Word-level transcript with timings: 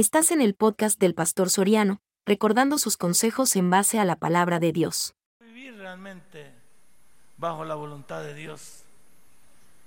Estás 0.00 0.30
en 0.30 0.40
el 0.40 0.54
podcast 0.54 0.98
del 0.98 1.14
Pastor 1.14 1.50
Soriano, 1.50 2.00
recordando 2.24 2.78
sus 2.78 2.96
consejos 2.96 3.54
en 3.54 3.68
base 3.68 3.98
a 3.98 4.06
la 4.06 4.16
palabra 4.16 4.58
de 4.58 4.72
Dios. 4.72 5.12
Vivir 5.40 5.76
realmente 5.76 6.54
bajo 7.36 7.66
la 7.66 7.74
voluntad 7.74 8.22
de 8.22 8.32
Dios. 8.32 8.82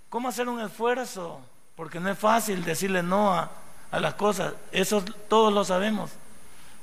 ¿Cómo 0.09 0.29
hacer 0.29 0.47
un 0.47 0.61
esfuerzo? 0.61 1.41
Porque 1.75 1.99
no 1.99 2.11
es 2.11 2.19
fácil 2.19 2.63
decirle 2.63 3.01
no 3.01 3.33
a, 3.33 3.49
a 3.89 3.99
las 3.99 4.13
cosas. 4.13 4.53
Eso 4.71 5.03
todos 5.27 5.51
lo 5.51 5.65
sabemos. 5.65 6.11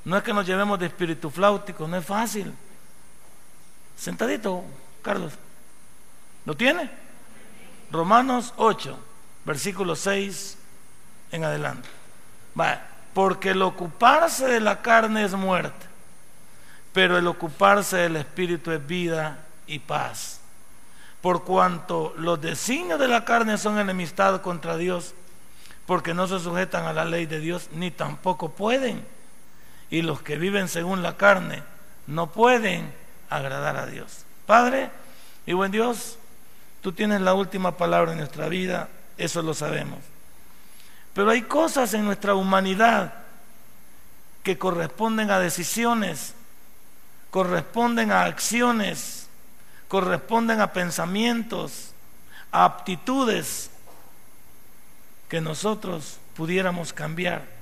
No 0.05 0.17
es 0.17 0.25
que 0.25 0.33
nos 0.33 0.45
llevemos 0.45 0.81
de 0.81 0.87
espíritu 0.87 1.31
flautico, 1.31 1.87
no 1.87 1.99
es 1.99 2.05
fácil. 2.05 2.53
Sentadito, 3.97 4.65
Carlos. 5.03 5.35
¿Lo 6.47 6.57
tiene? 6.57 6.91
Romanos 7.93 8.53
8, 8.57 8.99
versículo 9.45 9.95
6 9.95 10.59
en 11.31 11.45
adelante. 11.45 11.89
Va, 12.59 12.91
porque 13.21 13.51
el 13.51 13.61
ocuparse 13.61 14.47
de 14.47 14.61
la 14.61 14.81
carne 14.81 15.27
es 15.27 15.35
muerte, 15.35 15.87
pero 16.95 17.19
el 17.19 17.27
ocuparse 17.27 17.99
del 17.99 18.17
espíritu 18.17 18.71
es 18.71 18.87
vida 18.87 19.41
y 19.67 19.79
paz. 19.79 20.41
Por 21.21 21.45
cuanto 21.45 22.15
los 22.17 22.41
designios 22.41 22.99
de 22.99 23.09
la 23.09 23.27
carne 23.27 23.59
son 23.59 23.79
enemistad 23.79 24.41
contra 24.41 24.79
Dios, 24.79 25.13
porque 25.85 26.15
no 26.15 26.29
se 26.29 26.41
sujetan 26.41 26.87
a 26.87 26.95
la 26.95 27.05
ley 27.05 27.27
de 27.27 27.41
Dios, 27.41 27.69
ni 27.75 27.91
tampoco 27.91 28.53
pueden. 28.53 29.05
Y 29.91 30.01
los 30.01 30.23
que 30.23 30.39
viven 30.39 30.67
según 30.67 31.03
la 31.03 31.19
carne 31.19 31.63
no 32.07 32.29
pueden 32.29 32.91
agradar 33.29 33.77
a 33.77 33.85
Dios. 33.85 34.25
Padre 34.47 34.89
y 35.45 35.53
buen 35.53 35.73
Dios, 35.73 36.17
tú 36.81 36.93
tienes 36.93 37.21
la 37.21 37.35
última 37.35 37.77
palabra 37.77 38.13
en 38.13 38.19
nuestra 38.19 38.49
vida, 38.49 38.89
eso 39.19 39.43
lo 39.43 39.53
sabemos. 39.53 39.99
Pero 41.15 41.31
hay 41.31 41.43
cosas 41.43 41.93
en 41.95 42.05
nuestra 42.05 42.35
humanidad 42.35 43.15
que 44.43 44.59
corresponden 44.59 45.31
a 45.31 45.39
decisiones, 45.39 46.35
corresponden 47.31 48.13
a 48.13 48.25
acciones, 48.25 49.29
corresponden 49.89 50.61
a 50.61 50.73
pensamientos, 50.73 51.93
a 52.53 52.65
aptitudes 52.65 53.71
que 55.29 55.41
nosotros 55.41 56.19
pudiéramos 56.35 56.93
cambiar 56.93 57.61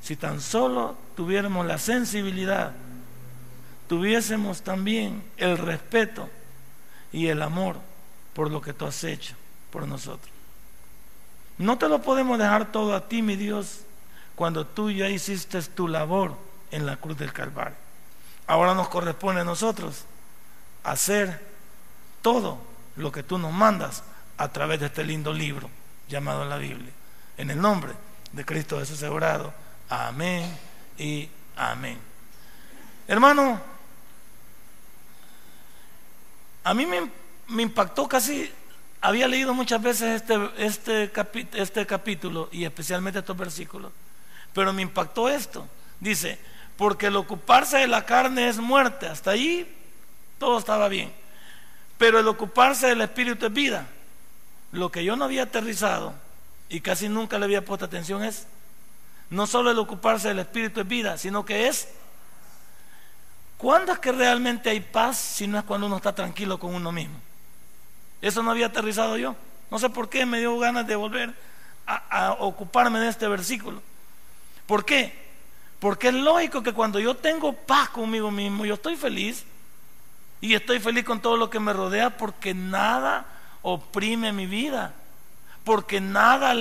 si 0.00 0.16
tan 0.16 0.40
solo 0.40 0.96
tuviéramos 1.16 1.66
la 1.66 1.78
sensibilidad, 1.78 2.72
tuviésemos 3.88 4.62
también 4.62 5.22
el 5.36 5.58
respeto 5.58 6.28
y 7.12 7.26
el 7.26 7.42
amor 7.42 7.76
por 8.34 8.50
lo 8.50 8.60
que 8.60 8.72
tú 8.72 8.86
has 8.86 9.02
hecho 9.04 9.34
por 9.70 9.86
nosotros. 9.86 10.37
No 11.58 11.76
te 11.76 11.88
lo 11.88 12.00
podemos 12.00 12.38
dejar 12.38 12.70
todo 12.70 12.94
a 12.94 13.08
ti, 13.08 13.20
mi 13.20 13.34
Dios, 13.34 13.80
cuando 14.36 14.64
tú 14.64 14.90
ya 14.90 15.08
hiciste 15.08 15.60
tu 15.62 15.88
labor 15.88 16.36
en 16.70 16.86
la 16.86 16.96
cruz 16.96 17.18
del 17.18 17.32
Calvario. 17.32 17.76
Ahora 18.46 18.74
nos 18.74 18.88
corresponde 18.88 19.40
a 19.40 19.44
nosotros 19.44 20.04
hacer 20.84 21.44
todo 22.22 22.58
lo 22.96 23.10
que 23.10 23.24
tú 23.24 23.38
nos 23.38 23.52
mandas 23.52 24.04
a 24.36 24.48
través 24.48 24.78
de 24.80 24.86
este 24.86 25.02
lindo 25.02 25.32
libro 25.32 25.68
llamado 26.08 26.44
la 26.44 26.56
Biblia. 26.56 26.92
En 27.36 27.50
el 27.50 27.60
nombre 27.60 27.92
de 28.32 28.44
Cristo 28.44 28.78
Jesús 28.78 28.98
asegurado. 28.98 29.52
Amén 29.88 30.56
y 30.96 31.28
amén. 31.56 31.98
Hermano, 33.08 33.60
a 36.62 36.74
mí 36.74 36.86
me 37.48 37.62
impactó 37.62 38.06
casi 38.06 38.52
había 39.00 39.28
leído 39.28 39.54
muchas 39.54 39.80
veces 39.80 40.22
este, 40.22 40.50
este, 40.58 41.10
este 41.54 41.86
capítulo 41.86 42.48
y 42.50 42.64
especialmente 42.64 43.20
estos 43.20 43.36
versículos, 43.36 43.92
pero 44.52 44.72
me 44.72 44.82
impactó 44.82 45.28
esto. 45.28 45.66
Dice, 46.00 46.38
porque 46.76 47.06
el 47.06 47.16
ocuparse 47.16 47.78
de 47.78 47.88
la 47.88 48.04
carne 48.04 48.48
es 48.48 48.58
muerte. 48.58 49.06
Hasta 49.06 49.32
ahí 49.32 49.76
todo 50.38 50.58
estaba 50.58 50.88
bien. 50.88 51.12
Pero 51.98 52.20
el 52.20 52.28
ocuparse 52.28 52.86
del 52.86 53.00
espíritu 53.00 53.46
es 53.46 53.52
vida. 53.52 53.86
Lo 54.70 54.90
que 54.90 55.04
yo 55.04 55.16
no 55.16 55.24
había 55.24 55.44
aterrizado 55.44 56.14
y 56.68 56.80
casi 56.80 57.08
nunca 57.08 57.38
le 57.38 57.46
había 57.46 57.64
puesto 57.64 57.84
atención 57.84 58.22
es, 58.22 58.46
no 59.30 59.46
solo 59.46 59.70
el 59.70 59.78
ocuparse 59.78 60.28
del 60.28 60.38
espíritu 60.38 60.80
es 60.80 60.88
vida, 60.88 61.18
sino 61.18 61.44
que 61.44 61.68
es, 61.68 61.88
¿cuándo 63.56 63.92
es 63.92 63.98
que 63.98 64.12
realmente 64.12 64.70
hay 64.70 64.80
paz 64.80 65.16
si 65.18 65.46
no 65.46 65.58
es 65.58 65.64
cuando 65.64 65.86
uno 65.86 65.96
está 65.96 66.14
tranquilo 66.14 66.58
con 66.58 66.74
uno 66.74 66.92
mismo? 66.92 67.18
Eso 68.20 68.42
no 68.42 68.50
había 68.50 68.66
aterrizado 68.66 69.16
yo. 69.16 69.36
No 69.70 69.78
sé 69.78 69.90
por 69.90 70.08
qué 70.08 70.26
me 70.26 70.38
dio 70.38 70.58
ganas 70.58 70.86
de 70.86 70.96
volver 70.96 71.34
a, 71.86 72.36
ocuparme 72.40 72.98
de 73.00 73.08
este 73.08 73.28
versículo. 73.28 73.82
¿Por 74.66 74.84
qué? 74.84 75.28
Porque 75.78 76.08
es 76.08 76.14
lógico 76.14 76.62
que 76.62 76.72
cuando 76.72 76.98
yo 76.98 77.14
tengo 77.14 77.52
paz 77.52 77.88
conmigo 77.90 78.30
mismo, 78.30 78.64
yo 78.64 78.74
estoy 78.74 78.96
feliz. 78.96 79.44
Y 80.40 80.54
estoy 80.54 80.78
feliz 80.78 81.04
con 81.04 81.20
todo 81.20 81.36
lo 81.36 81.50
que 81.50 81.60
me 81.60 81.72
rodea 81.72 82.16
porque 82.16 82.54
nada 82.54 83.26
oprime 83.62 84.32
mi 84.32 84.46
vida. 84.46 84.94
Porque 85.64 86.00
nada 86.00 86.54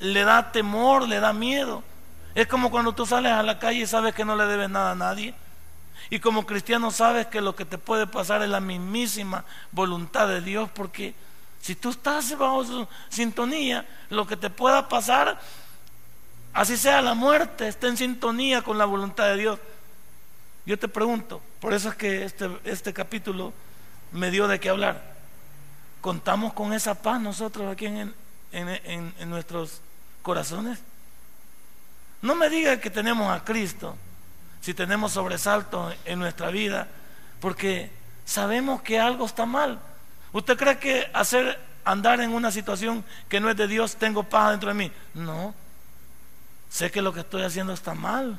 le 0.00 0.24
da 0.24 0.52
temor, 0.52 1.08
le 1.08 1.20
da 1.20 1.32
miedo. 1.32 1.82
Es 2.34 2.46
como 2.46 2.70
cuando 2.70 2.92
tú 2.92 3.06
sales 3.06 3.32
a 3.32 3.42
la 3.42 3.58
calle 3.58 3.80
y 3.80 3.86
sabes 3.86 4.14
que 4.14 4.24
no 4.24 4.36
le 4.36 4.46
debes 4.46 4.70
nada 4.70 4.92
a 4.92 4.94
nadie. 4.94 5.34
Y 6.10 6.20
como 6.20 6.46
cristiano 6.46 6.90
sabes 6.90 7.26
que 7.26 7.40
lo 7.40 7.54
que 7.54 7.64
te 7.64 7.76
puede 7.76 8.06
pasar 8.06 8.42
es 8.42 8.48
la 8.48 8.60
mismísima 8.60 9.44
voluntad 9.72 10.26
de 10.28 10.40
Dios, 10.40 10.70
porque 10.74 11.14
si 11.60 11.74
tú 11.74 11.90
estás 11.90 12.36
bajo 12.38 12.64
su 12.64 12.88
sintonía, 13.10 13.86
lo 14.08 14.26
que 14.26 14.36
te 14.36 14.48
pueda 14.48 14.88
pasar, 14.88 15.38
así 16.54 16.76
sea 16.76 17.02
la 17.02 17.14
muerte, 17.14 17.68
está 17.68 17.88
en 17.88 17.96
sintonía 17.96 18.62
con 18.62 18.78
la 18.78 18.86
voluntad 18.86 19.26
de 19.26 19.36
Dios. 19.36 19.58
Yo 20.64 20.78
te 20.78 20.88
pregunto, 20.88 21.42
por 21.60 21.74
eso 21.74 21.90
es 21.90 21.94
que 21.94 22.24
este, 22.24 22.48
este 22.64 22.92
capítulo 22.94 23.52
me 24.12 24.30
dio 24.30 24.48
de 24.48 24.60
qué 24.60 24.70
hablar. 24.70 25.18
¿Contamos 26.00 26.54
con 26.54 26.72
esa 26.72 26.94
paz 26.94 27.20
nosotros 27.20 27.70
aquí 27.70 27.86
en, 27.86 28.14
en, 28.52 29.14
en 29.18 29.30
nuestros 29.30 29.82
corazones? 30.22 30.78
No 32.22 32.34
me 32.34 32.48
diga 32.48 32.80
que 32.80 32.88
tenemos 32.88 33.30
a 33.30 33.44
Cristo 33.44 33.96
si 34.68 34.74
tenemos 34.74 35.12
sobresalto 35.12 35.90
en 36.04 36.18
nuestra 36.18 36.50
vida, 36.50 36.88
porque 37.40 37.90
sabemos 38.26 38.82
que 38.82 39.00
algo 39.00 39.24
está 39.24 39.46
mal. 39.46 39.80
¿Usted 40.30 40.58
cree 40.58 40.78
que 40.78 41.10
hacer 41.14 41.58
andar 41.86 42.20
en 42.20 42.34
una 42.34 42.52
situación 42.52 43.02
que 43.30 43.40
no 43.40 43.48
es 43.48 43.56
de 43.56 43.66
Dios 43.66 43.96
tengo 43.96 44.24
paz 44.24 44.50
dentro 44.50 44.68
de 44.68 44.74
mí? 44.74 44.92
No. 45.14 45.54
Sé 46.68 46.90
que 46.90 47.00
lo 47.00 47.14
que 47.14 47.20
estoy 47.20 47.44
haciendo 47.44 47.72
está 47.72 47.94
mal. 47.94 48.38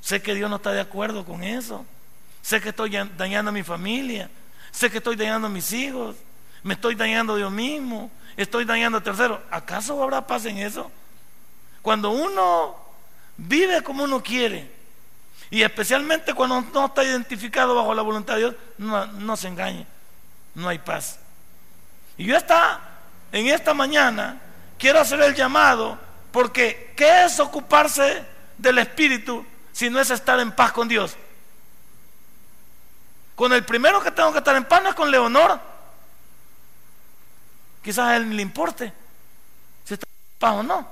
Sé 0.00 0.22
que 0.22 0.34
Dios 0.34 0.48
no 0.48 0.56
está 0.56 0.72
de 0.72 0.80
acuerdo 0.80 1.26
con 1.26 1.42
eso. 1.42 1.84
Sé 2.40 2.62
que 2.62 2.70
estoy 2.70 2.92
dañando 3.18 3.50
a 3.50 3.52
mi 3.52 3.62
familia. 3.62 4.30
Sé 4.70 4.90
que 4.90 4.96
estoy 4.96 5.16
dañando 5.16 5.48
a 5.48 5.50
mis 5.50 5.74
hijos. 5.74 6.16
Me 6.62 6.72
estoy 6.72 6.94
dañando 6.94 7.34
a 7.34 7.36
Dios 7.36 7.52
mismo. 7.52 8.10
Estoy 8.34 8.64
dañando 8.64 8.96
a 8.96 9.02
terceros. 9.02 9.40
¿Acaso 9.50 10.02
habrá 10.02 10.26
paz 10.26 10.46
en 10.46 10.56
eso? 10.56 10.90
Cuando 11.82 12.12
uno 12.12 12.76
vive 13.36 13.82
como 13.82 14.04
uno 14.04 14.22
quiere, 14.22 14.71
y 15.52 15.62
especialmente 15.62 16.32
cuando 16.32 16.62
no 16.62 16.86
está 16.86 17.04
identificado 17.04 17.74
bajo 17.74 17.92
la 17.92 18.00
voluntad 18.00 18.36
de 18.36 18.40
Dios, 18.40 18.54
no, 18.78 19.36
se 19.36 19.48
engañe, 19.48 19.86
no 20.54 20.66
hay 20.66 20.78
paz. 20.78 21.18
Y 22.16 22.24
yo 22.24 22.38
está, 22.38 22.80
en 23.30 23.48
esta 23.48 23.74
mañana, 23.74 24.40
quiero 24.78 24.98
hacer 24.98 25.20
el 25.20 25.34
llamado, 25.34 25.98
porque 26.32 26.94
¿qué 26.96 27.26
es 27.26 27.38
ocuparse 27.38 28.24
del 28.56 28.78
Espíritu 28.78 29.44
si 29.72 29.90
no 29.90 30.00
es 30.00 30.08
estar 30.08 30.40
en 30.40 30.52
paz 30.52 30.72
con 30.72 30.88
Dios? 30.88 31.18
Con 33.34 33.52
el 33.52 33.62
primero 33.62 34.02
que 34.02 34.10
tengo 34.10 34.32
que 34.32 34.38
estar 34.38 34.56
en 34.56 34.64
paz 34.64 34.82
no 34.82 34.88
es 34.88 34.94
con 34.94 35.10
Leonor. 35.10 35.60
Quizás 37.82 38.08
a 38.08 38.16
él 38.16 38.26
ni 38.26 38.36
le 38.36 38.42
importe 38.42 38.90
si 39.84 39.92
está 39.92 40.06
en 40.06 40.38
paz 40.38 40.54
o 40.54 40.62
no. 40.62 40.88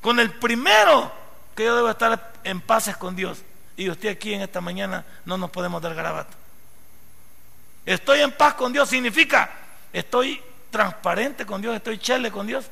Con 0.00 0.18
el 0.18 0.32
primero 0.32 1.23
que 1.54 1.64
yo 1.64 1.76
debo 1.76 1.90
estar 1.90 2.32
en 2.44 2.60
paz 2.60 2.96
con 2.96 3.16
Dios. 3.16 3.42
Y 3.76 3.90
usted 3.90 4.08
aquí 4.08 4.34
en 4.34 4.42
esta 4.42 4.60
mañana 4.60 5.04
no 5.24 5.36
nos 5.36 5.50
podemos 5.50 5.82
dar 5.82 5.94
garabato. 5.94 6.36
Estoy 7.86 8.20
en 8.20 8.32
paz 8.32 8.54
con 8.54 8.72
Dios 8.72 8.88
significa 8.88 9.50
estoy 9.94 10.42
transparente 10.70 11.46
con 11.46 11.62
Dios, 11.62 11.76
estoy 11.76 11.98
chele 11.98 12.30
con 12.30 12.46
Dios. 12.46 12.66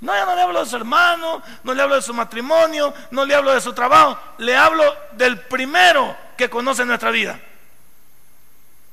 No, 0.00 0.12
ya 0.12 0.24
no 0.24 0.34
le 0.34 0.42
hablo 0.42 0.60
de 0.60 0.66
su 0.70 0.76
hermano, 0.76 1.42
no 1.62 1.74
le 1.74 1.82
hablo 1.82 1.94
de 1.94 2.02
su 2.02 2.12
matrimonio, 2.12 2.92
no 3.10 3.24
le 3.24 3.34
hablo 3.34 3.54
de 3.54 3.60
su 3.60 3.72
trabajo, 3.72 4.18
le 4.38 4.56
hablo 4.56 4.84
del 5.12 5.40
primero 5.40 6.16
que 6.36 6.50
conoce 6.50 6.84
nuestra 6.84 7.10
vida. 7.10 7.40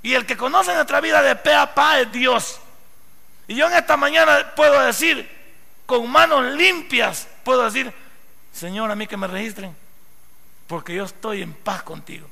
Y 0.03 0.13
el 0.13 0.25
que 0.25 0.37
conoce 0.37 0.73
nuestra 0.73 1.01
vida 1.01 1.21
de 1.21 1.35
pe 1.35 1.53
a 1.53 1.73
pa 1.73 1.99
es 1.99 2.11
Dios. 2.11 2.59
Y 3.47 3.55
yo 3.55 3.67
en 3.67 3.73
esta 3.73 3.97
mañana 3.97 4.53
puedo 4.55 4.79
decir, 4.81 5.34
con 5.85 6.09
manos 6.09 6.43
limpias, 6.53 7.27
puedo 7.43 7.63
decir, 7.63 7.93
Señor, 8.51 8.89
a 8.89 8.95
mí 8.95 9.07
que 9.07 9.17
me 9.17 9.27
registren, 9.27 9.75
porque 10.67 10.95
yo 10.95 11.03
estoy 11.03 11.41
en 11.41 11.53
paz 11.53 11.83
contigo. 11.83 12.27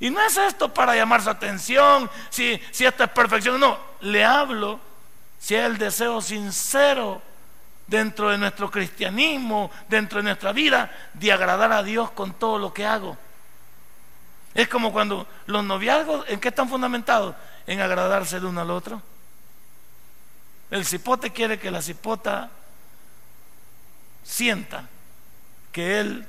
Y 0.00 0.10
no 0.10 0.20
es 0.20 0.36
esto 0.36 0.72
para 0.72 0.94
llamar 0.94 1.22
su 1.22 1.30
atención, 1.30 2.08
si, 2.30 2.60
si 2.70 2.86
esto 2.86 3.04
es 3.04 3.10
perfección, 3.10 3.58
no, 3.58 3.78
le 4.00 4.24
hablo 4.24 4.78
si 5.38 5.54
es 5.54 5.64
el 5.64 5.78
deseo 5.78 6.20
sincero 6.20 7.22
dentro 7.86 8.30
de 8.30 8.38
nuestro 8.38 8.70
cristianismo, 8.70 9.70
dentro 9.88 10.18
de 10.18 10.24
nuestra 10.24 10.52
vida, 10.52 10.92
de 11.14 11.32
agradar 11.32 11.72
a 11.72 11.82
Dios 11.82 12.10
con 12.10 12.34
todo 12.34 12.58
lo 12.58 12.72
que 12.72 12.84
hago. 12.84 13.16
Es 14.54 14.68
como 14.68 14.92
cuando 14.92 15.26
los 15.46 15.64
noviazgos, 15.64 16.24
¿en 16.28 16.40
qué 16.40 16.48
están 16.48 16.68
fundamentados? 16.68 17.34
En 17.66 17.80
agradarse 17.80 18.36
el 18.36 18.44
uno 18.44 18.60
al 18.60 18.70
otro. 18.70 19.02
El 20.70 20.84
cipote 20.84 21.30
quiere 21.30 21.58
que 21.58 21.70
la 21.70 21.80
cipota 21.80 22.50
sienta 24.22 24.88
que 25.72 26.00
él 26.00 26.26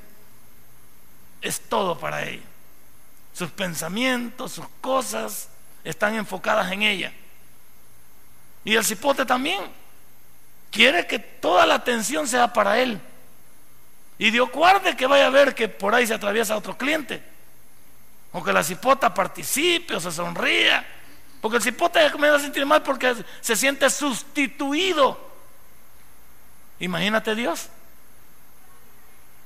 es 1.41 1.61
todo 1.61 1.97
para 1.99 2.23
ella. 2.23 2.43
Sus 3.33 3.51
pensamientos, 3.51 4.53
sus 4.53 4.67
cosas 4.81 5.49
están 5.83 6.15
enfocadas 6.15 6.71
en 6.71 6.83
ella. 6.83 7.13
Y 8.63 8.75
el 8.75 8.83
cipote 8.83 9.25
también 9.25 9.61
quiere 10.71 11.07
que 11.07 11.19
toda 11.19 11.65
la 11.65 11.75
atención 11.75 12.27
sea 12.27 12.51
para 12.51 12.79
él. 12.79 12.99
Y 14.17 14.31
Dios 14.31 14.49
guarde 14.51 14.97
que 14.97 15.07
vaya 15.07 15.27
a 15.27 15.31
ver 15.31 15.55
que 15.55 15.69
por 15.69 15.95
ahí 15.95 16.05
se 16.05 16.13
atraviesa 16.13 16.57
otro 16.57 16.77
cliente. 16.77 17.23
O 18.31 18.43
que 18.43 18.53
la 18.53 18.63
cipota 18.63 19.13
participe 19.13 19.95
o 19.95 19.99
se 19.99 20.11
sonría. 20.11 20.85
Porque 21.41 21.57
el 21.57 21.63
cipote 21.63 22.03
se 22.03 22.11
comienza 22.11 22.37
a 22.37 22.41
sentir 22.41 22.65
mal 22.65 22.83
porque 22.83 23.15
se 23.41 23.55
siente 23.55 23.89
sustituido. 23.89 25.17
Imagínate 26.79 27.35
Dios. 27.35 27.69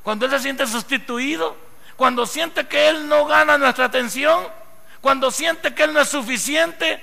Cuando 0.01 0.25
Él 0.25 0.31
se 0.31 0.39
siente 0.39 0.67
sustituido, 0.67 1.55
cuando 1.95 2.25
siente 2.25 2.67
que 2.67 2.89
Él 2.89 3.07
no 3.07 3.25
gana 3.25 3.57
nuestra 3.57 3.85
atención, 3.85 4.47
cuando 5.01 5.31
siente 5.31 5.73
que 5.73 5.83
Él 5.83 5.93
no 5.93 6.01
es 6.01 6.09
suficiente, 6.09 7.01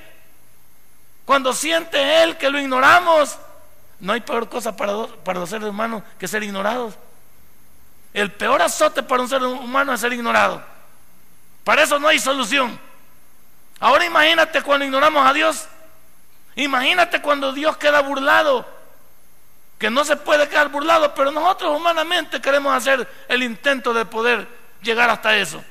cuando 1.24 1.52
siente 1.52 2.22
Él 2.22 2.36
que 2.36 2.50
lo 2.50 2.58
ignoramos, 2.58 3.38
no 4.00 4.12
hay 4.12 4.20
peor 4.20 4.48
cosa 4.48 4.76
para, 4.76 5.06
para 5.24 5.40
los 5.40 5.50
seres 5.50 5.68
humanos 5.68 6.02
que 6.18 6.26
ser 6.26 6.42
ignorados. 6.42 6.94
El 8.12 8.32
peor 8.32 8.60
azote 8.60 9.02
para 9.02 9.22
un 9.22 9.28
ser 9.28 9.42
humano 9.42 9.92
es 9.92 10.00
ser 10.00 10.12
ignorado. 10.12 10.62
Para 11.62 11.82
eso 11.82 11.98
no 11.98 12.08
hay 12.08 12.18
solución. 12.18 12.78
Ahora 13.80 14.04
imagínate 14.04 14.62
cuando 14.62 14.84
ignoramos 14.84 15.26
a 15.26 15.32
Dios. 15.32 15.66
Imagínate 16.54 17.22
cuando 17.22 17.52
Dios 17.52 17.76
queda 17.78 18.00
burlado. 18.00 18.68
Que 19.78 19.88
no 19.88 20.04
se 20.04 20.16
puede 20.16 20.46
quedar 20.48 20.68
burlado, 20.68 21.14
pero 21.14 21.30
nosotros 21.32 21.74
humanamente 21.74 22.40
queremos 22.40 22.74
hacer 22.74 23.08
el 23.28 23.42
intento 23.42 23.94
de 23.94 24.04
poder 24.04 24.46
llegar 24.82 25.08
hasta 25.08 25.34
eso. 25.36 25.64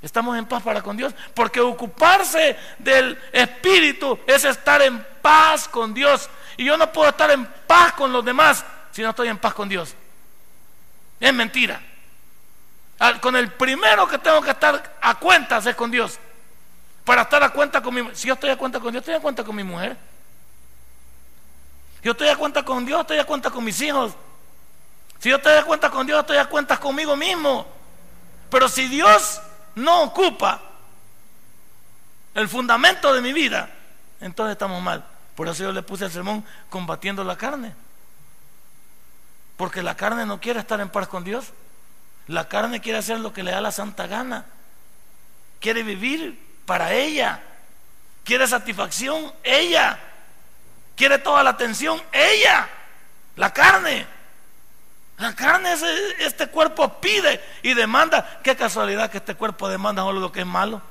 Estamos 0.00 0.36
en 0.38 0.46
paz 0.46 0.62
para 0.62 0.82
con 0.82 0.96
Dios, 0.96 1.14
porque 1.34 1.60
ocuparse 1.60 2.58
del 2.78 3.18
Espíritu 3.32 4.18
es 4.26 4.44
estar 4.44 4.80
en 4.80 5.06
paz 5.20 5.68
con 5.68 5.92
Dios. 5.92 6.30
Y 6.56 6.64
yo 6.64 6.76
no 6.78 6.90
puedo 6.90 7.10
estar 7.10 7.30
en 7.30 7.46
paz 7.66 7.92
con 7.92 8.12
los 8.12 8.24
demás 8.24 8.64
si 8.92 9.02
no 9.02 9.10
estoy 9.10 9.28
en 9.28 9.38
paz 9.38 9.52
con 9.52 9.68
Dios. 9.68 9.94
Es 11.20 11.34
mentira. 11.34 11.80
Con 13.20 13.36
el 13.36 13.50
primero 13.52 14.06
que 14.06 14.18
tengo 14.18 14.40
que 14.40 14.50
estar 14.50 14.96
a 15.02 15.14
cuentas 15.16 15.66
es 15.66 15.74
con 15.74 15.90
Dios. 15.90 16.18
Para 17.04 17.22
estar 17.22 17.42
a 17.42 17.50
cuenta 17.50 17.82
con 17.82 17.94
mi 17.94 18.14
Si 18.14 18.28
yo 18.28 18.34
estoy 18.34 18.50
a 18.50 18.56
cuenta 18.56 18.80
con 18.80 18.90
Dios, 18.90 19.02
estoy 19.02 19.14
a 19.14 19.20
cuenta 19.20 19.44
con 19.44 19.54
mi 19.54 19.62
mujer. 19.62 19.96
Yo 22.02 22.12
estoy 22.12 22.28
a 22.28 22.36
cuenta 22.36 22.62
con 22.64 22.84
Dios, 22.84 23.00
estoy 23.00 23.18
a 23.18 23.24
cuenta 23.24 23.50
con 23.50 23.64
mis 23.64 23.80
hijos. 23.80 24.12
Si 25.18 25.30
yo 25.30 25.36
estoy 25.36 25.54
a 25.54 25.64
cuenta 25.64 25.90
con 25.90 26.06
Dios, 26.06 26.20
estoy 26.20 26.36
a 26.36 26.46
cuenta 26.46 26.78
conmigo 26.78 27.16
mismo. 27.16 27.66
Pero 28.50 28.68
si 28.68 28.88
Dios 28.88 29.40
no 29.74 30.02
ocupa 30.02 30.60
el 32.34 32.48
fundamento 32.48 33.12
de 33.12 33.20
mi 33.20 33.32
vida, 33.32 33.70
entonces 34.20 34.52
estamos 34.52 34.82
mal. 34.82 35.04
Por 35.34 35.48
eso 35.48 35.64
yo 35.64 35.72
le 35.72 35.82
puse 35.82 36.04
el 36.04 36.10
sermón 36.10 36.44
combatiendo 36.68 37.24
la 37.24 37.36
carne. 37.36 37.74
Porque 39.56 39.82
la 39.82 39.96
carne 39.96 40.26
no 40.26 40.40
quiere 40.40 40.60
estar 40.60 40.80
en 40.80 40.90
paz 40.90 41.08
con 41.08 41.24
Dios. 41.24 41.52
La 42.26 42.48
carne 42.48 42.80
quiere 42.80 42.98
hacer 42.98 43.20
lo 43.20 43.32
que 43.32 43.42
le 43.42 43.50
da 43.50 43.60
la 43.60 43.72
santa 43.72 44.06
gana. 44.06 44.46
Quiere 45.60 45.82
vivir 45.82 46.38
para 46.66 46.92
ella. 46.92 47.40
Quiere 48.24 48.46
satisfacción 48.46 49.32
ella. 49.42 49.98
Quiere 50.96 51.18
toda 51.18 51.42
la 51.42 51.50
atención 51.50 52.00
ella. 52.12 52.68
La 53.36 53.52
carne. 53.52 54.06
La 55.18 55.34
carne, 55.34 55.72
es, 55.72 55.82
este 56.18 56.48
cuerpo 56.48 57.00
pide 57.00 57.40
y 57.62 57.74
demanda. 57.74 58.40
Qué 58.42 58.56
casualidad 58.56 59.10
que 59.10 59.18
este 59.18 59.34
cuerpo 59.34 59.68
demanda 59.68 60.02
solo 60.02 60.20
lo 60.20 60.32
que 60.32 60.40
es 60.40 60.46
malo. 60.46 60.82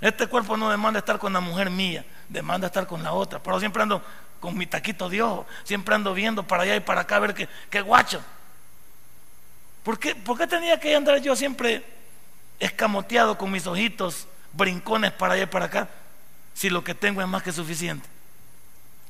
Este 0.00 0.26
cuerpo 0.26 0.56
no 0.56 0.70
demanda 0.70 0.98
estar 0.98 1.18
con 1.18 1.32
la 1.32 1.40
mujer 1.40 1.70
mía, 1.70 2.04
demanda 2.28 2.66
estar 2.66 2.86
con 2.86 3.02
la 3.02 3.12
otra. 3.12 3.40
Pero 3.40 3.60
siempre 3.60 3.82
ando 3.82 4.02
con 4.40 4.56
mi 4.56 4.66
taquito 4.66 5.08
de 5.08 5.22
ojo, 5.22 5.46
siempre 5.64 5.94
ando 5.94 6.12
viendo 6.14 6.42
para 6.42 6.64
allá 6.64 6.74
y 6.74 6.80
para 6.80 7.02
acá 7.02 7.16
a 7.16 7.20
ver 7.20 7.34
qué, 7.34 7.48
qué 7.70 7.80
guacho. 7.80 8.20
¿Por 9.84 9.98
qué, 9.98 10.14
¿Por 10.14 10.38
qué 10.38 10.46
tenía 10.46 10.80
que 10.80 10.94
andar 10.94 11.20
yo 11.20 11.36
siempre 11.36 11.84
escamoteado 12.64 13.36
con 13.36 13.50
mis 13.50 13.66
ojitos, 13.66 14.26
brincones 14.52 15.12
para 15.12 15.34
allá 15.34 15.44
y 15.44 15.46
para 15.46 15.66
acá, 15.66 15.88
si 16.54 16.70
lo 16.70 16.84
que 16.84 16.94
tengo 16.94 17.20
es 17.20 17.28
más 17.28 17.42
que 17.42 17.52
suficiente? 17.52 18.08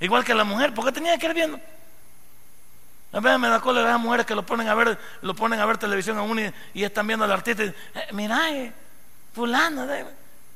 Igual 0.01 0.25
que 0.25 0.35
la 0.35 0.45
mujer, 0.45 0.75
¿por 0.75 0.85
qué 0.85 0.93
tenía 0.93 1.17
que 1.19 1.27
ir 1.27 1.35
viendo? 1.35 1.61
A 3.13 3.21
veces 3.21 3.39
me 3.39 3.49
da 3.49 3.61
cola 3.61 3.83
las 3.83 4.01
mujeres 4.01 4.25
que 4.25 4.35
lo 4.35 4.45
ponen 4.45 4.69
a 4.69 4.75
ver, 4.75 4.99
lo 5.21 5.35
ponen 5.35 5.61
a 5.61 5.67
ver 5.67 5.77
televisión 5.77 6.17
a 6.17 6.23
uno 6.23 6.41
y, 6.73 6.83
están 6.83 7.07
viendo 7.07 7.25
al 7.25 7.33
artista 7.33 7.63
y 7.63 7.67
dicen, 7.67 7.81
eh, 7.95 8.09
mira, 8.13 8.51
eh, 8.51 8.73
fulano, 9.35 9.87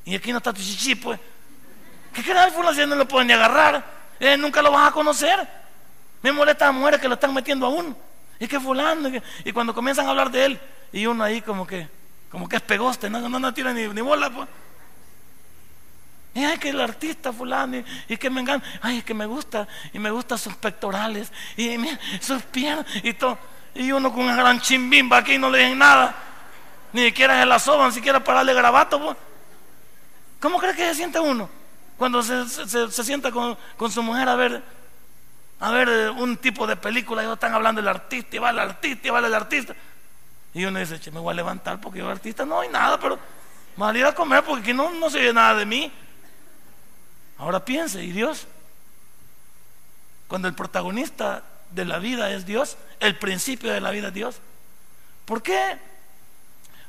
y 0.05 0.15
aquí 0.15 0.31
no 0.31 0.37
está 0.37 0.53
tu 0.53 0.61
chichi, 0.61 0.95
pues. 0.95 1.19
¿Qué 2.13 2.23
crees 2.23 2.53
fulano 2.53 2.73
si 2.73 2.85
no 2.85 2.95
lo 2.95 3.07
pueden 3.07 3.27
ni 3.27 3.33
agarrar? 3.33 3.83
Eh, 4.19 4.37
nunca 4.37 4.61
lo 4.61 4.71
vas 4.71 4.87
a 4.89 4.91
conocer. 4.91 5.47
Me 6.23 6.31
molesta 6.31 6.65
a 6.65 6.71
las 6.71 6.77
mujeres 6.77 6.99
que 6.99 7.07
lo 7.07 7.13
están 7.13 7.33
metiendo 7.33 7.65
a 7.65 7.69
uno. 7.69 7.95
Y 8.39 8.47
que 8.47 8.59
fulano, 8.59 9.09
y, 9.43 9.51
cuando 9.51 9.73
comienzan 9.73 10.07
a 10.07 10.11
hablar 10.11 10.31
de 10.31 10.45
él, 10.45 10.59
y 10.91 11.05
uno 11.05 11.23
ahí 11.23 11.41
como 11.41 11.67
que, 11.67 11.87
como 12.31 12.47
que 12.47 12.57
es 12.57 12.61
pegoste, 12.61 13.09
no, 13.09 13.27
no, 13.27 13.39
no 13.39 13.53
tira 13.53 13.73
ni, 13.73 14.01
bola, 14.01 14.29
pues. 14.29 14.47
Y 16.33 16.43
ay, 16.43 16.57
que 16.57 16.69
el 16.69 16.79
artista 16.79 17.33
fulano, 17.33 17.83
y, 18.07 18.17
que 18.17 18.29
me 18.29 18.41
engaña, 18.41 18.63
ay, 18.81 19.01
que 19.01 19.13
me 19.13 19.25
gusta, 19.25 19.67
y 19.93 19.99
me 19.99 20.11
gustan 20.11 20.37
sus 20.37 20.55
pectorales, 20.55 21.31
y 21.55 21.77
sus 22.19 22.43
piernas, 22.43 22.85
y 23.03 23.13
todo. 23.13 23.37
Y 23.73 23.91
uno 23.91 24.11
con 24.11 24.23
una 24.23 24.35
gran 24.35 24.59
chimbimba 24.61 25.17
aquí 25.17 25.37
no 25.37 25.49
le 25.49 25.59
dicen 25.59 25.77
nada, 25.77 26.15
ni 26.93 27.05
siquiera 27.05 27.39
se 27.39 27.45
la 27.45 27.59
soban, 27.59 27.91
siquiera 27.91 28.23
para 28.23 28.37
darle 28.37 28.53
grabato, 28.53 29.01
pues. 29.01 29.17
¿Cómo 30.39 30.59
cree 30.59 30.75
que 30.75 30.87
se 30.89 30.95
siente 30.95 31.19
uno? 31.19 31.49
Cuando 31.97 32.21
se, 32.21 32.45
sienta 33.03 33.31
con, 33.31 33.57
con 33.75 33.91
su 33.91 34.03
mujer 34.03 34.29
a 34.29 34.35
ver 34.35 34.77
a 35.59 35.71
ver 35.71 35.89
eh, 35.89 36.09
un 36.09 36.37
tipo 36.37 36.67
de 36.67 36.75
película, 36.75 37.23
ellos 37.23 37.33
están 37.33 37.53
hablando 37.53 37.81
del 37.81 37.87
artista, 37.87 38.35
y 38.35 38.39
va 38.39 38.51
el 38.51 38.59
artista, 38.59 39.07
y 39.07 39.11
va 39.11 39.19
el 39.19 39.33
artista. 39.33 39.75
Y 40.57 40.65
uno 40.65 40.79
dice, 40.79 40.99
che, 40.99 41.11
me 41.11 41.19
voy 41.19 41.33
a 41.33 41.35
levantar 41.35 41.79
porque 41.79 41.99
yo 41.99 42.09
artista 42.09 42.43
no 42.43 42.61
hay 42.61 42.69
nada, 42.69 42.99
pero 42.99 43.17
me 43.75 43.85
voy 43.85 43.95
a 43.95 43.99
ir 43.99 44.05
a 44.07 44.15
comer 44.15 44.43
porque 44.43 44.63
aquí 44.63 44.73
no, 44.73 44.89
no 44.89 45.07
se 45.07 45.19
ve 45.19 45.31
nada 45.31 45.53
de 45.53 45.67
mí. 45.67 45.91
Ahora 47.37 47.63
piense, 47.63 48.03
¿y 48.03 48.11
Dios? 48.11 48.47
Cuando 50.27 50.47
el 50.47 50.55
protagonista 50.55 51.43
de 51.69 51.85
la 51.85 51.99
vida 51.99 52.31
es 52.31 52.47
Dios, 52.47 52.75
el 52.99 53.19
principio 53.19 53.71
de 53.71 53.79
la 53.79 53.91
vida 53.91 54.07
es 54.07 54.15
Dios. 54.15 54.41
¿Por 55.25 55.43
qué 55.43 55.77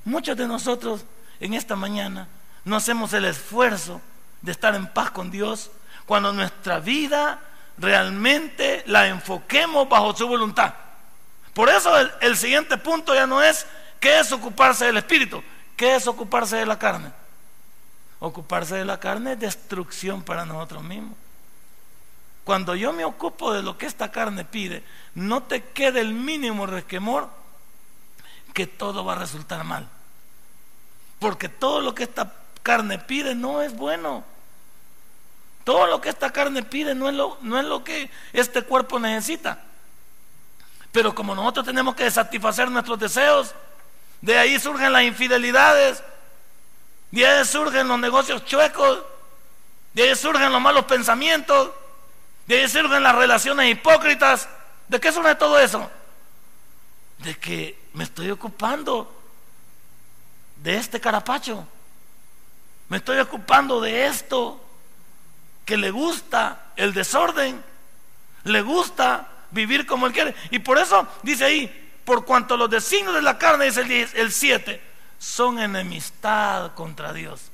muchos 0.07 0.35
de 0.35 0.49
nosotros 0.49 1.05
en 1.39 1.53
esta 1.53 1.77
mañana 1.77 2.27
no 2.65 2.75
hacemos 2.75 3.13
el 3.13 3.27
esfuerzo 3.27 4.01
de 4.41 4.53
estar 4.53 4.75
en 4.75 4.87
paz 4.87 5.11
con 5.11 5.31
Dios 5.31 5.71
cuando 6.07 6.33
nuestra 6.33 6.81
vida 6.81 7.39
realmente 7.77 8.83
la 8.87 9.09
enfoquemos 9.09 9.87
bajo 9.91 10.17
su 10.17 10.27
voluntad. 10.27 10.73
Por 11.59 11.69
eso 11.71 11.91
el, 12.21 12.37
siguiente 12.37 12.79
punto 12.79 13.13
ya 13.17 13.27
no 13.27 13.43
es 13.43 13.67
qué 13.99 14.21
es 14.21 14.31
ocuparse 14.31 14.85
del 14.85 14.99
espíritu, 14.99 15.43
qué 15.77 15.97
es 15.97 16.07
ocuparse 16.07 16.55
de 16.55 16.65
la 16.65 16.79
carne. 16.79 17.11
Ocuparse 18.21 18.77
de 18.77 18.85
la 18.85 19.01
carne 19.01 19.33
es 19.33 19.41
destrucción 19.41 20.23
para 20.23 20.47
nosotros 20.47 20.85
mismos. 20.85 21.17
Cuando 22.45 22.77
yo 22.77 22.93
me 22.93 23.05
ocupo 23.05 23.53
de 23.53 23.65
lo 23.65 23.77
que 23.77 23.87
esta 23.87 24.13
carne 24.13 24.45
pide, 24.45 24.85
no 25.17 25.43
te 25.43 25.65
quede 25.65 26.01
el 26.01 26.13
mínimo 26.13 26.65
resquemor 26.65 27.29
que 28.55 28.69
todo 28.69 29.05
va 29.05 29.15
a 29.15 29.19
resultar 29.19 29.65
mal. 29.65 29.89
Porque 31.19 31.49
todo 31.49 31.81
lo 31.81 31.93
que 31.93 32.05
esta 32.05 32.35
carne 32.63 33.01
pide 33.01 33.35
no 33.35 33.63
es 33.63 33.75
bueno. 33.75 34.23
Todo 35.65 35.89
lo 35.89 36.01
que 36.01 36.11
esta 36.11 36.31
carne 36.31 36.63
pide 36.63 36.95
no 36.95 37.09
es 37.09 37.17
lo, 37.17 37.37
no 37.41 37.59
es 37.59 37.65
lo 37.65 37.83
que 37.83 38.13
este 38.33 38.63
cuerpo 38.63 39.01
necesita. 39.01 39.65
Pero 40.93 41.15
como 41.15 41.35
nosotros 41.35 41.67
tenemos 41.67 41.95
que 41.95 42.11
satisfacer 42.11 42.71
nuestros 42.71 42.99
deseos, 42.99 43.55
de 44.21 44.39
ahí 44.39 44.59
surgen 44.59 44.93
las 44.93 45.03
infidelidades, 45.03 46.03
de 47.11 47.27
ahí 47.27 47.45
surgen 47.45 47.89
los 47.89 47.99
negocios 47.99 48.45
chuecos, 48.45 49.01
de 49.93 50.03
ahí 50.03 50.17
surgen 50.17 50.53
los 50.53 50.61
malos 50.61 50.85
pensamientos, 50.85 51.71
de 52.47 52.61
ahí 52.61 52.69
surgen 52.69 53.03
las 53.03 53.15
relaciones 53.15 53.71
hipócritas. 53.71 54.49
¿De 54.89 54.99
qué 54.99 55.13
surge 55.13 55.35
todo 55.35 55.59
eso? 55.59 55.91
De 57.19 57.37
que 57.37 57.79
me 57.93 58.05
estoy 58.05 58.31
ocupando 58.31 59.15
de 60.57 60.77
este 60.77 61.01
carapacho. 61.01 61.67
Me 62.89 62.97
estoy 62.99 63.19
ocupando 63.19 63.81
de 63.81 64.07
esto 64.07 64.61
que 65.65 65.77
le 65.77 65.91
gusta 65.91 66.73
el 66.77 66.95
desorden, 66.95 67.63
le 68.45 68.63
gusta 68.63 69.29
vivir 69.51 69.87
como 69.87 70.07
Él 70.07 70.13
quiere. 70.13 70.35
Y 70.51 70.59
por 70.59 70.79
eso 70.79 71.07
dice 71.23 71.45
ahí, 71.45 71.91
por 72.05 72.25
cuanto 72.25 72.57
los 72.57 72.71
designios 72.71 73.15
de 73.15 73.23
la 73.23 73.39
carne, 73.39 73.67
dice 73.67 74.09
el 74.15 74.33
7, 74.33 74.81
son 75.19 75.59
enemistad 75.59 76.73
contra 76.75 77.13
Dios. 77.13 77.51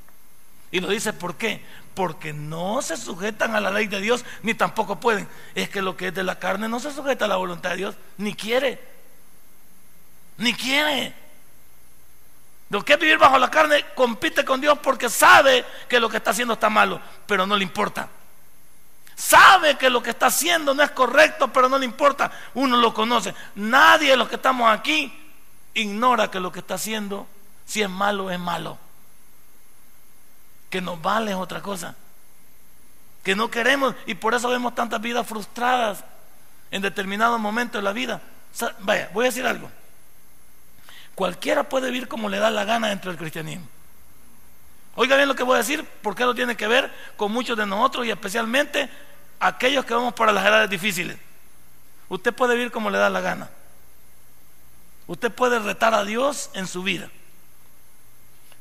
Y 0.70 0.80
lo 0.80 0.88
dice 0.88 1.12
¿por 1.12 1.36
qué? 1.36 1.64
Porque 1.94 2.32
no 2.32 2.82
se 2.82 2.96
sujetan 2.96 3.54
a 3.54 3.60
la 3.60 3.70
ley 3.70 3.86
de 3.86 4.00
Dios, 4.00 4.24
ni 4.42 4.54
tampoco 4.54 4.98
pueden. 4.98 5.28
Es 5.54 5.68
que 5.68 5.82
lo 5.82 5.96
que 5.96 6.08
es 6.08 6.14
de 6.14 6.24
la 6.24 6.38
carne 6.38 6.68
no 6.68 6.80
se 6.80 6.92
sujeta 6.92 7.24
a 7.26 7.28
la 7.28 7.36
voluntad 7.36 7.70
de 7.70 7.76
Dios, 7.76 7.94
ni 8.16 8.34
quiere. 8.34 8.80
Ni 10.36 10.52
quiere. 10.52 11.14
Lo 12.70 12.84
que 12.84 12.94
es 12.94 12.98
vivir 12.98 13.18
bajo 13.18 13.38
la 13.38 13.50
carne 13.50 13.84
compite 13.94 14.44
con 14.44 14.60
Dios 14.60 14.78
porque 14.82 15.08
sabe 15.08 15.64
que 15.88 16.00
lo 16.00 16.08
que 16.08 16.16
está 16.16 16.30
haciendo 16.30 16.54
está 16.54 16.68
malo, 16.68 17.00
pero 17.26 17.46
no 17.46 17.56
le 17.56 17.62
importa. 17.62 18.08
Sabe 19.14 19.76
que 19.76 19.90
lo 19.90 20.02
que 20.02 20.10
está 20.10 20.26
haciendo 20.26 20.74
no 20.74 20.82
es 20.82 20.90
correcto, 20.90 21.52
pero 21.52 21.68
no 21.68 21.78
le 21.78 21.84
importa. 21.84 22.30
Uno 22.54 22.76
lo 22.76 22.92
conoce. 22.92 23.34
Nadie 23.54 24.10
de 24.10 24.16
los 24.16 24.28
que 24.28 24.36
estamos 24.36 24.70
aquí 24.70 25.12
ignora 25.74 26.30
que 26.30 26.40
lo 26.40 26.50
que 26.50 26.60
está 26.60 26.74
haciendo, 26.74 27.26
si 27.64 27.82
es 27.82 27.90
malo, 27.90 28.30
es 28.30 28.38
malo. 28.38 28.78
Que 30.70 30.80
nos 30.80 31.00
vale 31.00 31.30
es 31.30 31.36
otra 31.36 31.62
cosa. 31.62 31.94
Que 33.22 33.36
no 33.36 33.50
queremos 33.50 33.94
y 34.06 34.14
por 34.14 34.34
eso 34.34 34.48
vemos 34.48 34.74
tantas 34.74 35.00
vidas 35.00 35.26
frustradas 35.26 36.04
en 36.70 36.82
determinados 36.82 37.38
momentos 37.38 37.80
de 37.80 37.84
la 37.84 37.92
vida. 37.92 38.20
Vaya, 38.80 39.10
voy 39.12 39.26
a 39.26 39.28
decir 39.28 39.46
algo. 39.46 39.70
Cualquiera 41.14 41.68
puede 41.68 41.90
vivir 41.90 42.08
como 42.08 42.28
le 42.28 42.38
da 42.38 42.50
la 42.50 42.64
gana 42.64 42.88
dentro 42.88 43.10
del 43.10 43.18
cristianismo. 43.18 43.68
Oiga 44.96 45.16
bien 45.16 45.28
lo 45.28 45.34
que 45.34 45.42
voy 45.42 45.56
a 45.56 45.58
decir, 45.58 45.84
porque 46.02 46.24
lo 46.24 46.34
tiene 46.34 46.56
que 46.56 46.68
ver 46.68 46.92
con 47.16 47.32
muchos 47.32 47.56
de 47.56 47.66
nosotros 47.66 48.06
y 48.06 48.10
especialmente 48.10 48.88
aquellos 49.40 49.84
que 49.84 49.94
vamos 49.94 50.14
para 50.14 50.32
las 50.32 50.46
edades 50.46 50.70
difíciles. 50.70 51.16
Usted 52.08 52.32
puede 52.32 52.54
vivir 52.54 52.70
como 52.70 52.90
le 52.90 52.98
da 52.98 53.10
la 53.10 53.20
gana. 53.20 53.50
Usted 55.06 55.32
puede 55.32 55.58
retar 55.58 55.94
a 55.94 56.04
Dios 56.04 56.50
en 56.54 56.66
su 56.66 56.82
vida. 56.82 57.10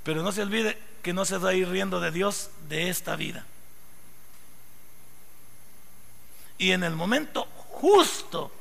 Pero 0.04 0.24
no 0.24 0.32
se 0.32 0.42
olvide 0.42 0.78
que 1.02 1.14
no 1.14 1.26
se 1.26 1.38
va 1.38 1.50
a 1.50 1.54
ir 1.54 1.70
riendo 1.70 2.00
de 2.00 2.12
Dios 2.12 2.50
de 2.68 2.90
esta 2.90 3.16
vida. 3.16 3.46
Y 6.58 6.72
en 6.72 6.84
el 6.84 6.96
momento 6.96 7.48
justo 7.70 8.52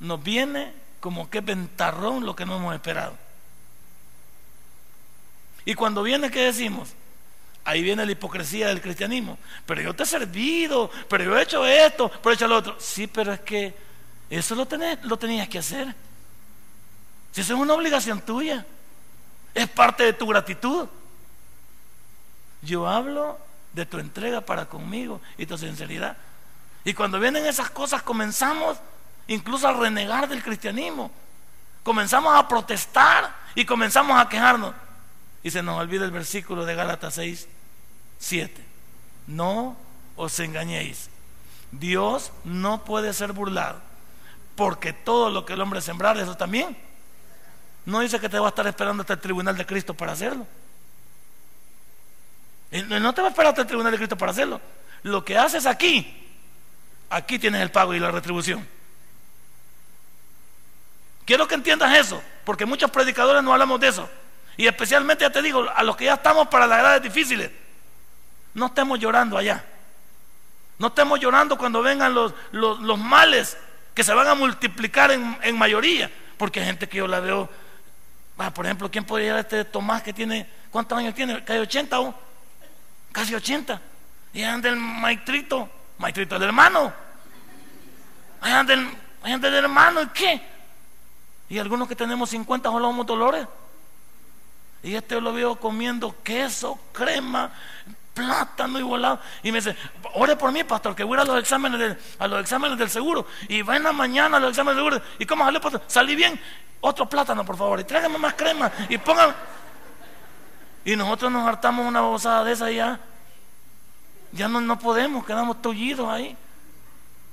nos 0.00 0.22
viene 0.22 0.72
como 1.00 1.28
que 1.30 1.40
ventarrón 1.40 2.24
lo 2.24 2.34
que 2.34 2.46
no 2.46 2.56
hemos 2.56 2.74
esperado. 2.74 3.16
Y 5.68 5.74
cuando 5.74 6.02
viene, 6.02 6.30
¿qué 6.30 6.44
decimos? 6.44 6.88
Ahí 7.62 7.82
viene 7.82 8.06
la 8.06 8.12
hipocresía 8.12 8.68
del 8.68 8.80
cristianismo. 8.80 9.36
Pero 9.66 9.82
yo 9.82 9.94
te 9.94 10.04
he 10.04 10.06
servido, 10.06 10.90
pero 11.10 11.24
yo 11.24 11.36
he 11.36 11.42
hecho 11.42 11.66
esto, 11.66 12.10
pero 12.22 12.30
he 12.30 12.34
hecho 12.36 12.48
lo 12.48 12.56
otro. 12.56 12.76
Sí, 12.80 13.06
pero 13.06 13.34
es 13.34 13.40
que 13.40 13.74
eso 14.30 14.54
lo, 14.54 14.64
tenés, 14.64 15.04
lo 15.04 15.18
tenías 15.18 15.46
que 15.46 15.58
hacer. 15.58 15.94
Si 17.32 17.42
eso 17.42 17.52
es 17.52 17.60
una 17.60 17.74
obligación 17.74 18.22
tuya, 18.22 18.64
es 19.52 19.68
parte 19.68 20.04
de 20.04 20.14
tu 20.14 20.26
gratitud. 20.26 20.88
Yo 22.62 22.88
hablo 22.88 23.38
de 23.74 23.84
tu 23.84 23.98
entrega 23.98 24.40
para 24.40 24.70
conmigo 24.70 25.20
y 25.36 25.44
tu 25.44 25.58
sinceridad. 25.58 26.16
Y 26.82 26.94
cuando 26.94 27.20
vienen 27.20 27.44
esas 27.44 27.68
cosas 27.68 28.00
comenzamos 28.00 28.78
incluso 29.26 29.68
a 29.68 29.74
renegar 29.74 30.30
del 30.30 30.42
cristianismo. 30.42 31.10
Comenzamos 31.82 32.34
a 32.34 32.48
protestar 32.48 33.34
y 33.54 33.66
comenzamos 33.66 34.18
a 34.18 34.26
quejarnos. 34.30 34.87
Y 35.48 35.50
se 35.50 35.62
nos 35.62 35.78
olvida 35.78 36.04
el 36.04 36.10
versículo 36.10 36.66
de 36.66 36.74
Gálatas 36.74 37.14
6, 37.14 37.48
7. 38.18 38.62
No 39.28 39.78
os 40.14 40.38
engañéis. 40.40 41.08
Dios 41.72 42.32
no 42.44 42.84
puede 42.84 43.14
ser 43.14 43.32
burlado. 43.32 43.80
Porque 44.56 44.92
todo 44.92 45.30
lo 45.30 45.46
que 45.46 45.54
el 45.54 45.60
hombre 45.62 45.80
sembrar, 45.80 46.18
eso 46.18 46.36
también. 46.36 46.76
No 47.86 48.00
dice 48.00 48.20
que 48.20 48.28
te 48.28 48.38
va 48.38 48.48
a 48.48 48.48
estar 48.50 48.66
esperando 48.66 49.00
hasta 49.00 49.14
el 49.14 49.20
tribunal 49.20 49.56
de 49.56 49.64
Cristo 49.64 49.94
para 49.94 50.12
hacerlo. 50.12 50.46
No 52.70 53.14
te 53.14 53.22
va 53.22 53.28
a 53.28 53.30
esperar 53.30 53.48
hasta 53.48 53.62
el 53.62 53.68
tribunal 53.68 53.92
de 53.92 53.96
Cristo 53.96 54.18
para 54.18 54.32
hacerlo. 54.32 54.60
Lo 55.02 55.24
que 55.24 55.38
haces 55.38 55.64
aquí, 55.64 56.28
aquí 57.08 57.38
tienes 57.38 57.62
el 57.62 57.70
pago 57.70 57.94
y 57.94 58.00
la 58.00 58.10
retribución. 58.10 58.68
Quiero 61.24 61.48
que 61.48 61.54
entiendas 61.54 61.96
eso, 61.96 62.22
porque 62.44 62.66
muchos 62.66 62.90
predicadores 62.90 63.42
no 63.42 63.54
hablamos 63.54 63.80
de 63.80 63.88
eso. 63.88 64.10
Y 64.58 64.66
especialmente, 64.66 65.22
ya 65.22 65.30
te 65.30 65.40
digo, 65.40 65.64
a 65.72 65.84
los 65.84 65.96
que 65.96 66.06
ya 66.06 66.14
estamos 66.14 66.48
para 66.48 66.66
las 66.66 66.80
edades 66.80 67.00
difíciles, 67.00 67.48
no 68.54 68.66
estemos 68.66 68.98
llorando 68.98 69.38
allá. 69.38 69.64
No 70.78 70.88
estemos 70.88 71.20
llorando 71.20 71.56
cuando 71.56 71.80
vengan 71.80 72.12
los, 72.12 72.34
los, 72.50 72.98
males 72.98 73.56
que 73.94 74.02
se 74.02 74.12
van 74.12 74.26
a 74.26 74.34
multiplicar 74.34 75.12
en, 75.12 75.56
mayoría. 75.56 76.10
Porque 76.36 76.58
hay 76.58 76.66
gente 76.66 76.88
que 76.88 76.98
yo 76.98 77.06
la 77.06 77.20
veo, 77.20 77.48
ah, 78.36 78.52
por 78.52 78.66
ejemplo, 78.66 78.90
¿quién 78.90 79.04
podría 79.04 79.34
ir 79.34 79.38
este 79.38 79.64
Tomás 79.64 80.02
que 80.02 80.12
tiene, 80.12 80.48
¿cuántos 80.72 80.98
años 80.98 81.14
tiene? 81.14 81.44
Casi 81.44 81.60
80 81.60 82.00
o 82.00 82.14
casi 83.12 83.36
80. 83.36 83.80
Y 84.32 84.42
anda 84.42 84.70
el 84.70 84.76
maestrito, 84.76 85.70
maestrito 85.98 86.34
del 86.34 86.48
hermano. 86.48 86.92
Ahí 88.40 88.52
anda 88.52 88.74
el, 88.74 88.88
el 89.24 89.54
hermano, 89.54 90.02
¿y 90.02 90.08
qué? 90.08 90.42
Y 91.48 91.58
algunos 91.58 91.86
que 91.86 91.94
tenemos 91.94 92.30
50 92.30 92.68
los 92.70 93.06
dolores. 93.06 93.46
Y 94.82 94.94
este 94.94 95.20
lo 95.20 95.32
veo 95.32 95.56
comiendo 95.56 96.14
queso, 96.22 96.78
crema, 96.92 97.50
plátano 98.14 98.78
y 98.78 98.82
volado. 98.82 99.20
Y 99.42 99.52
me 99.52 99.58
dice, 99.58 99.76
ore 100.14 100.36
por 100.36 100.52
mí, 100.52 100.64
pastor, 100.64 100.94
que 100.94 101.04
voy 101.04 101.18
a 101.18 101.24
los 101.24 101.38
exámenes 101.38 101.78
del, 101.78 101.98
a 102.18 102.28
los 102.28 102.40
exámenes 102.40 102.78
del 102.78 102.90
seguro. 102.90 103.26
Y 103.48 103.62
va 103.62 103.76
en 103.76 103.84
la 103.84 103.92
mañana 103.92 104.36
a 104.36 104.40
los 104.40 104.50
exámenes 104.50 104.76
del 104.76 104.84
seguro. 104.84 105.06
¿Y 105.18 105.26
cómo 105.26 105.44
salió, 105.44 105.60
pastor? 105.60 105.82
Salí 105.86 106.14
bien. 106.14 106.40
Otro 106.80 107.08
plátano, 107.08 107.44
por 107.44 107.56
favor. 107.56 107.80
Y 107.80 107.84
tráigame 107.84 108.18
más 108.18 108.34
crema. 108.34 108.70
Y 108.88 108.98
pongan. 108.98 109.34
Y 110.84 110.96
nosotros 110.96 111.30
nos 111.30 111.46
hartamos 111.46 111.86
una 111.86 112.00
bozada 112.00 112.44
de 112.44 112.52
esa 112.52 112.70
ya. 112.70 113.00
Ya 114.32 114.48
no, 114.48 114.60
no 114.60 114.78
podemos, 114.78 115.24
quedamos 115.24 115.60
tullidos 115.62 116.08
ahí. 116.08 116.36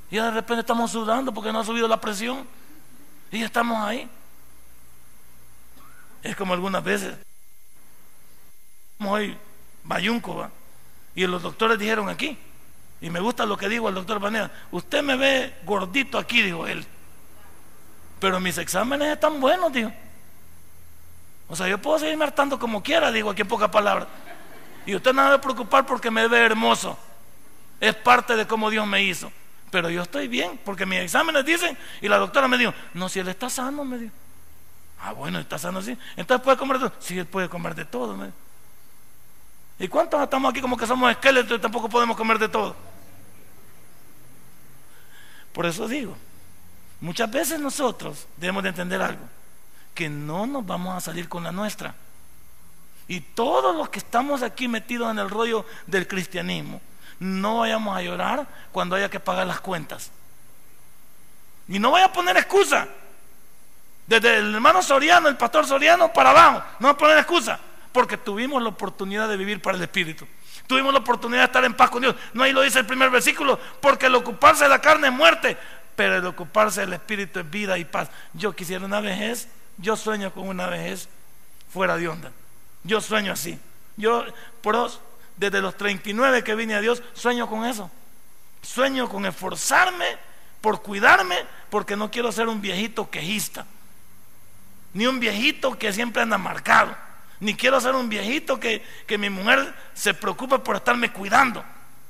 Y 0.09 0.17
de 0.17 0.31
repente 0.31 0.61
estamos 0.61 0.91
sudando 0.91 1.33
porque 1.33 1.51
no 1.51 1.59
ha 1.59 1.63
subido 1.63 1.87
la 1.87 1.99
presión. 1.99 2.47
Y 3.31 3.43
estamos 3.43 3.77
ahí. 3.83 4.09
Es 6.23 6.35
como 6.35 6.53
algunas 6.53 6.83
veces. 6.83 7.15
Hoy, 8.99 9.37
Bayunco, 9.83 10.49
y 11.15 11.25
los 11.27 11.41
doctores 11.41 11.77
dijeron 11.77 12.09
aquí, 12.09 12.37
y 13.01 13.09
me 13.09 13.19
gusta 13.19 13.45
lo 13.45 13.57
que 13.57 13.69
dijo 13.69 13.89
el 13.89 13.95
doctor 13.95 14.21
Panea, 14.21 14.51
usted 14.71 15.03
me 15.03 15.15
ve 15.15 15.55
gordito 15.63 16.17
aquí, 16.17 16.41
dijo 16.41 16.65
él, 16.67 16.85
pero 18.19 18.39
mis 18.39 18.57
exámenes 18.57 19.09
están 19.09 19.39
buenos, 19.39 19.71
dijo. 19.71 19.91
O 21.47 21.55
sea, 21.55 21.67
yo 21.67 21.77
puedo 21.77 21.99
seguirme 21.99 22.25
hartando 22.25 22.57
como 22.57 22.81
quiera, 22.81 23.11
digo 23.11 23.29
aquí 23.29 23.41
en 23.41 23.47
pocas 23.47 23.69
palabras. 23.69 24.07
Y 24.85 24.95
usted 24.95 25.13
no 25.13 25.23
debe 25.25 25.39
preocupar 25.39 25.85
porque 25.85 26.09
me 26.09 26.27
ve 26.27 26.43
hermoso. 26.43 26.97
Es 27.79 27.93
parte 27.93 28.35
de 28.35 28.47
cómo 28.47 28.69
Dios 28.69 28.87
me 28.87 29.03
hizo 29.03 29.31
pero 29.75 29.89
yo 29.89 30.03
estoy 30.03 30.29
bien, 30.29 30.57
porque 30.63 30.85
mis 30.85 30.99
exámenes 30.99 31.43
dicen, 31.43 31.77
y 31.99 32.07
la 32.07 32.17
doctora 32.17 32.47
me 32.47 32.57
dijo, 32.57 32.73
no, 32.93 33.09
si 33.09 33.19
él 33.19 33.27
está 33.27 33.49
sano, 33.49 33.83
me 33.83 33.97
dijo. 33.97 34.13
Ah, 35.01 35.11
bueno, 35.11 35.37
está 35.37 35.57
sano, 35.57 35.81
sí. 35.81 35.97
Entonces 36.15 36.41
puede 36.41 36.55
comer 36.55 36.79
de 36.79 36.89
todo. 36.89 37.01
Sí, 37.01 37.19
él 37.19 37.25
puede 37.25 37.49
comer 37.49 37.75
de 37.75 37.83
todo, 37.83 38.15
me 38.15 38.31
¿Y 39.77 39.87
cuántos 39.87 40.21
estamos 40.21 40.51
aquí 40.51 40.61
como 40.61 40.77
que 40.77 40.87
somos 40.87 41.11
esqueletos 41.11 41.57
y 41.57 41.61
tampoco 41.61 41.89
podemos 41.89 42.15
comer 42.15 42.39
de 42.39 42.47
todo? 42.47 42.75
Por 45.53 45.65
eso 45.65 45.87
digo, 45.87 46.15
muchas 47.01 47.29
veces 47.29 47.59
nosotros 47.59 48.27
debemos 48.37 48.63
de 48.63 48.69
entender 48.69 49.01
algo, 49.01 49.23
que 49.93 50.09
no 50.09 50.45
nos 50.45 50.65
vamos 50.65 50.95
a 50.95 51.01
salir 51.01 51.27
con 51.27 51.43
la 51.43 51.51
nuestra. 51.51 51.95
Y 53.07 53.19
todos 53.19 53.75
los 53.75 53.89
que 53.89 53.99
estamos 53.99 54.41
aquí 54.41 54.67
metidos 54.67 55.11
en 55.11 55.19
el 55.19 55.29
rollo 55.29 55.65
del 55.87 56.07
cristianismo, 56.07 56.81
no 57.19 57.59
vayamos 57.59 57.95
a 57.95 58.01
llorar 58.01 58.47
cuando 58.71 58.95
haya 58.95 59.09
que 59.09 59.19
pagar 59.19 59.47
las 59.47 59.59
cuentas. 59.59 60.11
Y 61.67 61.79
no 61.79 61.91
vaya 61.91 62.05
a 62.05 62.13
poner 62.13 62.37
excusa. 62.37 62.87
Desde 64.07 64.37
el 64.37 64.53
hermano 64.53 64.81
Soriano, 64.83 65.27
el 65.27 65.37
pastor 65.37 65.65
Soriano, 65.65 66.13
para 66.13 66.29
abajo. 66.29 66.63
No 66.79 66.87
va 66.87 66.93
a 66.93 66.97
poner 66.97 67.17
excusa. 67.17 67.59
Porque 67.95 68.17
tuvimos 68.17 68.61
la 68.61 68.69
oportunidad 68.69 69.29
de 69.29 69.37
vivir 69.37 69.61
para 69.61 69.77
el 69.77 69.83
Espíritu. 69.83 70.27
Tuvimos 70.67 70.93
la 70.93 70.99
oportunidad 70.99 71.39
de 71.39 71.45
estar 71.45 71.63
en 71.63 71.73
paz 71.73 71.89
con 71.89 72.01
Dios. 72.01 72.13
No 72.33 72.43
ahí 72.43 72.51
lo 72.51 72.61
dice 72.61 72.79
el 72.79 72.85
primer 72.85 73.09
versículo. 73.09 73.57
Porque 73.79 74.07
el 74.07 74.15
ocuparse 74.15 74.65
de 74.65 74.69
la 74.69 74.81
carne 74.81 75.07
es 75.07 75.13
muerte. 75.13 75.57
Pero 75.95 76.17
el 76.17 76.25
ocuparse 76.25 76.81
del 76.81 76.91
Espíritu 76.91 77.39
es 77.39 77.49
vida 77.49 77.77
y 77.77 77.85
paz. 77.85 78.09
Yo 78.33 78.53
quisiera 78.53 78.85
una 78.85 78.99
vejez. 78.99 79.47
Yo 79.77 79.95
sueño 79.95 80.33
con 80.33 80.47
una 80.47 80.67
vejez 80.67 81.07
fuera 81.71 81.95
de 81.95 82.09
onda. 82.09 82.31
Yo 82.83 82.99
sueño 82.99 83.31
así. 83.31 83.57
Yo, 83.95 84.25
por 84.61 84.91
desde 85.37 85.61
los 85.61 85.77
39 85.77 86.43
que 86.43 86.53
vine 86.53 86.75
a 86.75 86.81
Dios, 86.81 87.01
sueño 87.13 87.49
con 87.49 87.65
eso. 87.65 87.89
Sueño 88.61 89.07
con 89.07 89.25
esforzarme 89.25 90.05
por 90.65 90.81
cuidarme, 90.81 91.37
porque 91.69 91.95
no 91.95 92.09
quiero 92.09 92.31
ser 92.31 92.47
un 92.47 92.59
viejito 92.59 93.07
quejista, 93.11 93.67
ni 94.93 95.05
un 95.05 95.19
viejito 95.19 95.77
que 95.77 95.93
siempre 95.93 96.23
anda 96.23 96.39
marcado, 96.39 96.97
ni 97.45 97.53
quiero 97.53 97.79
ser 97.79 97.93
un 97.93 98.09
viejito 98.09 98.59
que, 98.59 98.83
que 99.05 99.19
mi 99.19 99.29
mujer 99.29 99.71
se 99.93 100.15
preocupe 100.15 100.57
por 100.57 100.75
estarme 100.77 101.11
cuidando, 101.11 101.63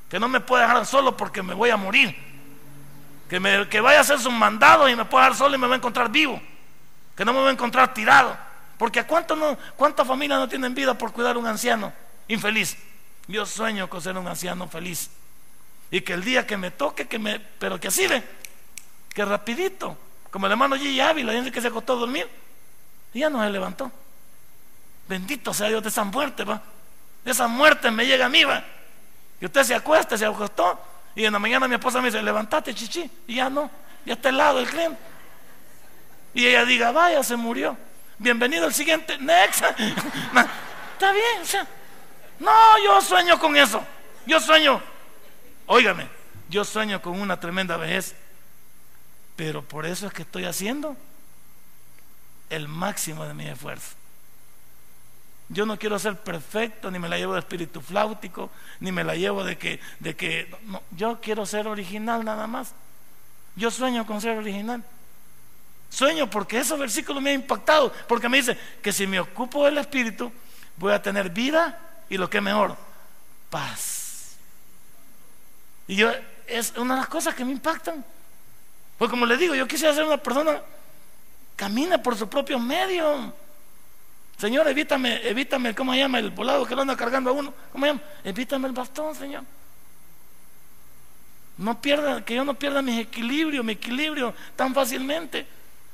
que 0.10 0.18
no 0.18 0.30
me 0.30 0.40
puede 0.40 0.64
dejar 0.64 0.86
solo 0.86 1.18
porque 1.18 1.44
me 1.44 1.54
voy 1.54 1.72
a 1.72 1.78
morir. 1.78 2.16
Que, 3.30 3.40
me, 3.40 3.68
que 3.68 3.82
vaya 3.82 3.98
a 3.98 4.02
hacer 4.02 4.18
sus 4.20 4.32
mandados 4.32 4.90
y 4.90 4.96
me 4.96 5.04
pueda 5.04 5.26
dar 5.26 5.36
solo 5.36 5.56
y 5.56 5.58
me 5.58 5.68
va 5.68 5.74
a 5.74 5.78
encontrar 5.78 6.10
vivo. 6.10 6.42
Que 7.18 7.26
no 7.26 7.34
me 7.34 7.42
va 7.42 7.50
a 7.50 7.52
encontrar 7.52 7.94
tirado. 7.94 8.38
Porque 8.78 9.02
¿a 9.02 9.08
no, 9.36 9.58
cuántas 9.76 10.08
familias 10.08 10.40
no 10.40 10.48
tienen 10.48 10.74
vida 10.74 10.98
por 10.98 11.12
cuidar 11.12 11.36
a 11.36 11.40
un 11.40 11.48
anciano 11.48 11.92
infeliz? 12.30 12.78
Yo 13.28 13.46
sueño 13.46 13.90
con 13.90 14.02
ser 14.02 14.18
un 14.18 14.28
anciano 14.28 14.70
feliz. 14.70 15.10
Y 15.92 16.00
que 16.00 16.14
el 16.14 16.24
día 16.24 16.48
que 16.48 16.56
me 16.56 16.72
toque, 16.72 17.08
que 17.08 17.20
me, 17.20 17.40
pero 17.40 17.78
que 17.78 17.90
así 17.90 18.08
ve, 18.08 18.24
que 19.14 19.26
rapidito, 19.26 19.98
como 20.32 20.46
el 20.46 20.54
hermano 20.54 20.78
Gigi 20.78 21.02
Ávila, 21.02 21.34
dice 21.34 21.52
que 21.52 21.62
se 21.62 21.68
acostó 21.68 21.94
a 21.94 21.98
dormir 21.98 22.30
y 23.14 23.20
ya 23.20 23.30
no 23.30 23.44
se 23.44 23.50
levantó. 23.50 23.92
Bendito 25.08 25.54
sea 25.54 25.68
Dios 25.68 25.84
de 25.84 25.90
esa 25.90 26.04
muerte, 26.04 26.44
va. 26.44 26.62
De 27.24 27.32
esa 27.32 27.48
muerte 27.48 27.92
me 27.92 28.06
llega 28.06 28.26
a 28.26 28.30
mí, 28.30 28.44
va. 28.44 28.64
Y 29.40 29.46
usted 29.46 29.64
se 29.64 29.76
acuesta, 29.76 30.18
se 30.18 30.26
acostó, 30.26 30.80
y 31.16 31.26
en 31.26 31.34
la 31.34 31.40
mañana 31.40 31.68
mi 31.68 31.76
esposa 31.76 32.02
me 32.02 32.08
dice, 32.08 32.22
levantate, 32.22 32.74
chichi, 32.74 33.10
y 33.28 33.36
ya 33.36 33.50
no, 33.50 33.70
ya 34.06 34.14
está 34.14 34.30
al 34.30 34.38
lado 34.38 34.60
el 34.60 34.68
cliente. 34.68 35.00
Y 36.34 36.46
ella 36.46 36.66
diga, 36.66 36.92
vaya, 36.92 37.24
se 37.24 37.36
murió. 37.36 37.78
Bienvenido 38.18 38.66
al 38.66 38.74
siguiente, 38.74 39.18
next. 39.18 39.64
está 40.94 41.12
bien, 41.12 41.42
o 41.42 41.46
sea, 41.46 41.68
no, 42.40 42.52
yo 42.84 43.02
sueño 43.02 43.40
con 43.40 43.56
eso. 43.56 43.84
Yo 44.26 44.40
sueño, 44.40 44.82
óigame, 45.68 46.08
yo 46.50 46.66
sueño 46.66 47.02
con 47.02 47.20
una 47.20 47.40
tremenda 47.40 47.78
vejez. 47.78 48.16
Pero 49.36 49.62
por 49.62 49.86
eso 49.86 50.08
es 50.08 50.14
que 50.14 50.22
estoy 50.22 50.46
haciendo 50.46 50.96
el 52.50 52.68
máximo 52.68 53.26
de 53.26 53.34
mi 53.34 53.48
esfuerzo. 53.48 53.96
Yo 55.50 55.66
no 55.66 55.78
quiero 55.78 56.00
ser 56.00 56.18
perfecto, 56.18 56.90
ni 56.90 56.98
me 56.98 57.08
la 57.08 57.18
llevo 57.18 57.34
de 57.34 57.40
espíritu 57.40 57.80
flautico, 57.80 58.50
ni 58.80 58.92
me 58.92 59.04
la 59.04 59.16
llevo 59.16 59.44
de 59.44 59.58
que, 59.58 59.80
de 60.00 60.16
que 60.16 60.54
yo 60.92 61.20
quiero 61.22 61.46
ser 61.46 61.68
original 61.68 62.26
nada 62.26 62.48
más. 62.48 62.74
Yo 63.56 63.70
sueño 63.70 64.06
con 64.06 64.22
ser 64.22 64.38
original. 64.38 64.84
Sueño 65.90 66.30
porque 66.30 66.58
esos 66.58 66.80
versículos 66.80 67.22
me 67.22 67.30
han 67.30 67.42
impactado, 67.42 67.94
porque 68.08 68.28
me 68.28 68.38
dice 68.38 68.58
que 68.82 68.92
si 68.92 69.06
me 69.06 69.20
ocupo 69.20 69.64
del 69.66 69.78
espíritu, 69.78 70.32
voy 70.78 70.94
a 70.94 71.02
tener 71.02 71.30
vida 71.30 71.80
y 72.10 72.18
lo 72.18 72.30
que 72.30 72.38
es 72.38 72.44
mejor, 72.44 72.76
paz. 73.50 74.36
Y 75.88 75.96
yo, 75.96 76.12
es 76.48 76.74
una 76.78 76.96
de 76.96 77.02
las 77.02 77.10
cosas 77.10 77.36
que 77.36 77.46
me 77.46 77.52
impactan. 77.52 78.04
Pues 78.98 79.12
como 79.12 79.26
le 79.26 79.38
digo, 79.38 79.54
yo 79.56 79.68
quisiera 79.68 79.94
ser 79.94 80.06
una 80.06 80.18
persona 80.18 80.62
camina 81.56 82.02
por 82.02 82.18
su 82.18 82.28
propio 82.28 82.60
medio. 82.60 83.34
Señor, 84.38 84.68
evítame, 84.68 85.28
evítame, 85.28 85.74
¿cómo 85.74 85.94
se 85.94 86.00
llama? 86.00 86.20
El 86.20 86.32
volado 86.32 86.66
que 86.66 86.76
lo 86.76 86.82
anda 86.82 86.96
cargando 86.96 87.30
a 87.30 87.34
uno. 87.34 87.54
¿Cómo 87.72 87.86
se 87.86 87.92
llama? 87.92 88.02
Evítame 88.24 88.68
el 88.68 88.74
bastón, 88.74 89.16
Señor. 89.16 89.44
No 91.58 91.80
pierda, 91.80 92.24
que 92.26 92.36
yo 92.36 92.44
no 92.44 92.54
pierda 92.54 92.82
mi 92.82 93.00
equilibrio, 93.00 93.64
mi 93.64 93.74
equilibrio 93.74 94.34
tan 94.56 94.74
fácilmente. 94.74 95.48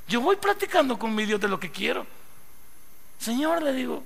Yo 0.08 0.20
voy 0.20 0.36
practicando 0.36 0.98
con 0.98 1.14
mi 1.14 1.24
Dios 1.24 1.40
de 1.40 1.48
lo 1.48 1.60
que 1.60 1.70
quiero. 1.70 2.04
Señor, 3.18 3.62
le 3.62 3.72
digo, 3.72 4.02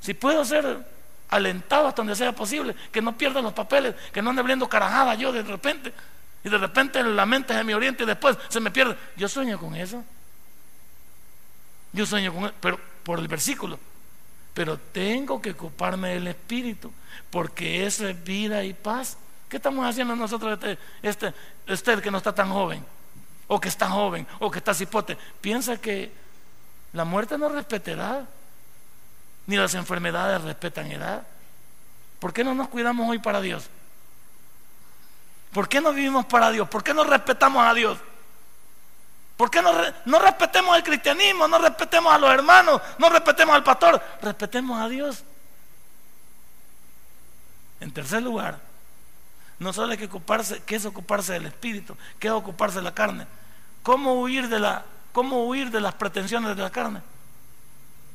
si 0.00 0.14
puedo 0.14 0.44
ser 0.44 0.86
alentado 1.28 1.88
hasta 1.88 2.02
donde 2.02 2.14
sea 2.14 2.32
posible, 2.32 2.76
que 2.92 3.02
no 3.02 3.16
pierda 3.16 3.42
los 3.42 3.52
papeles, 3.52 3.94
que 4.12 4.22
no 4.22 4.30
ande 4.30 4.40
abriendo 4.40 4.68
carajada 4.68 5.14
yo 5.16 5.32
de 5.32 5.42
repente. 5.42 5.92
Y 6.44 6.48
de 6.48 6.56
repente 6.56 7.02
la 7.02 7.26
mente 7.26 7.52
se 7.52 7.64
me 7.64 7.74
oriente 7.74 8.04
y 8.04 8.06
después 8.06 8.36
se 8.48 8.60
me 8.60 8.70
pierde. 8.70 8.96
Yo 9.16 9.28
sueño 9.28 9.58
con 9.58 9.74
eso. 9.74 10.04
Yo 11.92 12.06
sueño 12.06 12.32
con 12.32 12.44
eso, 12.44 12.54
pero 12.60 12.89
por 13.02 13.18
el 13.18 13.28
versículo. 13.28 13.78
Pero 14.54 14.78
tengo 14.78 15.40
que 15.40 15.50
ocuparme 15.50 16.10
del 16.10 16.26
Espíritu, 16.26 16.92
porque 17.30 17.86
eso 17.86 18.08
es 18.08 18.22
vida 18.24 18.64
y 18.64 18.74
paz. 18.74 19.16
¿Qué 19.48 19.56
estamos 19.56 19.86
haciendo 19.86 20.14
nosotros, 20.16 20.52
este, 20.54 20.78
este, 21.02 21.34
este 21.66 22.02
que 22.02 22.10
no 22.10 22.18
está 22.18 22.34
tan 22.34 22.50
joven? 22.50 22.84
O 23.46 23.60
que 23.60 23.68
está 23.68 23.88
joven, 23.88 24.26
o 24.38 24.50
que 24.50 24.58
está 24.58 24.74
cipote. 24.74 25.16
Piensa 25.40 25.76
que 25.76 26.12
la 26.92 27.04
muerte 27.04 27.38
no 27.38 27.48
respeta 27.48 27.90
edad, 27.90 28.28
ni 29.46 29.56
las 29.56 29.74
enfermedades 29.74 30.42
respetan 30.42 30.90
edad. 30.90 31.26
¿Por 32.18 32.32
qué 32.32 32.44
no 32.44 32.54
nos 32.54 32.68
cuidamos 32.68 33.08
hoy 33.08 33.18
para 33.18 33.40
Dios? 33.40 33.68
¿Por 35.52 35.68
qué 35.68 35.80
no 35.80 35.92
vivimos 35.92 36.26
para 36.26 36.50
Dios? 36.50 36.68
¿Por 36.68 36.84
qué 36.84 36.94
no 36.94 37.02
respetamos 37.04 37.64
a 37.64 37.74
Dios? 37.74 37.98
¿Por 39.40 39.50
qué 39.50 39.62
no, 39.62 39.72
no 40.04 40.18
respetemos 40.18 40.76
el 40.76 40.82
cristianismo? 40.82 41.48
No 41.48 41.56
respetemos 41.56 42.12
a 42.12 42.18
los 42.18 42.30
hermanos, 42.30 42.78
no 42.98 43.08
respetemos 43.08 43.54
al 43.54 43.64
pastor, 43.64 43.98
respetemos 44.20 44.78
a 44.78 44.86
Dios. 44.86 45.24
En 47.80 47.90
tercer 47.90 48.22
lugar, 48.22 48.60
no 49.58 49.72
solo 49.72 49.92
hay 49.92 49.96
que 49.96 50.04
ocuparse, 50.04 50.62
¿qué 50.66 50.76
es 50.76 50.84
ocuparse 50.84 51.32
del 51.32 51.46
espíritu? 51.46 51.96
¿Qué 52.18 52.26
es 52.26 52.34
ocuparse 52.34 52.80
de 52.80 52.82
la 52.82 52.92
carne? 52.92 53.26
¿Cómo 53.82 54.20
huir 54.20 54.46
de, 54.50 54.60
la, 54.60 54.84
cómo 55.10 55.46
huir 55.46 55.70
de 55.70 55.80
las 55.80 55.94
pretensiones 55.94 56.54
de 56.54 56.62
la 56.62 56.68
carne? 56.68 57.00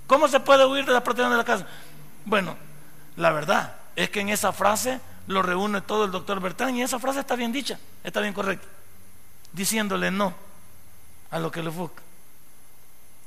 ¿Cómo 0.06 0.28
se 0.28 0.40
puede 0.40 0.64
huir 0.64 0.86
de 0.86 0.94
las 0.94 1.02
pretensiones 1.02 1.32
de 1.32 1.38
la 1.38 1.44
carne? 1.44 1.66
Bueno, 2.26 2.56
la 3.16 3.32
verdad 3.32 3.74
es 3.96 4.12
que 4.12 4.20
en 4.20 4.30
esa 4.30 4.54
frase 4.54 5.02
lo 5.26 5.42
reúne 5.42 5.82
todo 5.82 6.06
el 6.06 6.12
doctor 6.12 6.40
Bertrand 6.40 6.78
y 6.78 6.84
esa 6.84 7.00
frase 7.00 7.22
está 7.22 7.36
bien 7.36 7.52
dicha, 7.52 7.80
está 8.04 8.22
bien 8.22 8.36
correcta, 8.36 8.68
diciéndole 9.54 10.12
no 10.12 10.45
a 11.36 11.40
lo 11.40 11.52
que 11.52 11.62
le 11.62 11.70
busca. 11.70 12.02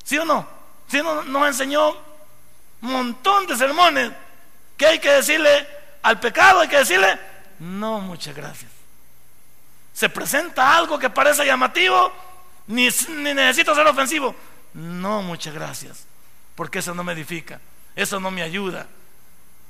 ¿Sí 0.03 0.17
o 0.17 0.25
no? 0.25 0.49
¿Sí 0.89 1.03
no, 1.03 1.23
nos 1.25 1.47
enseñó 1.47 1.91
un 1.91 2.93
montón 2.93 3.47
de 3.47 3.55
sermones 3.55 4.11
que 4.79 4.87
hay 4.87 4.99
que 4.99 5.11
decirle 5.11 5.69
al 6.03 6.19
pecado, 6.19 6.61
hay 6.61 6.69
que 6.69 6.79
decirle 6.79 7.19
no, 7.59 8.01
muchas 8.01 8.35
gracias. 8.35 8.71
Se 9.93 10.09
presenta 10.09 10.75
algo 10.75 10.99
que 10.99 11.11
parece 11.11 11.45
llamativo, 11.45 12.11
ni, 12.69 12.89
ni 13.09 13.35
necesito 13.35 13.75
ser 13.75 13.87
ofensivo. 13.87 14.35
No, 14.73 15.21
muchas 15.21 15.53
gracias, 15.53 16.07
porque 16.55 16.79
eso 16.79 16.95
no 16.95 17.05
me 17.05 17.13
edifica, 17.13 17.61
eso 17.95 18.21
no 18.21 18.31
me 18.31 18.41
ayuda, 18.41 18.87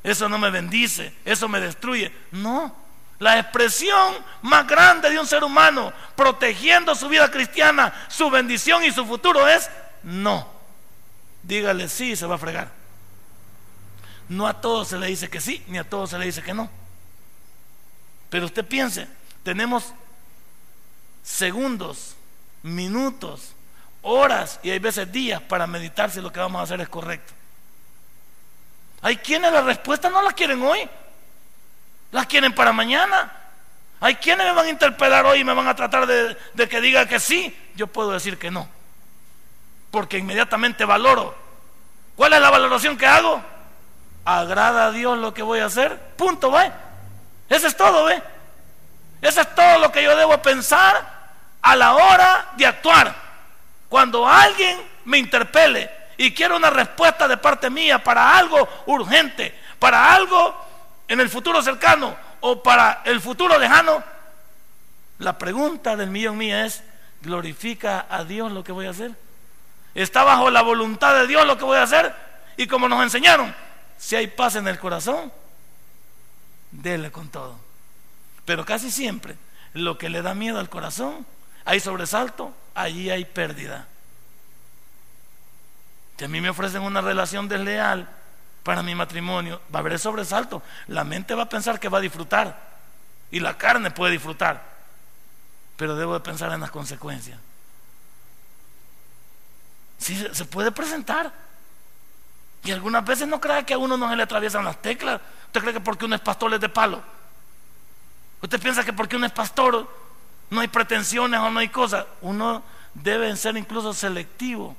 eso 0.05 0.29
no 0.29 0.38
me 0.38 0.51
bendice, 0.51 1.12
eso 1.24 1.48
me 1.48 1.61
destruye. 1.61 2.14
No, 2.31 2.72
la 3.18 3.38
expresión 3.38 4.14
más 4.42 4.66
grande 4.66 5.11
de 5.11 5.18
un 5.18 5.26
ser 5.26 5.42
humano 5.42 5.92
protegiendo 6.14 6.94
su 6.94 7.09
vida 7.09 7.31
cristiana, 7.31 7.92
su 8.09 8.31
bendición 8.31 8.85
y 8.85 8.92
su 8.92 9.04
futuro 9.04 9.46
es 9.48 9.68
no. 10.02 10.46
Dígale 11.42 11.88
sí 11.88 12.12
y 12.12 12.16
se 12.16 12.26
va 12.26 12.37
a 12.37 12.38
fregar. 12.38 12.70
No 14.28 14.46
a 14.46 14.61
todos 14.61 14.88
se 14.88 14.98
le 14.98 15.07
dice 15.07 15.28
que 15.28 15.40
sí, 15.40 15.64
ni 15.68 15.78
a 15.78 15.88
todos 15.88 16.11
se 16.11 16.18
le 16.18 16.26
dice 16.26 16.42
que 16.42 16.54
no. 16.54 16.70
Pero 18.31 18.46
usted 18.46 18.64
piense, 18.64 19.09
tenemos 19.42 19.92
segundos, 21.22 22.14
minutos, 22.62 23.54
horas 24.02 24.61
y 24.62 24.70
hay 24.70 24.78
veces 24.78 25.11
días 25.11 25.40
para 25.40 25.66
meditar 25.66 26.11
si 26.11 26.20
lo 26.20 26.33
que 26.33 26.40
vamos 26.40 26.61
a 26.61 26.64
hacer 26.64 26.81
es 26.81 26.88
correcto. 26.88 27.33
Hay 29.00 29.16
quienes 29.16 29.52
la 29.52 29.62
respuesta 29.62 30.11
no 30.11 30.22
la 30.22 30.33
quieren 30.33 30.62
hoy, 30.62 30.88
las 32.11 32.27
quieren 32.27 32.55
para 32.55 32.73
mañana. 32.73 33.33
Hay 34.01 34.16
quienes 34.16 34.47
me 34.47 34.53
van 34.53 34.66
a 34.66 34.71
interpelar 34.71 35.27
hoy 35.27 35.40
y 35.40 35.44
me 35.44 35.55
van 35.55 35.66
a 35.66 35.75
tratar 35.75 36.07
de, 36.07 36.37
que 36.68 36.81
diga 36.81 37.07
que 37.07 37.18
sí. 37.18 37.57
Yo 37.75 37.87
puedo 37.88 38.12
decir 38.12 38.38
que 38.38 38.51
no, 38.51 38.68
porque 39.90 40.18
inmediatamente 40.18 40.85
valoro. 40.85 41.37
¿Cuál 42.16 42.33
es 42.33 42.40
la 42.40 42.51
valoración 42.51 42.97
que 42.97 43.07
hago? 43.07 43.42
¿Agrada 44.25 44.87
a 44.87 44.90
Dios 44.92 45.18
lo 45.18 45.33
que 45.35 45.42
voy 45.42 45.61
a 45.61 45.66
hacer? 45.66 45.99
Punto, 46.16 46.51
¿ve? 46.51 46.71
Eso 47.49 47.66
es 47.66 47.77
todo, 47.77 48.05
¿ve? 48.05 48.23
Eso 49.21 49.40
es 49.40 49.55
todo 49.55 49.79
lo 49.79 49.90
que 49.90 50.03
yo 50.03 50.16
debo 50.16 50.38
pensar 50.38 51.18
a 51.62 51.77
la 51.77 51.94
hora 51.94 52.51
de 52.57 52.66
actuar. 52.66 53.14
Cuando 53.88 54.29
alguien 54.29 54.81
me 55.05 55.18
interpele 55.18 55.90
y 56.16 56.33
quiero 56.35 56.57
una 56.57 56.71
respuesta 56.71 57.27
de 57.27 57.37
parte 57.37 57.71
mía 57.71 58.03
para 58.03 58.37
algo 58.37 58.68
urgente, 58.87 59.59
para 59.79 60.14
algo 60.14 60.67
en 61.09 61.21
el 61.21 61.29
futuro 61.31 61.62
cercano 61.62 62.16
o 62.40 62.62
para 62.62 63.03
el 63.05 63.21
futuro 63.21 63.59
lejano, 63.59 64.03
la 65.18 65.37
pregunta 65.37 65.97
del 65.97 66.11
millón 66.11 66.37
mía 66.37 66.64
es, 66.66 66.85
¿glorifica 67.23 68.07
a 68.09 68.25
Dios 68.25 68.53
lo 68.53 68.62
que 68.62 68.73
voy 68.73 68.87
a 68.87 68.90
hacer? 68.90 69.12
¿Está 69.94 70.23
bajo 70.23 70.51
la 70.51 70.62
voluntad 70.62 71.14
de 71.14 71.27
Dios 71.27 71.47
lo 71.47 71.59
que 71.59 71.64
voy 71.64 71.79
a 71.79 71.83
hacer? 71.83 72.14
Y 72.57 72.66
como 72.66 72.88
nos 72.88 73.03
enseñaron, 73.03 73.55
si 73.97 74.14
hay 74.14 74.29
paz 74.29 74.55
en 74.57 74.68
el 74.68 74.79
corazón, 74.79 75.33
dele 76.71 77.11
con 77.11 77.29
todo. 77.29 77.59
Pero 78.44 78.64
casi 78.64 78.90
siempre 78.90 79.37
lo 79.73 79.99
que 79.99 80.09
le 80.09 80.23
da 80.23 80.35
miedo 80.35 80.61
al 80.61 80.68
corazón, 80.68 81.27
hay 81.64 81.81
sobresalto, 81.81 82.55
allí 82.75 83.11
hay 83.11 83.25
pérdida. 83.25 83.87
Si 86.16 86.25
a 86.25 86.29
mí 86.29 86.40
me 86.40 86.51
ofrecen 86.51 86.83
una 86.83 87.01
relación 87.01 87.49
desleal 87.49 88.09
para 88.68 88.83
mi 88.83 88.94
matrimonio, 88.94 89.62
va 89.74 89.78
a 89.78 89.81
haber 89.81 89.98
sobresalto. 89.98 90.62
La 90.88 91.02
mente 91.02 91.35
va 91.35 91.44
a 91.44 91.48
pensar 91.48 91.81
que 91.81 91.88
va 91.88 91.96
a 91.96 92.02
disfrutar 92.02 92.68
y 93.31 93.40
la 93.40 93.57
carne 93.57 93.90
puede 93.90 94.12
disfrutar, 94.12 94.62
pero 95.78 95.96
debo 95.96 96.12
de 96.12 96.20
pensar 96.20 96.52
en 96.52 96.61
las 96.61 96.70
consecuencias. 96.70 97.40
Sí, 99.96 100.22
se 100.33 100.44
puede 100.44 100.70
presentar. 100.70 101.33
Y 102.62 102.70
algunas 102.70 103.02
veces 103.07 103.26
no 103.26 103.40
crea 103.40 103.64
que 103.64 103.72
a 103.72 103.78
uno 103.78 103.96
no 103.96 104.11
se 104.11 104.16
le 104.16 104.24
atraviesan 104.24 104.66
las 104.66 104.83
teclas. 104.83 105.18
¿Usted 105.46 105.62
cree 105.62 105.72
que 105.72 105.81
porque 105.81 106.04
uno 106.04 106.16
es 106.16 106.20
pastor 106.20 106.52
es 106.52 106.61
de 106.61 106.68
palo? 106.68 107.02
¿Usted 108.42 108.61
piensa 108.61 108.85
que 108.85 108.92
porque 108.92 109.16
uno 109.16 109.24
es 109.24 109.33
pastor 109.33 109.88
no 110.50 110.61
hay 110.61 110.68
pretensiones 110.68 111.40
o 111.40 111.50
no 111.50 111.61
hay 111.61 111.70
cosas. 111.70 112.04
Uno 112.20 112.62
debe 112.92 113.35
ser 113.35 113.57
incluso 113.57 113.94
selectivo 113.94 114.76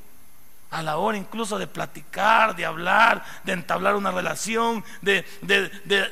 a 0.71 0.84
la 0.84 0.97
hora 0.97 1.17
incluso 1.17 1.58
de 1.58 1.67
platicar, 1.67 2.55
de 2.55 2.65
hablar, 2.65 3.23
de 3.43 3.53
entablar 3.53 3.95
una 3.95 4.12
relación, 4.12 4.84
de, 5.01 5.25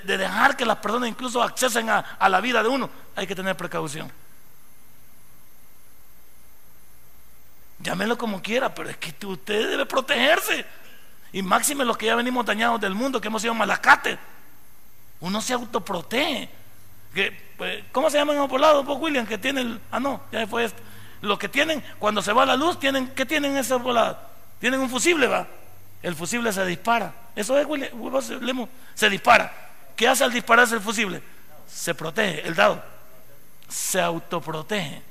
dejar 0.04 0.58
que 0.58 0.66
las 0.66 0.78
personas 0.78 1.10
incluso 1.10 1.44
accesen 1.44 1.90
a, 1.90 2.30
la 2.30 2.42
vida 2.42 2.64
de 2.64 2.70
uno. 2.70 2.90
Hay 3.16 3.28
que 3.28 3.36
tener 3.36 3.56
precaución. 3.56 4.12
Llámelo 7.80 8.18
como 8.18 8.42
quiera, 8.42 8.74
pero 8.74 8.90
es 8.90 8.98
que 8.98 9.14
usted 9.26 9.70
debe 9.70 9.86
protegerse. 9.86 10.66
Y 11.32 11.44
máxime 11.44 11.86
los 11.86 11.98
que 11.98 12.08
ya 12.08 12.16
venimos 12.16 12.46
dañados 12.46 12.82
del 12.82 12.96
mundo, 12.96 13.22
que 13.22 13.28
hemos 13.28 13.42
sido 13.44 13.54
malacates. 13.54 14.18
Uno 15.20 15.40
se 15.40 15.54
autoprotege. 15.54 16.50
Pues, 17.58 17.84
¿Cómo 17.92 18.10
se 18.10 18.18
llaman 18.18 18.38
los 18.38 18.50
poblados, 18.50 18.84
vos, 18.84 18.98
William? 19.00 19.26
Que 19.28 19.38
tienen, 19.38 19.80
ah, 19.92 20.00
no, 20.00 20.22
ya 20.32 20.48
fue 20.48 20.66
esto. 20.66 20.82
Los 21.22 21.38
que 21.38 21.50
tienen, 21.50 21.84
cuando 22.00 22.24
se 22.24 22.34
va 22.34 22.46
la 22.46 22.56
luz, 22.56 22.80
tienen, 22.80 23.10
¿qué 23.10 23.26
tienen 23.26 23.56
esos 23.58 23.82
poblados? 23.82 24.18
Tienen 24.60 24.80
un 24.80 24.90
fusible, 24.90 25.28
va. 25.28 25.48
El 26.02 26.16
fusible 26.16 26.52
se 26.52 26.66
dispara. 26.66 27.14
Eso 27.36 27.58
es, 27.58 27.66
William, 27.66 28.68
se 28.94 29.10
dispara. 29.10 29.52
¿Qué 29.96 30.08
hace 30.08 30.24
al 30.24 30.32
dispararse 30.32 30.76
el 30.76 30.82
fusible? 30.82 31.22
Se 31.68 31.94
protege, 31.96 32.48
el 32.48 32.56
dado. 32.56 32.84
Se 33.68 34.00
autoprotege. 34.02 35.02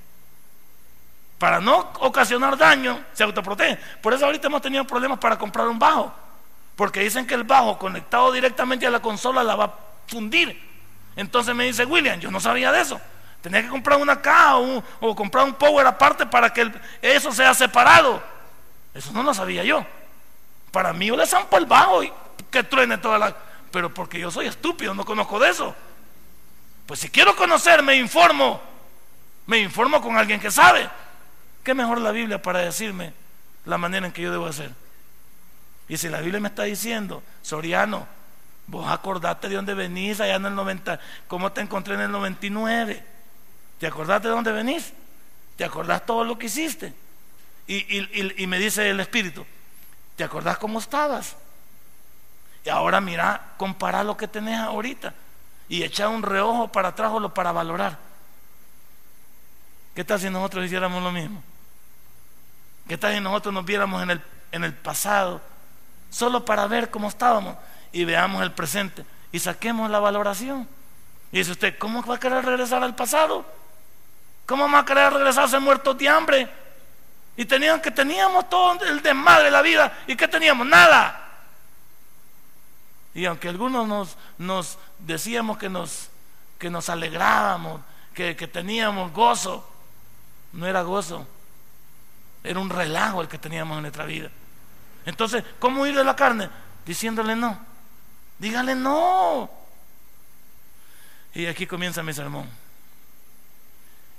Para 1.39 1.61
no 1.61 1.91
ocasionar 2.01 2.57
daño, 2.57 3.05
se 3.13 3.23
autoprotege. 3.23 3.79
Por 4.01 4.15
eso 4.15 4.25
ahorita 4.25 4.47
hemos 4.47 4.63
tenido 4.63 4.85
problemas 4.85 5.19
para 5.19 5.37
comprar 5.37 5.69
un 5.69 5.79
bajo. 5.79 6.13
Porque 6.77 7.01
dicen 7.01 7.27
que 7.27 7.35
el 7.35 7.45
bajo 7.45 7.79
conectado 7.79 8.33
directamente 8.33 8.87
a 8.87 8.91
la 8.91 9.01
consola 9.01 9.43
la 9.43 9.57
va 9.57 9.65
a 9.65 9.75
fundir. 10.07 10.61
Entonces 11.17 11.55
me 11.55 11.65
dice 11.65 11.85
William, 11.85 12.21
yo 12.21 12.31
no 12.31 12.41
sabía 12.41 12.71
de 12.71 12.81
eso. 12.81 13.01
Tenía 13.41 13.63
que 13.63 13.69
comprar 13.69 13.99
una 13.99 14.21
caja 14.21 14.59
o, 14.59 15.15
comprar 15.15 15.45
un 15.45 15.55
power 15.55 15.87
aparte 15.87 16.27
para 16.27 16.53
que 16.53 16.71
eso 17.01 17.33
sea 17.33 17.55
separado. 17.55 18.23
Eso 18.97 19.13
no 19.13 19.23
lo 19.23 19.35
sabía 19.35 19.63
yo. 19.63 19.85
Para 20.71 20.93
mí 20.93 21.07
yo 21.07 21.17
le 21.17 21.27
zampo 21.27 21.59
el 21.59 21.67
bajo 21.67 22.03
y 22.03 22.13
que 22.51 22.63
truene 22.63 22.99
toda 22.99 23.19
la... 23.19 23.37
Pero 23.71 23.93
porque 23.93 24.19
yo 24.19 24.31
soy 24.31 24.47
estúpido, 24.47 24.95
no 24.95 25.05
conozco 25.05 25.39
de 25.39 25.51
eso. 25.51 25.75
Pues 26.87 27.01
si 27.01 27.11
quiero 27.11 27.37
conocer, 27.37 27.83
me 27.83 27.97
informo. 27.97 28.61
Me 29.47 29.59
informo 29.59 30.01
con 30.01 30.17
alguien 30.17 30.41
que 30.41 30.51
sabe. 30.51 30.89
¿Qué 31.63 31.75
mejor 31.75 32.01
la 32.01 32.11
Biblia 32.11 32.41
para 32.41 32.61
decirme 32.61 33.13
la 33.65 33.77
manera 33.77 34.07
en 34.07 34.13
que 34.13 34.23
yo 34.23 34.31
debo 34.31 34.47
hacer? 34.47 34.71
Y 35.89 35.97
si 35.99 36.09
la 36.09 36.21
Biblia 36.21 36.41
me 36.41 36.49
está 36.49 36.63
diciendo, 36.63 37.23
Soriano, 37.43 38.07
vos 38.67 38.91
acordate 38.91 39.49
de 39.49 39.57
dónde 39.57 39.75
venís 39.75 40.21
allá 40.21 40.37
en 40.37 40.47
el 40.47 40.55
90, 40.55 40.99
cómo 41.29 41.53
te 41.53 41.61
encontré 41.61 41.95
en 41.95 42.01
el 42.01 42.11
99. 42.11 43.05
¿Te 43.79 43.87
acordaste 43.87 44.29
de 44.29 44.35
dónde 44.35 44.53
venís? 44.53 44.93
¿Te 45.57 45.65
acordás 45.65 46.07
todo 46.07 46.25
lo 46.25 46.39
que 46.39 46.47
hiciste? 46.47 46.95
Y, 47.67 48.47
me 48.47 48.59
dice 48.59 48.91
el 48.91 49.01
Espíritu, 49.01 49.45
¿te 50.15 50.25
acordás 50.25 50.59
cómo 50.59 50.79
estabas? 50.79 51.37
Y 52.65 52.69
ahora 52.69 53.01
mira, 53.01 53.55
compara 53.57 54.05
lo 54.05 54.17
que 54.17 54.29
tenés 54.29 54.59
ahorita 54.61 55.15
y 55.69 55.83
echa 55.83 56.09
un 56.09 56.23
reojo 56.23 56.69
para 56.69 56.89
atrás 56.89 57.11
o 57.13 57.21
lo 57.21 57.35
para 57.35 57.53
valorar. 57.53 57.99
¿Qué 59.95 60.05
tal 60.05 60.21
si 60.21 60.31
nosotros 60.31 60.65
hiciéramos 60.65 61.03
lo 61.03 61.11
mismo? 61.11 61.43
¿Qué 62.87 62.97
tal 62.97 63.15
si 63.15 63.21
nosotros 63.21 63.53
nos 63.53 63.65
viéramos 63.65 64.03
en 64.03 64.11
el, 64.11 64.23
en 64.53 64.63
el 64.63 64.75
pasado 64.75 65.41
solo 66.11 66.45
para 66.45 66.67
ver 66.67 66.91
cómo 66.91 67.09
estábamos 67.09 67.57
y 67.91 68.05
veamos 68.05 68.43
el 68.43 68.53
presente 68.53 69.05
y 69.33 69.41
saquemos 69.41 69.91
la 69.91 69.99
valoración? 69.99 70.69
Y 71.33 71.39
dice 71.39 71.53
usted, 71.53 71.79
¿cómo 71.79 72.05
va 72.05 72.15
a 72.15 72.21
querer 72.21 72.45
regresar 72.45 72.83
al 72.85 72.95
pasado? 72.95 73.45
¿Cómo 74.45 74.71
va 74.71 74.81
a 74.81 74.85
querer 74.85 75.13
regresarse 75.13 75.59
muertos 75.59 75.99
de 75.99 76.09
hambre? 76.09 76.66
Y 77.37 77.45
tenían 77.45 77.81
que 77.81 77.91
teníamos 77.91 78.49
todo 78.49 78.83
el 78.85 79.03
desmadre 79.03 79.45
de 79.45 79.51
la 79.51 79.63
vida 79.63 79.99
y 80.07 80.17
que 80.17 80.27
teníamos 80.27 80.67
nada. 80.67 81.23
Y 83.15 83.25
aunque 83.27 83.49
algunos 83.49 83.87
nos, 83.87 84.17
nos 84.39 84.79
decíamos 84.99 85.59
que 85.59 85.69
nos, 85.69 86.09
que 86.59 86.71
nos 86.71 86.89
alegrábamos, 86.89 87.81
que, 88.15 88.37
que 88.37 88.47
teníamos 88.47 89.13
gozo, 89.13 89.69
no 90.53 90.67
era 90.67 90.83
gozo, 90.83 91.27
era 92.43 92.61
un 92.61 92.71
relajo 92.71 93.21
el 93.21 93.29
que 93.29 93.39
teníamos 93.39 93.77
en 93.77 93.83
nuestra 93.83 94.05
vida. 94.05 94.31
Entonces, 95.05 95.45
¿cómo 95.59 95.83
huir 95.83 95.95
de 95.95 96.05
la 96.05 96.17
carne? 96.17 96.49
Diciéndole 96.85 97.37
no. 97.37 97.59
Dígale 98.39 98.75
no. 98.75 99.51
Y 101.35 101.47
aquí 101.47 101.67
comienza 101.67 102.03
mi 102.03 102.13
sermón. 102.13 102.49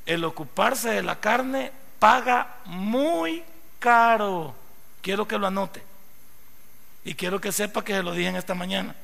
El 0.06 0.24
ocuparse 0.24 0.90
de 0.90 1.04
la 1.04 1.20
carne 1.20 1.72
paga 2.00 2.58
muy 2.66 3.44
caro. 3.80 4.56
Quiero 5.02 5.28
que 5.28 5.38
lo 5.38 5.48
anote. 5.48 5.84
Y 7.04 7.16
quiero 7.16 7.40
que 7.40 7.52
sepa 7.52 7.84
que 7.84 7.94
se 7.94 8.04
lo 8.04 8.12
dije 8.12 8.30
en 8.30 8.36
esta 8.36 8.54
mañana. 8.54 8.96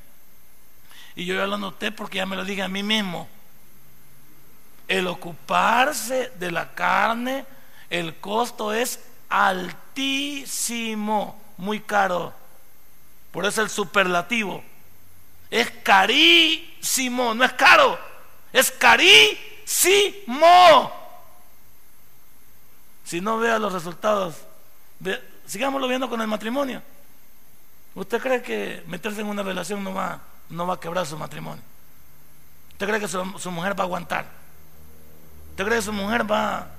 Y 1.16 1.26
yo 1.26 1.36
ya 1.36 1.48
lo 1.48 1.56
anoté 1.56 1.92
porque 1.92 2.18
ya 2.18 2.26
me 2.26 2.36
lo 2.36 2.44
dije 2.44 2.62
a 2.62 2.68
mí 2.68 2.84
mismo. 2.84 3.28
El 4.88 5.08
ocuparse 5.08 6.32
de 6.36 6.52
la 6.52 6.74
carne, 6.74 7.46
el 7.90 8.16
costo 8.18 8.74
es 8.74 9.00
altísimo, 9.30 11.42
muy 11.58 11.80
caro. 11.80 12.34
Por 13.32 13.46
eso 13.46 13.62
el 13.62 13.70
superlativo. 13.70 14.64
Es 15.50 15.72
carísimo, 15.84 17.34
no 17.34 17.46
es 17.46 17.54
caro, 17.54 17.98
es 18.52 18.72
carísimo. 18.72 19.64
Si 23.04 23.22
no 23.22 23.38
vea 23.38 23.60
los 23.60 23.74
resultados, 23.74 24.36
sigámoslo 25.46 25.88
viendo 25.88 26.10
con 26.10 26.22
el 26.22 26.28
matrimonio. 26.28 26.82
¿Usted 27.96 28.22
cree 28.22 28.42
que 28.42 28.84
meterse 28.88 29.22
en 29.22 29.28
una 29.28 29.44
relación 29.44 29.84
no 29.84 29.94
va, 29.94 30.20
no 30.50 30.66
va 30.66 30.76
a 30.76 30.80
quebrar 30.80 31.06
su 31.06 31.18
matrimonio? 31.18 31.64
¿Usted 32.72 32.88
cree 32.88 33.00
que 33.00 33.08
su, 33.08 33.52
mujer 33.52 33.78
va 33.78 33.84
a 33.84 33.86
aguantar? 33.86 34.26
¿Usted 35.52 35.66
cree 35.66 35.78
que 35.78 35.86
su 35.86 35.94
mujer 35.94 36.30
va, 36.30 36.72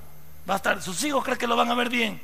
va 0.49 0.53
a 0.53 0.57
estar, 0.57 0.81
sus 0.81 1.01
hijos 1.03 1.23
creen 1.23 1.37
que 1.37 1.47
lo 1.47 1.55
van 1.55 1.71
a 1.71 1.75
ver 1.75 1.89
bien? 1.89 2.21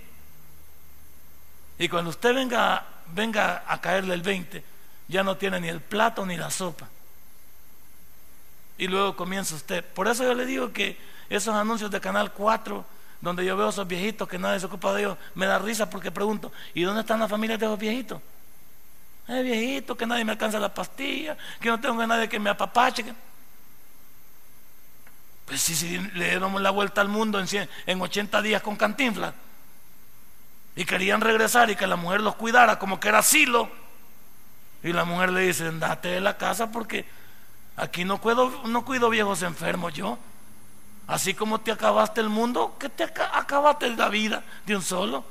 Y 1.80 1.88
cuando 1.88 2.10
usted 2.10 2.36
venga, 2.36 2.86
venga 3.14 3.64
a 3.66 3.80
caerle 3.80 4.14
el 4.14 4.22
20, 4.22 4.64
ya 5.08 5.24
no 5.24 5.38
tiene 5.38 5.60
ni 5.60 5.70
el 5.70 5.80
plato 5.80 6.26
ni 6.26 6.36
la 6.36 6.52
sopa. 6.52 6.90
Y 8.78 8.88
luego 8.88 9.16
comienza 9.16 9.56
usted. 9.56 9.86
Por 9.86 10.08
eso 10.08 10.24
yo 10.24 10.34
le 10.34 10.46
digo 10.46 10.74
que 10.74 10.98
esos 11.30 11.56
anuncios 11.56 11.92
de 11.92 12.02
Canal 12.02 12.34
4, 12.34 12.86
donde 13.22 13.46
yo 13.46 13.56
veo 13.56 13.68
a 13.68 13.70
esos 13.70 13.88
viejitos 13.88 14.28
que 14.28 14.40
nadie 14.40 14.60
se 14.60 14.66
ocupa 14.66 14.94
de 14.94 15.02
ellos, 15.02 15.18
me 15.36 15.46
da 15.46 15.60
risa 15.60 15.90
porque 15.90 16.12
pregunto, 16.12 16.52
¿y 16.74 16.82
dónde 16.82 17.02
están 17.02 17.20
las 17.20 17.30
familias 17.30 17.60
de 17.60 17.68
esos 17.68 17.80
viejitos? 17.80 18.22
Hay 19.28 19.44
viejitos 19.44 19.96
que 19.96 20.06
nadie 20.06 20.26
me 20.26 20.32
alcanza 20.32 20.60
la 20.60 20.74
pastilla, 20.74 21.38
que 21.60 21.70
no 21.70 21.80
tengo 21.80 22.02
a 22.02 22.08
nadie 22.08 22.28
que 22.28 22.40
me 22.40 22.50
apapache. 22.50 23.06
Pues 25.46 25.62
si, 25.62 25.76
si 25.76 25.98
le 25.98 26.30
dieron 26.30 26.62
la 26.62 26.72
vuelta 26.72 27.02
al 27.02 27.08
mundo 27.08 27.40
en, 27.40 27.48
en 27.86 28.02
80 28.02 28.42
días 28.42 28.62
con 28.62 28.76
cantinflas 28.76 29.34
y 30.76 30.86
querían 30.86 31.22
regresar 31.22 31.70
y 31.70 31.76
que 31.76 31.86
la 31.86 31.96
mujer 31.96 32.22
los 32.22 32.36
cuidara 32.36 32.80
como 32.80 33.00
que 33.00 33.10
era 33.10 33.20
asilo. 33.20 33.70
Y 34.84 34.94
la 34.94 35.06
mujer 35.06 35.32
le 35.32 35.42
dice, 35.42 35.68
andate 35.68 36.08
de 36.10 36.22
la 36.22 36.38
casa 36.38 36.72
porque 36.72 37.06
aquí 37.76 38.04
no 38.04 38.20
cuido, 38.20 38.64
no 38.66 38.84
cuido 38.84 39.10
viejos 39.10 39.44
enfermos 39.44 39.94
yo. 39.94 40.18
Así 41.12 41.34
como 41.34 41.60
te 41.60 41.74
acabaste 41.74 42.22
el 42.22 42.30
mundo, 42.30 42.78
que 42.80 42.88
te 42.88 43.04
acabaste 43.04 43.90
la 43.90 44.08
vida 44.08 44.46
de 44.66 44.78
un 44.78 44.82
solo. 44.82 45.26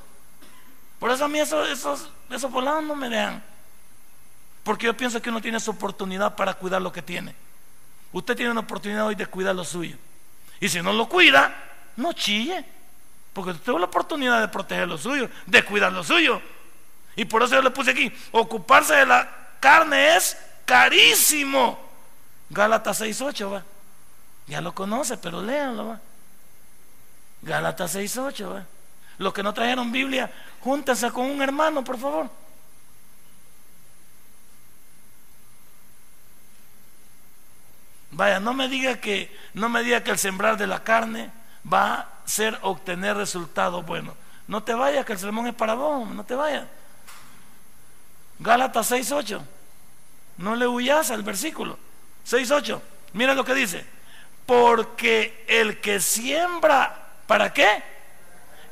Por 0.98 1.10
eso 1.10 1.24
a 1.24 1.28
mí 1.28 1.38
esos, 1.40 1.66
esos, 1.70 2.10
esos 2.28 2.52
volados 2.52 2.84
no 2.84 2.94
me 2.94 3.08
dejan. 3.08 3.42
Porque 4.62 4.84
yo 4.84 4.94
pienso 4.94 5.22
que 5.22 5.30
uno 5.30 5.40
tiene 5.40 5.58
su 5.58 5.70
oportunidad 5.70 6.36
para 6.36 6.52
cuidar 6.52 6.82
lo 6.82 6.92
que 6.92 7.00
tiene. 7.00 7.34
Usted 8.12 8.36
tiene 8.36 8.50
una 8.50 8.60
oportunidad 8.60 9.06
hoy 9.06 9.14
de 9.14 9.24
cuidar 9.24 9.54
lo 9.54 9.64
suyo. 9.64 9.96
Y 10.60 10.68
si 10.68 10.82
no 10.82 10.92
lo 10.92 11.08
cuida, 11.08 11.54
no 11.96 12.12
chille. 12.12 12.62
Porque 13.32 13.54
tuvo 13.54 13.78
la 13.78 13.86
oportunidad 13.86 14.38
de 14.38 14.48
proteger 14.48 14.86
lo 14.86 14.98
suyo, 14.98 15.30
de 15.46 15.64
cuidar 15.64 15.94
lo 15.94 16.04
suyo. 16.04 16.42
Y 17.16 17.24
por 17.24 17.42
eso 17.42 17.54
yo 17.54 17.62
le 17.62 17.70
puse 17.70 17.92
aquí, 17.92 18.12
ocuparse 18.32 18.96
de 18.96 19.06
la 19.06 19.26
carne 19.58 20.14
es 20.14 20.36
carísimo. 20.66 21.80
Gálatas 22.50 23.00
6.8, 23.00 23.50
va. 23.50 23.64
Ya 24.46 24.60
lo 24.60 24.74
conoce, 24.74 25.16
pero 25.16 25.42
léanlo, 25.42 25.88
va. 25.88 26.00
Gálatas 27.42 27.94
6.8, 27.94 28.52
va. 28.52 28.66
Los 29.18 29.32
que 29.32 29.42
no 29.42 29.52
trajeron 29.52 29.92
Biblia, 29.92 30.30
júntense 30.60 31.10
con 31.10 31.26
un 31.26 31.42
hermano, 31.42 31.84
por 31.84 31.98
favor. 31.98 32.30
Vaya, 38.12 38.40
no 38.40 38.54
me 38.54 38.68
diga 38.68 39.00
que 39.00 39.34
no 39.54 39.68
me 39.68 39.82
diga 39.82 40.02
que 40.02 40.10
el 40.10 40.18
sembrar 40.18 40.56
de 40.56 40.66
la 40.66 40.82
carne 40.82 41.30
va 41.70 41.94
a 41.94 42.08
ser 42.24 42.58
obtener 42.62 43.16
resultados 43.16 43.84
buenos. 43.86 44.14
No 44.48 44.62
te 44.62 44.74
vayas, 44.74 45.06
que 45.06 45.12
el 45.12 45.18
sermón 45.18 45.46
es 45.46 45.54
para 45.54 45.74
vos, 45.74 46.08
no 46.08 46.24
te 46.24 46.34
vayas. 46.34 46.64
Gálatas 48.40 48.90
6.8. 48.90 49.40
No 50.38 50.56
le 50.56 50.66
huyas 50.66 51.10
al 51.10 51.22
versículo. 51.22 51.78
6.8. 52.26 52.80
Mira 53.12 53.34
lo 53.34 53.44
que 53.44 53.54
dice. 53.54 53.86
Porque 54.50 55.44
el 55.46 55.80
que 55.80 56.00
siembra, 56.00 56.92
¿para 57.28 57.52
qué? 57.52 57.84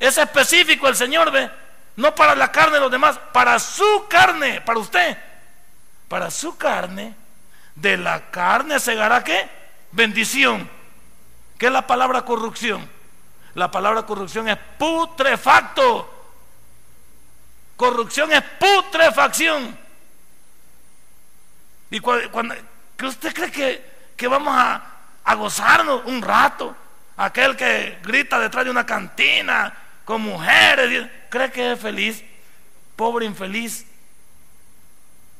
Es 0.01 0.19
específico 0.19 0.88
el 0.88 0.97
Señor, 0.97 1.31
ve. 1.31 1.49
No 1.95 2.17
para 2.17 2.35
la 2.35 2.51
carne 2.51 2.75
de 2.75 2.81
los 2.81 2.91
demás, 2.91 3.17
para 3.33 3.61
su 3.61 4.07
carne, 4.11 4.61
para 4.61 4.81
usted. 4.81 5.17
Para 6.09 6.33
su 6.33 6.59
carne, 6.59 7.14
de 7.77 7.97
la 7.97 8.29
carne 8.29 8.81
segará 8.81 9.23
qué? 9.23 9.49
Bendición. 9.93 10.69
¿Qué 11.57 11.67
es 11.67 11.73
la 11.73 11.87
palabra 11.87 12.23
corrupción? 12.23 12.91
La 13.55 13.71
palabra 13.71 14.03
corrupción 14.03 14.49
es 14.49 14.59
putrefacto. 14.79 16.12
Corrupción 17.77 18.33
es 18.33 18.43
putrefacción. 18.43 19.79
Y 21.93 22.01
cuando, 22.01 22.57
usted 23.01 23.33
cree 23.33 23.53
que, 23.53 23.93
que 24.17 24.27
vamos 24.27 24.53
a, 24.57 24.98
a 25.29 25.35
gozarnos 25.35 26.07
un 26.07 26.23
rato, 26.23 26.75
aquel 27.19 27.55
que 27.55 27.99
grita 28.03 28.38
detrás 28.38 28.64
de 28.64 28.71
una 28.71 28.87
cantina 28.87 29.77
con 30.07 30.23
mujeres, 30.23 31.07
cree 31.29 31.53
que 31.53 31.73
es 31.73 31.79
feliz, 31.79 32.25
pobre 32.97 33.27
infeliz, 33.27 33.85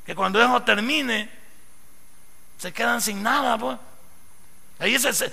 que 0.05 0.15
cuando 0.15 0.43
eso 0.43 0.63
termine 0.63 1.31
se 2.59 2.71
quedan 2.71 3.01
sin 3.01 3.23
nada. 3.23 3.57
Pues. 3.57 3.79
Ahí 4.79 4.95
ese, 4.95 5.33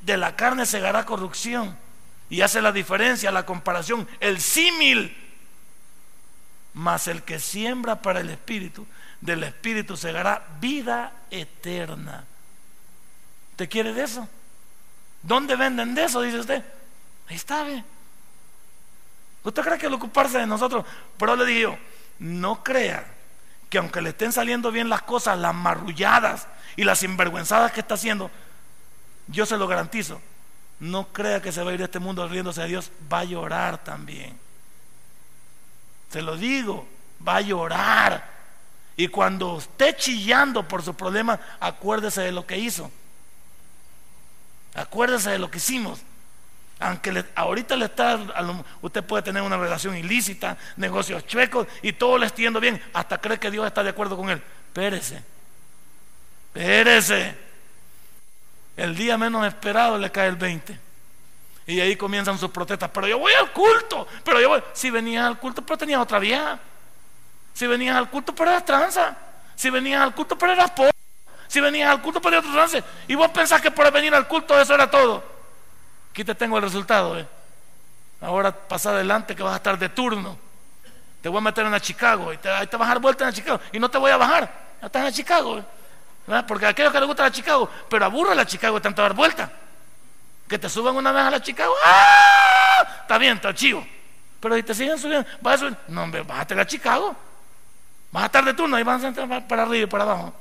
de 0.00 0.16
la 0.16 0.34
carne 0.34 0.64
segará 0.64 1.04
corrupción 1.04 1.76
y 2.30 2.40
hace 2.40 2.62
la 2.62 2.72
diferencia, 2.72 3.30
la 3.30 3.44
comparación, 3.44 4.08
el 4.20 4.40
símil. 4.40 5.14
Mas 6.72 7.06
el 7.06 7.22
que 7.22 7.38
siembra 7.38 8.00
para 8.00 8.20
el 8.20 8.30
espíritu, 8.30 8.86
del 9.20 9.44
espíritu 9.44 9.94
segará 9.98 10.42
vida 10.58 11.12
eterna. 11.30 12.24
¿Te 13.56 13.68
quiere 13.68 13.92
de 13.92 14.04
eso? 14.04 14.28
¿Dónde 15.22 15.56
venden 15.56 15.94
de 15.94 16.04
eso? 16.04 16.20
Dice 16.22 16.40
usted. 16.40 16.64
Ahí 17.28 17.36
está, 17.36 17.62
ve. 17.64 17.84
¿Usted 19.44 19.62
cree 19.62 19.78
que 19.78 19.86
el 19.86 19.94
ocuparse 19.94 20.38
de 20.38 20.46
nosotros? 20.46 20.84
Pero 21.18 21.36
le 21.36 21.44
digo, 21.44 21.78
no 22.18 22.62
crea 22.62 23.04
que 23.68 23.78
aunque 23.78 24.02
le 24.02 24.10
estén 24.10 24.32
saliendo 24.32 24.70
bien 24.70 24.88
las 24.88 25.02
cosas, 25.02 25.38
las 25.38 25.54
marrulladas 25.54 26.46
y 26.76 26.84
las 26.84 27.00
sinvergüenzadas 27.00 27.72
que 27.72 27.80
está 27.80 27.94
haciendo, 27.94 28.30
yo 29.26 29.46
se 29.46 29.56
lo 29.56 29.66
garantizo. 29.66 30.20
No 30.78 31.08
crea 31.08 31.40
que 31.40 31.52
se 31.52 31.62
va 31.62 31.70
a 31.70 31.74
ir 31.74 31.78
de 31.78 31.84
este 31.84 31.98
mundo 31.98 32.26
riéndose 32.28 32.60
de 32.62 32.68
Dios, 32.68 32.90
va 33.12 33.20
a 33.20 33.24
llorar 33.24 33.82
también. 33.82 34.38
Se 36.10 36.22
lo 36.22 36.36
digo, 36.36 36.86
va 37.26 37.36
a 37.36 37.40
llorar. 37.40 38.30
Y 38.96 39.08
cuando 39.08 39.58
esté 39.58 39.96
chillando 39.96 40.68
por 40.68 40.82
su 40.82 40.94
problema, 40.94 41.40
acuérdese 41.58 42.20
de 42.22 42.32
lo 42.32 42.46
que 42.46 42.58
hizo. 42.58 42.90
Acuérdese 44.74 45.30
de 45.30 45.38
lo 45.38 45.50
que 45.50 45.58
hicimos. 45.58 46.00
Aunque 46.78 47.24
ahorita 47.36 47.76
le 47.76 47.84
está, 47.84 48.18
usted 48.80 49.04
puede 49.04 49.22
tener 49.22 49.42
una 49.42 49.56
relación 49.56 49.96
ilícita, 49.96 50.56
negocios 50.76 51.24
chuecos 51.26 51.68
y 51.80 51.92
todo 51.92 52.18
le 52.18 52.26
está 52.26 52.42
bien, 52.58 52.82
hasta 52.92 53.18
cree 53.18 53.38
que 53.38 53.52
Dios 53.52 53.66
está 53.66 53.84
de 53.84 53.90
acuerdo 53.90 54.16
con 54.16 54.30
él. 54.30 54.42
Pérese, 54.72 55.22
pérese. 56.52 57.36
El 58.76 58.96
día 58.96 59.18
menos 59.18 59.46
esperado 59.46 59.98
le 59.98 60.10
cae 60.10 60.28
el 60.28 60.36
20. 60.36 60.78
Y 61.66 61.80
ahí 61.80 61.96
comienzan 61.96 62.38
sus 62.38 62.50
protestas. 62.50 62.90
Pero 62.92 63.06
yo 63.06 63.18
voy 63.18 63.32
al 63.34 63.52
culto. 63.52 64.08
Pero 64.24 64.40
yo 64.40 64.48
voy. 64.48 64.62
Si 64.72 64.90
venías 64.90 65.26
al 65.26 65.38
culto, 65.38 65.62
pero 65.62 65.78
tenías 65.78 66.00
otra 66.00 66.18
vieja. 66.18 66.58
Si 67.52 67.66
venías 67.66 67.96
al 67.96 68.10
culto, 68.10 68.34
pero 68.34 68.50
eras 68.50 68.64
tranza. 68.64 69.16
Si 69.54 69.70
venías 69.70 70.02
al 70.02 70.14
culto, 70.14 70.36
pero 70.36 70.52
eras 70.52 70.70
pobre. 70.70 70.91
Si 71.52 71.60
venías 71.60 71.90
al 71.90 72.00
culto, 72.00 72.26
eras 72.26 72.38
otro 72.38 72.54
trance. 72.54 72.82
Y 73.06 73.14
vos 73.14 73.28
pensás 73.28 73.60
que 73.60 73.70
por 73.70 73.92
venir 73.92 74.14
al 74.14 74.26
culto 74.26 74.58
eso 74.58 74.74
era 74.74 74.90
todo. 74.90 75.22
Aquí 76.10 76.24
te 76.24 76.34
tengo 76.34 76.56
el 76.56 76.62
resultado. 76.62 77.18
¿eh? 77.18 77.26
Ahora 78.22 78.50
pasa 78.52 78.88
adelante 78.88 79.36
que 79.36 79.42
vas 79.42 79.52
a 79.52 79.56
estar 79.56 79.78
de 79.78 79.90
turno. 79.90 80.38
Te 81.20 81.28
voy 81.28 81.36
a 81.36 81.40
meter 81.42 81.66
en 81.66 81.72
la 81.72 81.78
Chicago. 81.78 82.32
Y 82.32 82.38
te, 82.38 82.48
ahí 82.48 82.66
te 82.66 82.78
vas 82.78 82.86
a 82.86 82.92
dar 82.92 83.02
vuelta 83.02 83.28
en 83.28 83.34
Chicago. 83.34 83.60
Y 83.70 83.78
no 83.78 83.90
te 83.90 83.98
voy 83.98 84.10
a 84.10 84.16
bajar. 84.16 84.50
Ya 84.80 84.86
estás 84.86 85.06
en 85.08 85.12
Chicago. 85.12 85.58
¿eh? 85.58 86.42
Porque 86.48 86.64
a 86.64 86.70
aquellos 86.70 86.90
que 86.90 86.98
les 86.98 87.06
gusta 87.06 87.24
la 87.24 87.30
Chicago, 87.30 87.68
pero 87.86 88.06
aburre 88.06 88.34
la 88.34 88.46
Chicago 88.46 88.76
de 88.76 88.80
tanto 88.80 89.02
dar 89.02 89.12
vuelta. 89.12 89.52
Que 90.48 90.58
te 90.58 90.70
suban 90.70 90.96
una 90.96 91.12
vez 91.12 91.22
a 91.22 91.30
la 91.32 91.42
Chicago, 91.42 91.74
¡ah! 91.84 92.86
Está 93.02 93.18
bien, 93.18 93.36
está 93.36 93.52
chivo. 93.52 93.86
Pero 94.40 94.56
si 94.56 94.62
te 94.62 94.74
siguen 94.74 94.98
subiendo, 94.98 95.28
vas 95.42 95.56
a 95.56 95.58
subir, 95.58 95.76
no, 95.88 96.04
hombre, 96.04 96.22
bájate 96.22 96.54
a 96.54 96.56
la 96.56 96.66
Chicago. 96.66 97.14
Vas 98.10 98.22
a 98.22 98.26
estar 98.26 98.42
de 98.42 98.54
turno 98.54 98.78
y 98.78 98.82
vas 98.82 99.04
a 99.04 99.08
entrar 99.08 99.46
para 99.46 99.64
arriba 99.64 99.84
y 99.84 99.86
para 99.86 100.04
abajo. 100.04 100.34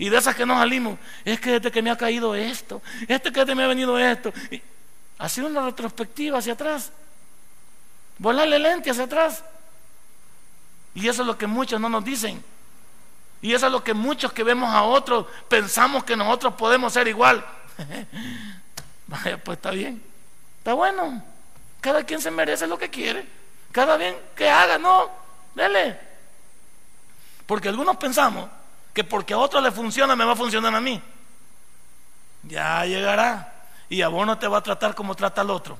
Y 0.00 0.08
de 0.08 0.16
esas 0.16 0.34
que 0.34 0.46
nos 0.46 0.56
salimos, 0.56 0.98
es 1.26 1.38
que 1.38 1.50
desde 1.50 1.70
que 1.70 1.82
me 1.82 1.90
ha 1.90 1.96
caído 1.96 2.34
esto, 2.34 2.80
este 3.06 3.30
que 3.30 3.40
desde 3.40 3.54
me 3.54 3.64
ha 3.64 3.66
venido 3.66 3.98
esto. 3.98 4.32
Y 4.50 4.62
ha 5.18 5.28
sido 5.28 5.48
una 5.48 5.60
retrospectiva 5.60 6.38
hacia 6.38 6.54
atrás. 6.54 6.90
Volarle 8.16 8.58
lente 8.58 8.90
hacia 8.90 9.04
atrás. 9.04 9.44
Y 10.94 11.06
eso 11.06 11.20
es 11.20 11.26
lo 11.26 11.36
que 11.36 11.46
muchos 11.46 11.78
no 11.78 11.90
nos 11.90 12.02
dicen. 12.02 12.42
Y 13.42 13.52
eso 13.52 13.66
es 13.66 13.72
lo 13.72 13.84
que 13.84 13.92
muchos 13.92 14.32
que 14.32 14.42
vemos 14.42 14.72
a 14.72 14.84
otros 14.84 15.26
pensamos 15.50 16.02
que 16.02 16.16
nosotros 16.16 16.54
podemos 16.54 16.94
ser 16.94 17.06
igual. 17.06 17.44
Vaya, 19.06 19.36
pues 19.36 19.58
está 19.58 19.70
bien. 19.70 20.02
Está 20.56 20.72
bueno. 20.72 21.22
Cada 21.82 22.04
quien 22.04 22.22
se 22.22 22.30
merece 22.30 22.66
lo 22.66 22.78
que 22.78 22.88
quiere. 22.88 23.26
Cada 23.70 23.98
bien 23.98 24.16
que 24.34 24.48
haga, 24.48 24.78
no. 24.78 25.10
Dele. 25.54 26.00
Porque 27.44 27.68
algunos 27.68 27.98
pensamos 27.98 28.48
que 28.92 29.04
porque 29.04 29.34
a 29.34 29.38
otro 29.38 29.60
le 29.60 29.70
funciona, 29.70 30.16
me 30.16 30.24
va 30.24 30.32
a 30.32 30.36
funcionar 30.36 30.74
a 30.74 30.80
mí. 30.80 31.00
Ya 32.42 32.84
llegará. 32.84 33.52
Y 33.88 34.02
a 34.02 34.08
vos 34.08 34.26
no 34.26 34.38
te 34.38 34.48
va 34.48 34.58
a 34.58 34.62
tratar 34.62 34.94
como 34.94 35.14
trata 35.14 35.40
al 35.40 35.50
otro. 35.50 35.78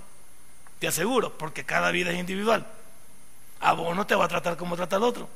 Te 0.78 0.88
aseguro, 0.88 1.36
porque 1.36 1.64
cada 1.64 1.90
vida 1.90 2.10
es 2.10 2.18
individual. 2.18 2.66
A 3.60 3.72
vos 3.72 3.94
no 3.94 4.06
te 4.06 4.14
va 4.14 4.24
a 4.24 4.28
tratar 4.28 4.56
como 4.56 4.76
trata 4.76 4.96
al 4.96 5.04
otro. 5.04 5.28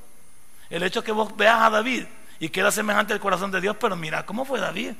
El 0.70 0.82
hecho 0.82 1.04
que 1.04 1.12
vos 1.12 1.36
veas 1.36 1.60
a 1.60 1.70
David 1.70 2.06
y 2.40 2.48
que 2.48 2.60
era 2.60 2.70
semejante 2.70 3.12
al 3.12 3.20
corazón 3.20 3.50
de 3.50 3.60
Dios, 3.60 3.76
pero 3.78 3.96
mira 3.96 4.24
cómo 4.26 4.44
fue 4.44 4.60
David. 4.60 4.94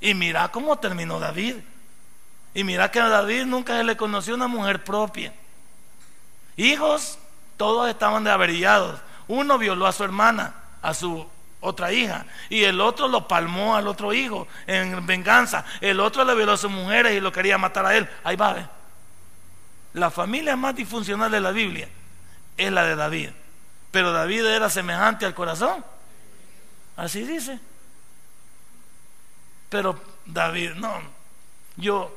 Y 0.00 0.14
mira 0.14 0.48
cómo 0.48 0.78
terminó 0.78 1.20
David. 1.20 1.56
Y 2.54 2.64
mira 2.64 2.90
que 2.90 3.00
a 3.00 3.08
David 3.08 3.44
nunca 3.44 3.76
se 3.76 3.84
le 3.84 3.96
conoció 3.96 4.34
una 4.34 4.48
mujer 4.48 4.82
propia. 4.82 5.32
Hijos, 6.56 7.18
todos 7.56 7.88
estaban 7.88 8.24
de 8.24 8.30
averillados. 8.30 9.00
Uno 9.28 9.58
violó 9.58 9.86
a 9.86 9.92
su 9.92 10.02
hermana, 10.02 10.54
a 10.80 10.94
su 10.94 11.26
otra 11.60 11.92
hija, 11.92 12.24
y 12.48 12.64
el 12.64 12.80
otro 12.80 13.08
lo 13.08 13.26
palmó 13.26 13.74
al 13.74 13.88
otro 13.88 14.12
hijo 14.12 14.46
en 14.66 15.04
venganza. 15.06 15.64
El 15.80 16.00
otro 16.00 16.24
le 16.24 16.34
violó 16.34 16.52
a 16.52 16.56
sus 16.56 16.70
mujeres 16.70 17.16
y 17.16 17.20
lo 17.20 17.32
quería 17.32 17.58
matar 17.58 17.86
a 17.86 17.96
él. 17.96 18.08
Ahí 18.22 18.36
va. 18.36 18.70
La 19.94 20.10
familia 20.10 20.56
más 20.56 20.76
disfuncional 20.76 21.30
de 21.30 21.40
la 21.40 21.50
Biblia 21.50 21.88
es 22.56 22.72
la 22.72 22.84
de 22.84 22.94
David. 22.94 23.30
Pero 23.90 24.12
David 24.12 24.44
era 24.44 24.70
semejante 24.70 25.26
al 25.26 25.34
corazón. 25.34 25.84
Así 26.96 27.22
dice. 27.22 27.58
Pero 29.68 30.00
David, 30.26 30.72
no. 30.74 31.00
Yo 31.76 32.16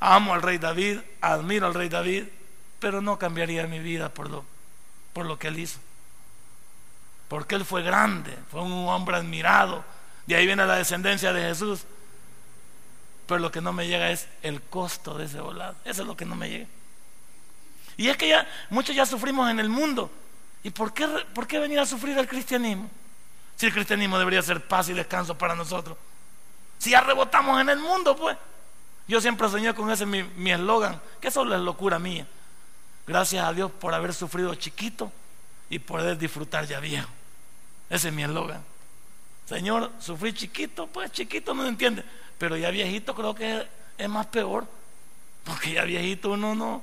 amo 0.00 0.34
al 0.34 0.42
rey 0.42 0.58
David, 0.58 0.98
admiro 1.20 1.66
al 1.66 1.74
rey 1.74 1.88
David, 1.88 2.24
pero 2.78 3.00
no 3.00 3.18
cambiaría 3.18 3.66
mi 3.66 3.78
vida 3.78 4.08
por 4.08 4.30
lo, 4.30 4.44
por 5.12 5.26
lo 5.26 5.38
que 5.38 5.48
él 5.48 5.58
hizo. 5.58 5.78
Porque 7.30 7.54
él 7.54 7.64
fue 7.64 7.84
grande, 7.84 8.36
fue 8.50 8.60
un 8.60 8.88
hombre 8.88 9.16
admirado. 9.16 9.84
De 10.26 10.34
ahí 10.34 10.46
viene 10.46 10.66
la 10.66 10.74
descendencia 10.74 11.32
de 11.32 11.42
Jesús. 11.42 11.84
Pero 13.28 13.38
lo 13.38 13.52
que 13.52 13.60
no 13.60 13.72
me 13.72 13.86
llega 13.86 14.10
es 14.10 14.26
el 14.42 14.60
costo 14.60 15.16
de 15.16 15.26
ese 15.26 15.40
volado. 15.40 15.76
Eso 15.84 16.02
es 16.02 16.08
lo 16.08 16.16
que 16.16 16.24
no 16.24 16.34
me 16.34 16.50
llega. 16.50 16.66
Y 17.96 18.08
es 18.08 18.16
que 18.16 18.26
ya 18.26 18.48
muchos 18.68 18.96
ya 18.96 19.06
sufrimos 19.06 19.48
en 19.48 19.60
el 19.60 19.68
mundo. 19.68 20.10
¿Y 20.64 20.70
por 20.70 20.92
qué, 20.92 21.06
por 21.32 21.46
qué 21.46 21.60
venir 21.60 21.78
a 21.78 21.86
sufrir 21.86 22.18
el 22.18 22.26
cristianismo? 22.26 22.90
Si 23.54 23.66
el 23.66 23.72
cristianismo 23.72 24.18
debería 24.18 24.42
ser 24.42 24.66
paz 24.66 24.88
y 24.88 24.92
descanso 24.92 25.38
para 25.38 25.54
nosotros. 25.54 25.96
Si 26.78 26.90
ya 26.90 27.00
rebotamos 27.00 27.60
en 27.60 27.68
el 27.68 27.78
mundo, 27.78 28.16
pues. 28.16 28.36
Yo 29.06 29.20
siempre 29.20 29.48
soñé 29.48 29.72
con 29.72 29.88
ese 29.92 30.04
mi 30.04 30.50
eslogan, 30.50 31.00
que 31.20 31.30
solo 31.30 31.54
es 31.54 31.60
locura 31.60 32.00
mía. 32.00 32.26
Gracias 33.06 33.46
a 33.46 33.52
Dios 33.52 33.70
por 33.70 33.94
haber 33.94 34.14
sufrido 34.14 34.52
chiquito 34.56 35.12
y 35.68 35.78
poder 35.78 36.18
disfrutar 36.18 36.66
ya 36.66 36.80
viejo. 36.80 37.19
Ese 37.90 38.08
es 38.08 38.14
mi 38.14 38.22
eslogan. 38.22 38.64
Señor, 39.46 39.90
sufrí 39.98 40.32
chiquito, 40.32 40.86
pues 40.86 41.10
chiquito 41.10 41.52
no 41.52 41.66
entiende. 41.66 42.04
Pero 42.38 42.56
ya 42.56 42.70
viejito 42.70 43.14
creo 43.14 43.34
que 43.34 43.66
es 43.98 44.08
más 44.08 44.26
peor. 44.26 44.64
Porque 45.44 45.72
ya 45.72 45.84
viejito 45.84 46.30
uno 46.30 46.54
no. 46.54 46.82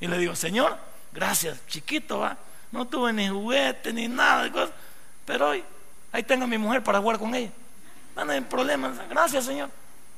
Y 0.00 0.06
le 0.06 0.16
digo, 0.18 0.34
Señor, 0.34 0.78
gracias, 1.12 1.60
chiquito 1.66 2.20
va. 2.20 2.38
No 2.72 2.86
tuve 2.86 3.12
ni 3.12 3.28
juguete 3.28 3.92
ni 3.92 4.08
nada. 4.08 4.50
Pero 5.26 5.50
hoy, 5.50 5.62
ahí 6.10 6.22
tengo 6.22 6.44
a 6.44 6.48
mi 6.48 6.56
mujer 6.56 6.82
para 6.82 7.00
jugar 7.00 7.18
con 7.18 7.34
ella. 7.34 7.50
No, 8.16 8.32
hay 8.32 8.40
problema. 8.40 8.94
Gracias, 9.10 9.44
Señor. 9.44 9.68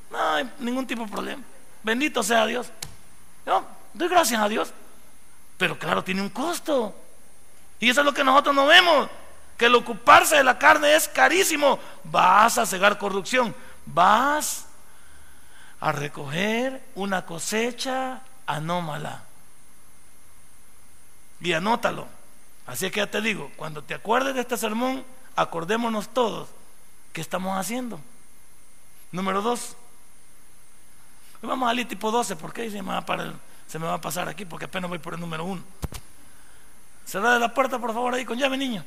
No 0.09 0.17
hay 0.17 0.49
ningún 0.59 0.87
tipo 0.87 1.03
de 1.03 1.11
problema. 1.11 1.43
Bendito 1.83 2.23
sea 2.23 2.45
Dios. 2.45 2.71
Yo 3.45 3.65
doy 3.93 4.07
gracias 4.07 4.41
a 4.41 4.47
Dios. 4.47 4.71
Pero 5.57 5.77
claro, 5.77 6.01
tiene 6.03 6.21
un 6.21 6.29
costo. 6.29 6.95
Y 7.79 7.89
eso 7.89 7.99
es 8.01 8.05
lo 8.05 8.13
que 8.13 8.23
nosotros 8.23 8.55
no 8.55 8.65
vemos. 8.65 9.09
Que 9.59 9.65
el 9.67 9.75
ocuparse 9.75 10.37
de 10.37 10.43
la 10.43 10.57
carne 10.57 10.95
es 10.95 11.07
carísimo. 11.07 11.77
Vas 12.05 12.57
a 12.57 12.65
cegar 12.65 12.97
corrupción. 12.97 13.53
Vas 13.85 14.65
a 15.81 15.91
recoger 15.91 16.81
una 16.95 17.25
cosecha 17.25 18.21
anómala. 18.47 19.23
Y 21.41 21.53
anótalo. 21.53 22.07
Así 22.65 22.89
que 22.89 23.01
ya 23.01 23.11
te 23.11 23.21
digo, 23.21 23.51
cuando 23.57 23.83
te 23.83 23.93
acuerdes 23.93 24.33
de 24.33 24.41
este 24.41 24.55
sermón, 24.55 25.03
acordémonos 25.35 26.09
todos 26.09 26.49
qué 27.11 27.19
estamos 27.19 27.57
haciendo. 27.57 27.99
Número 29.11 29.41
dos. 29.41 29.75
Vamos 31.41 31.69
al 31.69 31.85
tipo 31.87 32.11
12, 32.11 32.35
porque 32.35 32.69
se 32.69 32.77
se 32.77 32.83
me 33.79 33.85
va 33.85 33.93
a 33.93 34.01
pasar 34.01 34.29
aquí, 34.29 34.45
porque 34.45 34.65
apenas 34.65 34.89
voy 34.89 34.99
por 34.99 35.13
el 35.13 35.19
número 35.19 35.43
uno. 35.45 35.61
Cerra 37.05 37.39
la 37.39 37.53
puerta, 37.53 37.79
por 37.79 37.93
favor, 37.93 38.13
ahí 38.13 38.23
con 38.23 38.37
llave, 38.37 38.57
niño. 38.57 38.83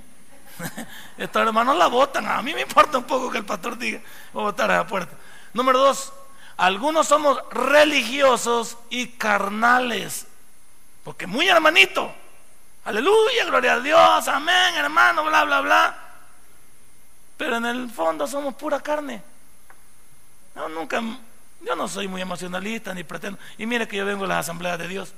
Estos 1.18 1.46
hermanos 1.46 1.76
la 1.76 1.86
votan. 1.86 2.26
A 2.26 2.42
mí 2.42 2.54
me 2.54 2.62
importa 2.62 2.98
un 2.98 3.04
poco 3.04 3.30
que 3.30 3.38
el 3.38 3.44
pastor 3.44 3.78
diga, 3.78 4.00
voy 4.32 4.42
a 4.42 4.46
votar 4.46 4.70
a 4.70 4.78
la 4.78 4.86
puerta. 4.86 5.16
Número 5.52 5.78
dos, 5.78 6.12
algunos 6.56 7.06
somos 7.06 7.42
religiosos 7.50 8.78
y 8.90 9.08
carnales. 9.08 10.26
Porque 11.04 11.26
muy 11.26 11.48
hermanito. 11.48 12.14
Aleluya, 12.84 13.44
gloria 13.46 13.74
a 13.74 13.80
Dios, 13.80 14.28
amén, 14.28 14.74
hermano, 14.76 15.24
bla, 15.24 15.44
bla, 15.44 15.60
bla. 15.60 15.98
Pero 17.36 17.56
en 17.56 17.66
el 17.66 17.90
fondo 17.90 18.26
somos 18.26 18.54
pura 18.54 18.80
carne. 18.80 19.22
No, 20.54 20.68
nunca, 20.68 21.00
yo 21.60 21.76
no 21.76 21.86
soy 21.86 22.08
muy 22.08 22.20
emocionalista 22.20 22.92
ni 22.92 23.04
pretendo. 23.04 23.38
Y 23.56 23.66
mire 23.66 23.86
que 23.86 23.96
yo 23.96 24.04
vengo 24.04 24.24
a 24.24 24.28
las 24.28 24.38
asambleas 24.38 24.78
de 24.78 24.88
Dios. 24.88 25.14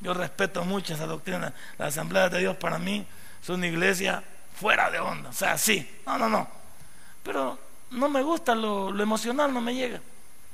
Yo 0.00 0.12
respeto 0.12 0.64
mucho 0.64 0.92
esa 0.92 1.06
doctrina. 1.06 1.54
Las 1.78 1.88
asambleas 1.94 2.30
de 2.30 2.40
Dios 2.40 2.56
para 2.56 2.78
mí 2.78 3.06
son 3.42 3.56
una 3.56 3.66
iglesia 3.66 4.22
fuera 4.54 4.90
de 4.90 5.00
onda. 5.00 5.30
O 5.30 5.32
sea, 5.32 5.58
sí. 5.58 6.00
No, 6.06 6.18
no, 6.18 6.28
no. 6.28 6.48
Pero 7.22 7.58
no 7.90 8.08
me 8.08 8.22
gusta 8.22 8.54
lo, 8.54 8.90
lo 8.90 9.02
emocional, 9.02 9.52
no 9.52 9.60
me 9.60 9.74
llega. 9.74 10.00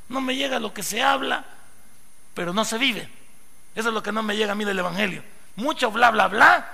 No 0.08 0.20
me 0.20 0.34
llega 0.34 0.58
lo 0.58 0.74
que 0.74 0.82
se 0.82 1.02
habla, 1.02 1.44
pero 2.34 2.52
no 2.52 2.64
se 2.64 2.78
vive. 2.78 3.08
Eso 3.74 3.88
es 3.88 3.94
lo 3.94 4.02
que 4.02 4.12
no 4.12 4.22
me 4.22 4.36
llega 4.36 4.52
a 4.52 4.56
mí 4.56 4.64
del 4.64 4.78
Evangelio. 4.78 5.22
Mucho 5.56 5.90
bla, 5.90 6.10
bla, 6.10 6.28
bla 6.28 6.68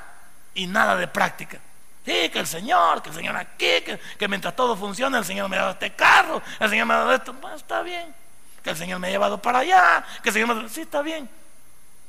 y 0.54 0.66
nada 0.66 0.96
de 0.96 1.06
práctica. 1.06 1.58
Sí, 2.04 2.28
que 2.30 2.38
el 2.38 2.46
Señor, 2.46 3.02
que 3.02 3.10
el 3.10 3.14
Señor 3.14 3.36
aquí, 3.36 3.82
que, 4.18 4.28
mientras 4.28 4.54
todo 4.54 4.76
funciona, 4.76 5.18
el 5.18 5.24
Señor 5.24 5.48
me 5.48 5.56
ha 5.56 5.60
dado 5.60 5.72
este 5.72 5.92
carro, 5.94 6.40
el 6.60 6.70
Señor 6.70 6.86
me 6.86 6.94
ha 6.94 6.98
dado 6.98 7.12
esto. 7.12 7.34
está 7.54 7.82
bien. 7.82 8.14
Que 8.62 8.70
el 8.70 8.76
Señor 8.76 9.00
me 9.00 9.08
ha 9.08 9.10
llevado 9.10 9.42
para 9.42 9.60
allá, 9.60 10.04
que 10.22 10.28
el 10.28 10.32
Señor 10.32 10.54
me... 10.54 10.68
Sí, 10.68 10.82
está 10.82 11.02
bien. 11.02 11.28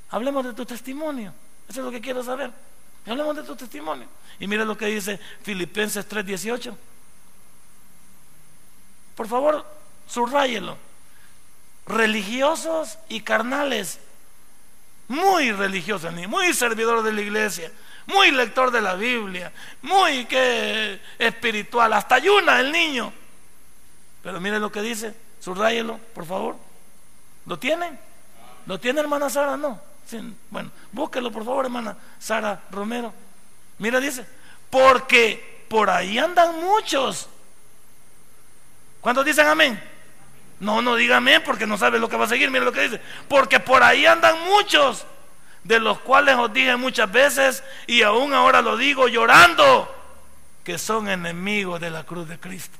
Hablemos 0.09 0.45
de 0.45 0.53
tu 0.53 0.65
testimonio. 0.65 1.33
Eso 1.67 1.81
es 1.81 1.85
lo 1.85 1.91
que 1.91 1.99
quiero 1.99 2.23
saber. 2.23 2.51
Hablemos 3.07 3.35
de 3.35 3.43
tu 3.43 3.55
testimonio. 3.55 4.07
Y 4.39 4.47
mire 4.47 4.65
lo 4.65 4.77
que 4.77 4.87
dice 4.87 5.19
Filipenses 5.41 6.07
3:18. 6.07 6.75
Por 9.15 9.27
favor, 9.27 9.65
subrayelo. 10.07 10.77
Religiosos 11.85 12.97
y 13.09 13.21
carnales. 13.21 13.99
Muy 15.07 15.53
religiosos, 15.53 16.11
muy 16.27 16.53
servidor 16.53 17.01
de 17.01 17.13
la 17.13 17.21
iglesia, 17.21 17.71
muy 18.07 18.29
lector 18.31 18.71
de 18.71 18.81
la 18.81 18.95
Biblia, 18.95 19.53
muy 19.81 20.25
que 20.25 20.99
espiritual, 21.17 21.93
hasta 21.93 22.15
ayuna 22.15 22.59
el 22.59 22.73
niño. 22.73 23.13
Pero 24.21 24.41
mire 24.41 24.59
lo 24.59 24.69
que 24.69 24.81
dice, 24.81 25.15
subrayelo, 25.39 25.97
por 26.13 26.25
favor. 26.25 26.57
¿Lo 27.45 27.57
tienen? 27.57 27.97
¿Lo 28.65 28.77
tiene 28.81 28.99
hermana 28.99 29.29
Sara? 29.29 29.55
No. 29.55 29.79
Bueno, 30.49 30.71
búsquelo 30.91 31.31
por 31.31 31.45
favor, 31.45 31.65
hermana 31.65 31.97
Sara 32.19 32.61
Romero. 32.71 33.13
Mira, 33.79 33.99
dice, 33.99 34.25
porque 34.69 35.65
por 35.69 35.89
ahí 35.89 36.17
andan 36.17 36.59
muchos. 36.61 37.29
¿Cuántos 39.01 39.25
dicen 39.25 39.47
amén? 39.47 39.81
No, 40.59 40.81
no 40.81 40.95
diga 40.95 41.17
amén 41.17 41.43
porque 41.45 41.67
no 41.67 41.77
sabe 41.77 41.99
lo 41.99 42.09
que 42.09 42.17
va 42.17 42.25
a 42.25 42.29
seguir. 42.29 42.49
Mira 42.49 42.65
lo 42.65 42.71
que 42.71 42.81
dice. 42.81 43.01
Porque 43.27 43.59
por 43.59 43.83
ahí 43.83 44.05
andan 44.05 44.35
muchos, 44.45 45.05
de 45.63 45.79
los 45.79 45.99
cuales 45.99 46.35
os 46.35 46.51
dije 46.51 46.75
muchas 46.75 47.11
veces 47.11 47.63
y 47.85 48.01
aún 48.01 48.33
ahora 48.33 48.61
lo 48.61 48.77
digo 48.77 49.07
llorando, 49.07 49.93
que 50.63 50.77
son 50.77 51.09
enemigos 51.09 51.79
de 51.79 51.89
la 51.89 52.03
cruz 52.03 52.27
de 52.27 52.39
Cristo. 52.39 52.77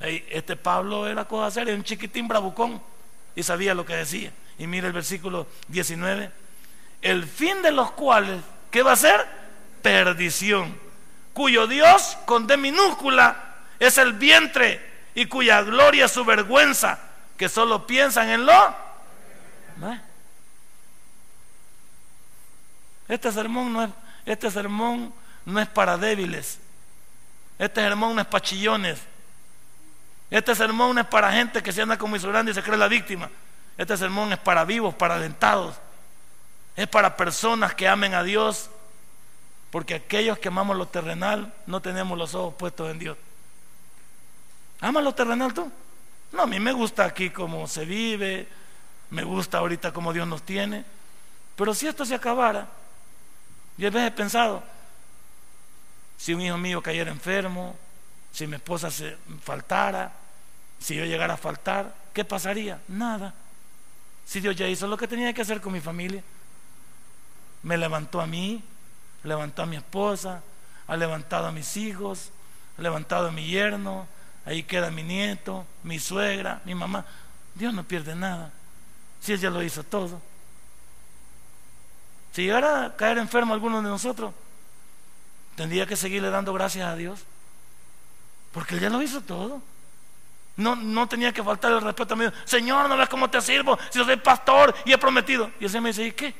Este 0.00 0.56
Pablo 0.56 1.06
era 1.06 1.26
cosa 1.26 1.50
seria, 1.50 1.74
un 1.74 1.84
chiquitín 1.84 2.26
bravucón 2.26 2.82
y 3.36 3.42
sabía 3.42 3.74
lo 3.74 3.86
que 3.86 3.94
decía. 3.94 4.32
Y 4.58 4.66
mira 4.66 4.86
el 4.86 4.92
versículo 4.92 5.46
19. 5.68 6.30
El 7.00 7.26
fin 7.26 7.62
de 7.62 7.72
los 7.72 7.90
cuales, 7.92 8.40
¿qué 8.70 8.82
va 8.82 8.92
a 8.92 8.96
ser? 8.96 9.26
Perdición. 9.82 10.78
Cuyo 11.32 11.66
Dios, 11.66 12.16
con 12.26 12.46
D 12.46 12.56
minúscula, 12.56 13.54
es 13.78 13.98
el 13.98 14.12
vientre 14.12 14.80
y 15.14 15.26
cuya 15.26 15.62
gloria 15.62 16.04
es 16.04 16.12
su 16.12 16.24
vergüenza, 16.24 16.98
que 17.36 17.48
solo 17.48 17.86
piensan 17.86 18.28
en 18.28 18.46
lo. 18.46 18.76
Este 23.08 23.32
sermón 23.32 23.72
no 23.72 23.82
es, 23.82 23.90
este 24.24 24.50
sermón 24.50 25.12
no 25.44 25.60
es 25.60 25.68
para 25.68 25.98
débiles. 25.98 26.58
Este 27.58 27.80
sermón 27.80 28.14
no 28.14 28.20
es 28.20 28.26
para 28.26 28.44
chillones. 28.44 29.00
Este 30.30 30.54
sermón 30.54 30.94
no 30.94 31.00
es 31.00 31.06
para 31.06 31.32
gente 31.32 31.62
que 31.62 31.72
se 31.72 31.82
anda 31.82 31.98
como 31.98 32.16
y 32.16 32.20
se 32.20 32.62
cree 32.62 32.78
la 32.78 32.88
víctima. 32.88 33.28
Este 33.76 33.96
sermón 33.96 34.32
es 34.32 34.38
para 34.38 34.64
vivos, 34.64 34.94
para 34.94 35.16
alentados. 35.16 35.74
Es 36.76 36.88
para 36.88 37.16
personas 37.16 37.74
que 37.74 37.88
amen 37.88 38.14
a 38.14 38.22
Dios. 38.22 38.70
Porque 39.70 39.94
aquellos 39.94 40.38
que 40.38 40.48
amamos 40.48 40.76
lo 40.76 40.86
terrenal 40.86 41.52
no 41.66 41.80
tenemos 41.80 42.18
los 42.18 42.34
ojos 42.34 42.54
puestos 42.54 42.90
en 42.90 42.98
Dios. 42.98 43.16
¿Amas 44.80 45.02
lo 45.02 45.14
terrenal 45.14 45.54
tú? 45.54 45.70
No, 46.32 46.42
a 46.42 46.46
mí 46.46 46.58
me 46.58 46.72
gusta 46.72 47.04
aquí 47.04 47.30
cómo 47.30 47.66
se 47.66 47.84
vive, 47.84 48.48
me 49.10 49.22
gusta 49.22 49.58
ahorita 49.58 49.92
cómo 49.92 50.12
Dios 50.12 50.26
nos 50.26 50.42
tiene. 50.42 50.84
Pero 51.56 51.74
si 51.74 51.86
esto 51.86 52.04
se 52.04 52.14
acabara, 52.14 52.66
yo 53.76 53.88
a 53.88 53.90
veces 53.90 54.08
he 54.08 54.12
pensado, 54.12 54.62
si 56.16 56.34
un 56.34 56.40
hijo 56.40 56.58
mío 56.58 56.82
cayera 56.82 57.10
enfermo, 57.10 57.76
si 58.32 58.46
mi 58.46 58.56
esposa 58.56 58.90
se 58.90 59.16
faltara, 59.42 60.12
si 60.78 60.96
yo 60.96 61.04
llegara 61.04 61.34
a 61.34 61.38
faltar, 61.38 61.94
¿qué 62.12 62.24
pasaría? 62.24 62.80
Nada. 62.88 63.34
Si 64.26 64.40
Dios 64.40 64.56
ya 64.56 64.66
hizo 64.66 64.86
lo 64.86 64.96
que 64.96 65.08
tenía 65.08 65.32
que 65.32 65.42
hacer 65.42 65.60
con 65.60 65.72
mi 65.72 65.80
familia, 65.80 66.22
me 67.62 67.76
levantó 67.76 68.20
a 68.20 68.26
mí, 68.26 68.62
levantó 69.24 69.62
a 69.62 69.66
mi 69.66 69.76
esposa, 69.76 70.42
ha 70.86 70.96
levantado 70.96 71.46
a 71.46 71.52
mis 71.52 71.76
hijos, 71.76 72.30
ha 72.78 72.82
levantado 72.82 73.28
a 73.28 73.32
mi 73.32 73.46
yerno, 73.46 74.06
ahí 74.44 74.62
queda 74.62 74.90
mi 74.90 75.02
nieto, 75.02 75.66
mi 75.82 75.98
suegra, 75.98 76.60
mi 76.64 76.74
mamá. 76.74 77.04
Dios 77.54 77.72
no 77.74 77.84
pierde 77.84 78.14
nada, 78.14 78.50
si 79.20 79.32
Él 79.32 79.40
ya 79.40 79.50
lo 79.50 79.62
hizo 79.62 79.84
todo. 79.84 80.20
Si 82.32 82.42
llegara 82.42 82.86
a 82.86 82.96
caer 82.96 83.18
enfermo 83.18 83.52
alguno 83.52 83.82
de 83.82 83.88
nosotros, 83.88 84.32
tendría 85.54 85.86
que 85.86 85.96
seguirle 85.96 86.30
dando 86.30 86.52
gracias 86.52 86.88
a 86.88 86.96
Dios, 86.96 87.20
porque 88.52 88.74
Él 88.74 88.80
ya 88.80 88.90
lo 88.90 89.02
hizo 89.02 89.20
todo. 89.20 89.62
No, 90.56 90.76
no 90.76 91.08
tenía 91.08 91.32
que 91.32 91.42
faltar 91.42 91.72
el 91.72 91.80
respeto 91.80 92.14
a 92.14 92.16
mí. 92.16 92.26
Señor, 92.44 92.88
no 92.88 92.96
ves 92.96 93.08
cómo 93.08 93.30
te 93.30 93.40
sirvo. 93.40 93.78
Si 93.90 93.98
yo 93.98 94.04
soy 94.04 94.16
pastor 94.16 94.74
y 94.84 94.92
he 94.92 94.98
prometido. 94.98 95.50
Y 95.58 95.64
ese 95.64 95.80
me 95.80 95.90
dice, 95.90 96.04
¿y 96.04 96.12
qué? 96.12 96.34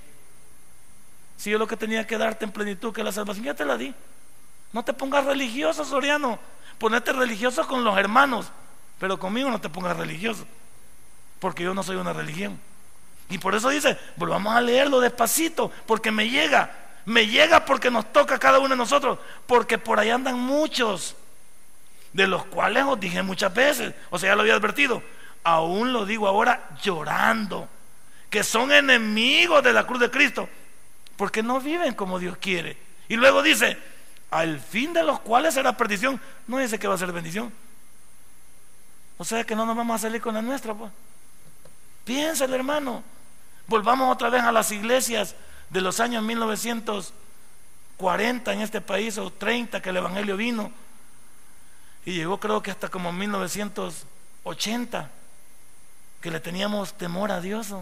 Si 1.37 1.51
yo 1.51 1.59
lo 1.59 1.67
que 1.67 1.77
tenía 1.77 2.07
que 2.07 2.19
darte 2.19 2.45
en 2.45 2.53
plenitud, 2.53 2.93
que 2.93 3.03
la 3.03 3.11
salvación, 3.11 3.47
ya 3.47 3.55
te 3.55 3.65
la 3.65 3.77
di. 3.77 3.95
No 4.73 4.85
te 4.85 4.93
pongas 4.93 5.25
religioso, 5.25 5.85
Soriano. 5.85 6.39
Ponete 6.79 7.13
religioso 7.13 7.67
con 7.67 7.85
los 7.85 7.97
hermanos. 7.97 8.51
Pero 8.99 9.19
conmigo 9.19 9.51
no 9.51 9.61
te 9.61 9.69
pongas 9.69 9.97
religioso. 9.97 10.47
Porque 11.41 11.65
yo 11.65 11.75
no 11.75 11.83
soy 11.83 11.97
una 11.97 12.13
religión. 12.13 12.61
Y 13.31 13.39
por 13.39 13.55
eso 13.55 13.71
dice, 13.71 13.99
volvamos 14.17 14.55
a 14.55 14.61
leerlo 14.61 15.01
despacito. 15.01 15.73
Porque 15.87 16.11
me 16.11 16.29
llega. 16.29 16.71
Me 17.07 17.27
llega 17.27 17.65
porque 17.65 17.91
nos 17.91 18.13
toca 18.13 18.35
a 18.35 18.39
cada 18.39 18.59
uno 18.59 18.71
de 18.71 18.77
nosotros. 18.77 19.19
Porque 19.47 19.79
por 19.79 19.99
ahí 19.99 20.11
andan 20.11 20.39
muchos 20.39 21.17
de 22.13 22.27
los 22.27 22.45
cuales 22.47 22.85
os 22.85 23.01
dije 23.01 23.23
muchas 23.23 23.55
veces, 23.55 23.95
o 24.11 24.19
sea, 24.19 24.31
ya 24.31 24.37
lo 24.37 24.43
había 24.43 24.55
advertido, 24.55 25.03
aún 25.45 25.93
lo 25.93 26.07
digo 26.07 26.29
ahora 26.29 26.69
llorando, 26.83 27.69
que 28.31 28.45
son 28.45 28.73
enemigos 28.73 29.63
de 29.63 29.73
la 29.73 29.87
cruz 29.87 30.01
de 30.01 30.11
Cristo, 30.11 30.49
porque 31.17 31.43
no 31.43 31.61
viven 31.61 31.95
como 31.95 32.19
Dios 32.19 32.37
quiere. 32.39 32.77
Y 33.09 33.17
luego 33.17 33.43
dice, 33.43 33.79
al 34.31 34.61
fin 34.61 34.93
de 34.93 35.03
los 35.03 35.21
cuales 35.21 35.55
será 35.55 35.75
perdición, 35.77 36.21
no 36.47 36.59
dice 36.59 36.79
que 36.79 36.89
va 36.89 36.95
a 36.95 36.99
ser 36.99 37.13
bendición. 37.13 37.53
O 39.19 39.25
sea 39.25 39.45
que 39.45 39.55
no 39.55 39.67
nos 39.67 39.77
vamos 39.77 39.97
a 39.97 39.99
salir 39.99 40.21
con 40.21 40.35
la 40.35 40.43
nuestra, 40.43 40.75
pues. 40.75 40.91
Piénsale, 42.05 42.57
hermano. 42.57 43.05
Volvamos 43.69 44.13
otra 44.13 44.29
vez 44.31 44.43
a 44.43 44.51
las 44.51 44.73
iglesias 44.73 45.37
de 45.71 45.81
los 45.81 46.01
años 46.01 46.25
1940 46.25 48.53
en 48.53 48.61
este 48.61 48.81
país 48.81 49.17
o 49.19 49.31
30 49.31 49.81
que 49.81 49.91
el 49.91 49.99
Evangelio 49.99 50.37
vino 50.37 50.73
y 52.05 52.13
llegó 52.15 52.39
creo 52.39 52.63
que 52.63 52.71
hasta 52.71 52.89
como 52.89 53.13
1980, 53.13 55.11
que 56.21 56.31
le 56.31 56.41
teníamos 56.41 56.95
temor 56.95 57.31
a 57.31 57.41
Dios, 57.41 57.75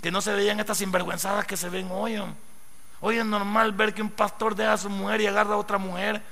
que 0.00 0.10
no 0.10 0.20
se 0.20 0.32
veían 0.32 0.60
estas 0.60 0.78
sinvergüenzadas 0.78 1.46
que 1.46 1.56
se 1.56 1.68
ven 1.68 1.88
hoy. 1.90 2.20
Hoy 3.00 3.18
es 3.18 3.24
normal 3.24 3.72
ver 3.72 3.94
que 3.94 4.02
un 4.02 4.10
pastor 4.10 4.54
deja 4.54 4.74
a 4.74 4.78
su 4.78 4.90
mujer 4.90 5.20
y 5.20 5.26
agarra 5.26 5.54
a 5.54 5.58
otra 5.58 5.78
mujer. 5.78 6.22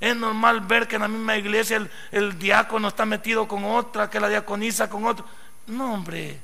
Es 0.00 0.16
normal 0.16 0.60
ver 0.60 0.88
que 0.88 0.96
en 0.96 1.02
la 1.02 1.08
misma 1.08 1.36
iglesia 1.36 1.88
el, 2.10 2.38
diácono 2.38 2.88
está 2.88 3.04
metido 3.04 3.46
con 3.48 3.64
otra, 3.64 4.10
que 4.10 4.20
la 4.20 4.28
diaconiza 4.28 4.88
con 4.88 5.04
otro. 5.06 5.24
No, 5.66 5.94
hombre, 5.94 6.40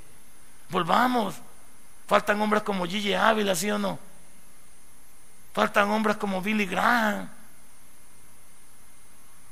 volvamos. 0.71 1.35
Faltan 2.07 2.41
hombres 2.41 2.63
como 2.63 2.87
Gigi 2.87 3.15
Ávila, 3.15 3.55
¿sí 3.55 3.71
o 3.71 3.79
no? 3.79 3.99
Faltan 5.53 5.91
hombres 5.91 6.17
como 6.17 6.43
Billy 6.43 6.67
Graham. 6.67 7.29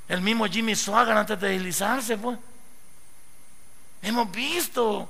El 0.08 0.22
mismo 0.22 0.46
Jimmy 0.46 0.74
Swagger 0.74 1.16
antes 1.16 1.38
de 1.38 1.50
deslizarse, 1.50 2.16
pues. 2.16 2.38
Hemos 4.00 4.30
visto. 4.32 5.08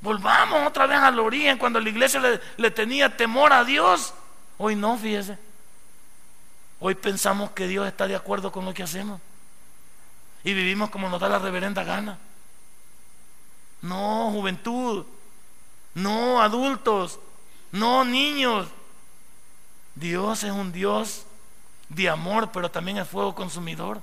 Volvamos 0.00 0.66
otra 0.66 0.86
vez 0.86 0.98
a 0.98 1.10
la 1.10 1.22
orilla 1.22 1.58
cuando 1.58 1.78
la 1.78 1.88
iglesia 1.88 2.18
le, 2.18 2.40
le 2.56 2.70
tenía 2.70 3.14
temor 3.16 3.52
a 3.52 3.64
Dios. 3.64 4.14
Hoy 4.58 4.74
no, 4.74 4.96
fíjese. 4.96 5.38
Hoy 6.80 6.94
pensamos 6.94 7.50
que 7.50 7.68
Dios 7.68 7.86
está 7.86 8.08
de 8.08 8.16
acuerdo 8.16 8.50
con 8.50 8.64
lo 8.64 8.74
que 8.74 8.82
hacemos. 8.82 9.20
Y 10.42 10.54
vivimos 10.54 10.90
como 10.90 11.08
nos 11.08 11.20
da 11.20 11.28
la 11.28 11.38
reverenda 11.38 11.84
gana. 11.84 12.18
No, 13.82 14.30
juventud. 14.32 15.04
No, 15.94 16.40
adultos. 16.40 17.20
No, 17.70 18.04
niños. 18.04 18.68
Dios 19.94 20.42
es 20.42 20.50
un 20.50 20.72
Dios 20.72 21.26
de 21.94 22.08
amor, 22.08 22.50
pero 22.52 22.70
también 22.70 22.98
es 22.98 23.08
fuego 23.08 23.34
consumidor. 23.34 24.00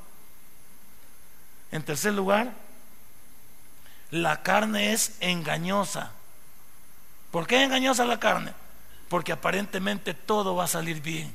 En 1.71 1.83
tercer 1.83 2.13
lugar, 2.13 2.51
la 4.11 4.41
carne 4.41 4.93
es 4.93 5.17
engañosa. 5.19 6.11
¿Por 7.31 7.45
qué 7.45 7.57
es 7.57 7.63
engañosa 7.63 8.05
la 8.05 8.19
carne? 8.19 8.53
Porque 9.07 9.31
aparentemente 9.31 10.13
todo 10.13 10.55
va 10.55 10.63
a 10.63 10.67
salir 10.67 11.01
bien. 11.01 11.33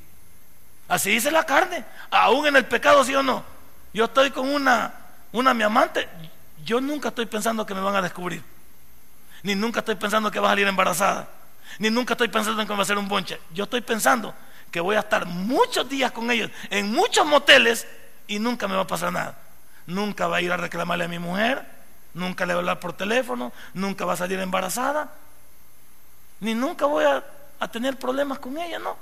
Así 0.89 1.11
dice 1.11 1.31
la 1.31 1.47
carne, 1.47 1.85
aún 2.11 2.47
en 2.47 2.57
el 2.57 2.67
pecado, 2.67 3.05
sí 3.05 3.15
o 3.15 3.23
no. 3.23 3.45
Yo 3.93 4.07
estoy 4.07 4.31
con 4.31 4.49
una, 4.49 4.93
una 5.33 5.55
mi 5.55 5.63
amante, 5.63 6.09
yo 6.65 6.81
nunca 6.81 7.09
estoy 7.09 7.27
pensando 7.27 7.65
que 7.65 7.75
me 7.75 7.81
van 7.81 7.97
a 7.97 8.03
descubrir. 8.03 8.43
Ni 9.43 9.55
nunca 9.55 9.81
estoy 9.81 9.95
pensando 9.95 10.31
que 10.31 10.41
va 10.41 10.49
a 10.49 10.53
salir 10.53 10.67
embarazada. 10.67 11.29
Ni 11.79 11.91
nunca 11.91 12.15
estoy 12.15 12.29
pensando 12.29 12.61
en 12.61 12.69
que 12.69 12.75
va 12.75 12.83
a 12.83 12.87
ser 12.87 12.99
un 12.99 13.09
bonche. 13.09 13.41
Yo 13.53 13.65
estoy 13.65 13.81
pensando 13.81 14.35
que 14.75 14.81
voy 14.81 14.97
a 14.97 15.01
estar 15.01 15.25
muchos 15.25 15.89
días 15.89 16.11
con 16.11 16.33
ellos 16.33 16.51
en 16.69 16.91
muchos 16.91 17.25
moteles 17.25 17.87
y 18.27 18.41
nunca 18.41 18.67
me 18.67 18.75
va 18.75 18.81
a 18.81 18.87
pasar 18.89 19.13
nada. 19.13 19.39
Nunca 19.87 20.27
va 20.27 20.39
a 20.39 20.41
ir 20.41 20.51
a 20.51 20.57
reclamarle 20.57 21.05
a 21.05 21.09
mi 21.09 21.21
mujer, 21.21 21.65
nunca 22.13 22.45
le 22.45 22.55
va 22.55 22.59
a 22.59 22.63
hablar 22.63 22.81
por 22.81 22.93
teléfono, 22.93 23.53
nunca 23.73 24.05
va 24.05 24.15
a 24.15 24.17
salir 24.17 24.41
embarazada, 24.41 25.15
ni 26.41 26.57
nunca 26.57 26.87
voy 26.87 27.05
a, 27.05 27.23
tener 27.71 28.01
problemas 28.01 28.41
con 28.41 28.59
ella, 28.59 28.81
no. 28.81 28.97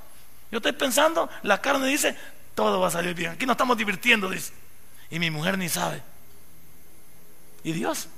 Yo 0.51 0.59
estoy 0.59 0.73
pensando, 0.73 1.31
la 1.43 1.63
carne 1.63 1.87
dice, 1.87 2.19
todo 2.55 2.79
va 2.79 2.89
a 2.89 2.91
salir 2.91 3.15
bien. 3.15 3.31
Aquí 3.31 3.47
nos 3.47 3.55
estamos 3.55 3.79
divirtiendo, 3.79 4.29
dice. 4.29 4.53
Y 5.09 5.19
mi 5.19 5.31
mujer 5.31 5.57
ni 5.57 5.71
sabe. 5.71 6.03
¿Y 7.65 7.73
Dios? 7.73 8.09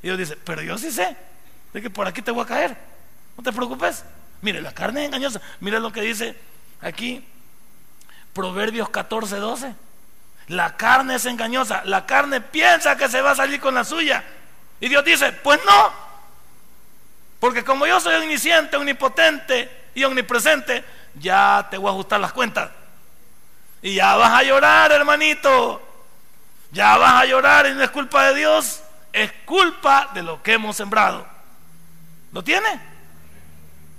Y 0.00 0.06
Dios 0.06 0.18
dice, 0.18 0.36
pero 0.36 0.62
yo 0.62 0.78
sí 0.78 0.92
sé 0.92 1.16
de 1.72 1.82
que 1.82 1.90
por 1.90 2.06
aquí 2.06 2.22
te 2.22 2.30
voy 2.30 2.44
a 2.44 2.46
caer. 2.46 2.76
No 3.36 3.42
te 3.42 3.52
preocupes. 3.52 4.04
Mire, 4.42 4.62
la 4.62 4.72
carne 4.72 5.00
es 5.00 5.06
engañosa. 5.08 5.40
Mire 5.58 5.80
lo 5.80 5.90
que 5.90 6.00
dice 6.00 6.53
aquí 6.86 7.26
Proverbios 8.34 8.90
14, 8.90 9.36
12. 9.36 9.74
La 10.48 10.76
carne 10.76 11.14
es 11.14 11.24
engañosa. 11.24 11.82
La 11.84 12.04
carne 12.04 12.40
piensa 12.40 12.96
que 12.96 13.08
se 13.08 13.22
va 13.22 13.30
a 13.30 13.36
salir 13.36 13.60
con 13.60 13.74
la 13.74 13.84
suya. 13.84 14.24
Y 14.80 14.88
Dios 14.88 15.04
dice, 15.04 15.32
pues 15.32 15.60
no. 15.64 15.92
Porque 17.38 17.64
como 17.64 17.86
yo 17.86 18.00
soy 18.00 18.16
omnisciente, 18.16 18.76
omnipotente 18.76 19.70
y 19.94 20.02
omnipresente, 20.04 20.84
ya 21.14 21.68
te 21.70 21.78
voy 21.78 21.88
a 21.88 21.92
ajustar 21.92 22.20
las 22.20 22.32
cuentas. 22.32 22.70
Y 23.80 23.94
ya 23.94 24.16
vas 24.16 24.32
a 24.32 24.42
llorar, 24.42 24.90
hermanito. 24.92 25.80
Ya 26.72 26.96
vas 26.96 27.22
a 27.22 27.24
llorar 27.24 27.66
y 27.66 27.74
no 27.74 27.84
es 27.84 27.90
culpa 27.90 28.26
de 28.26 28.34
Dios, 28.34 28.82
es 29.12 29.30
culpa 29.44 30.10
de 30.12 30.24
lo 30.24 30.42
que 30.42 30.54
hemos 30.54 30.76
sembrado. 30.76 31.24
¿Lo 32.32 32.42
tiene? 32.42 32.80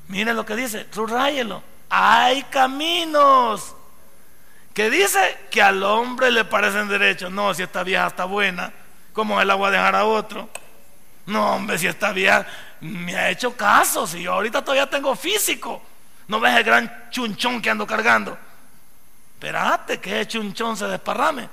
Mire 0.09 0.33
lo 0.33 0.45
que 0.45 0.57
dice, 0.57 0.85
subrayelo. 0.91 1.63
Hay 1.89 2.43
caminos 2.43 3.75
que 4.73 4.89
dice 4.89 5.47
que 5.49 5.61
al 5.61 5.81
hombre 5.83 6.31
le 6.31 6.43
parecen 6.45 6.87
derechos. 6.87 7.31
No, 7.31 7.53
si 7.53 7.63
esta 7.63 7.83
vieja 7.83 8.07
está 8.07 8.25
buena, 8.25 8.73
¿cómo 9.13 9.39
él 9.39 9.47
la 9.47 9.55
voy 9.55 9.69
a 9.69 9.71
dejar 9.71 9.95
a 9.95 10.05
otro? 10.05 10.49
No, 11.27 11.55
hombre, 11.55 11.77
si 11.77 11.87
esta 11.87 12.11
vieja 12.11 12.45
me 12.81 13.15
ha 13.15 13.29
hecho 13.29 13.55
caso, 13.55 14.05
si 14.05 14.21
yo 14.21 14.33
ahorita 14.33 14.61
todavía 14.61 14.89
tengo 14.89 15.15
físico. 15.15 15.81
No 16.27 16.39
ves 16.39 16.55
el 16.57 16.63
gran 16.63 17.09
chunchón 17.09 17.61
que 17.61 17.69
ando 17.69 17.87
cargando. 17.87 18.37
Espérate 19.35 19.99
que 19.99 20.21
ese 20.21 20.27
chunchón 20.29 20.75
se 20.75 20.87
desparrame. 20.87 21.47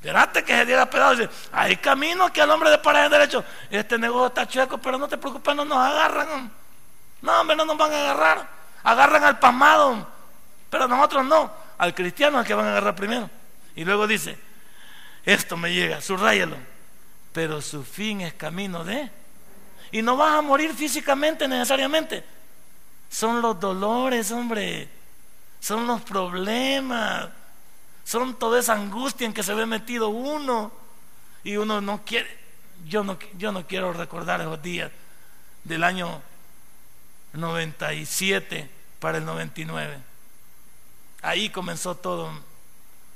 Espérate 0.00 0.42
que 0.42 0.54
se 0.56 0.64
diera 0.64 0.88
pedazo. 0.88 1.28
Hay 1.52 1.76
caminos 1.76 2.30
que 2.30 2.40
al 2.40 2.50
hombre 2.50 2.70
le 2.70 2.78
parecen 2.78 3.10
derecho. 3.10 3.44
Este 3.70 3.98
negocio 3.98 4.28
está 4.28 4.48
chueco, 4.48 4.78
pero 4.78 4.96
no 4.96 5.06
te 5.08 5.18
preocupes, 5.18 5.54
no 5.54 5.64
nos 5.64 5.76
agarran. 5.76 6.50
No, 7.20 7.40
hombre, 7.40 7.54
no 7.54 7.66
nos 7.66 7.76
van 7.76 7.92
a 7.92 8.00
agarrar. 8.00 8.59
Agarran 8.82 9.24
al 9.24 9.38
pasmado. 9.38 10.08
Pero 10.68 10.88
nosotros 10.88 11.24
no. 11.26 11.52
Al 11.78 11.94
cristiano 11.94 12.40
el 12.40 12.46
que 12.46 12.54
van 12.54 12.66
a 12.66 12.70
agarrar 12.70 12.94
primero. 12.94 13.30
Y 13.74 13.84
luego 13.84 14.06
dice, 14.06 14.38
esto 15.24 15.56
me 15.56 15.72
llega, 15.72 16.00
subrayalo. 16.00 16.56
Pero 17.32 17.60
su 17.62 17.84
fin 17.84 18.20
es 18.20 18.34
camino 18.34 18.84
de... 18.84 19.10
Y 19.92 20.02
no 20.02 20.16
vas 20.16 20.36
a 20.36 20.42
morir 20.42 20.72
físicamente 20.74 21.48
necesariamente 21.48 22.24
son 23.10 23.42
los 23.42 23.58
dolores, 23.58 24.30
hombre, 24.30 24.88
son 25.58 25.86
los 25.86 26.00
problemas, 26.02 27.28
son 28.04 28.38
toda 28.38 28.60
esa 28.60 28.74
angustia 28.74 29.26
en 29.26 29.34
que 29.34 29.42
se 29.42 29.52
ve 29.52 29.66
metido 29.66 30.08
uno 30.08 30.72
y 31.42 31.56
uno 31.56 31.80
no 31.80 32.04
quiere, 32.04 32.30
yo 32.86 33.02
no, 33.02 33.18
yo 33.36 33.50
no 33.50 33.66
quiero 33.66 33.92
recordar 33.92 34.40
esos 34.40 34.62
días 34.62 34.92
del 35.64 35.82
año 35.82 36.22
97 37.32 38.70
para 38.98 39.18
el 39.18 39.24
99. 39.24 39.98
Ahí 41.22 41.50
comenzó 41.50 41.94
todo 41.94 42.30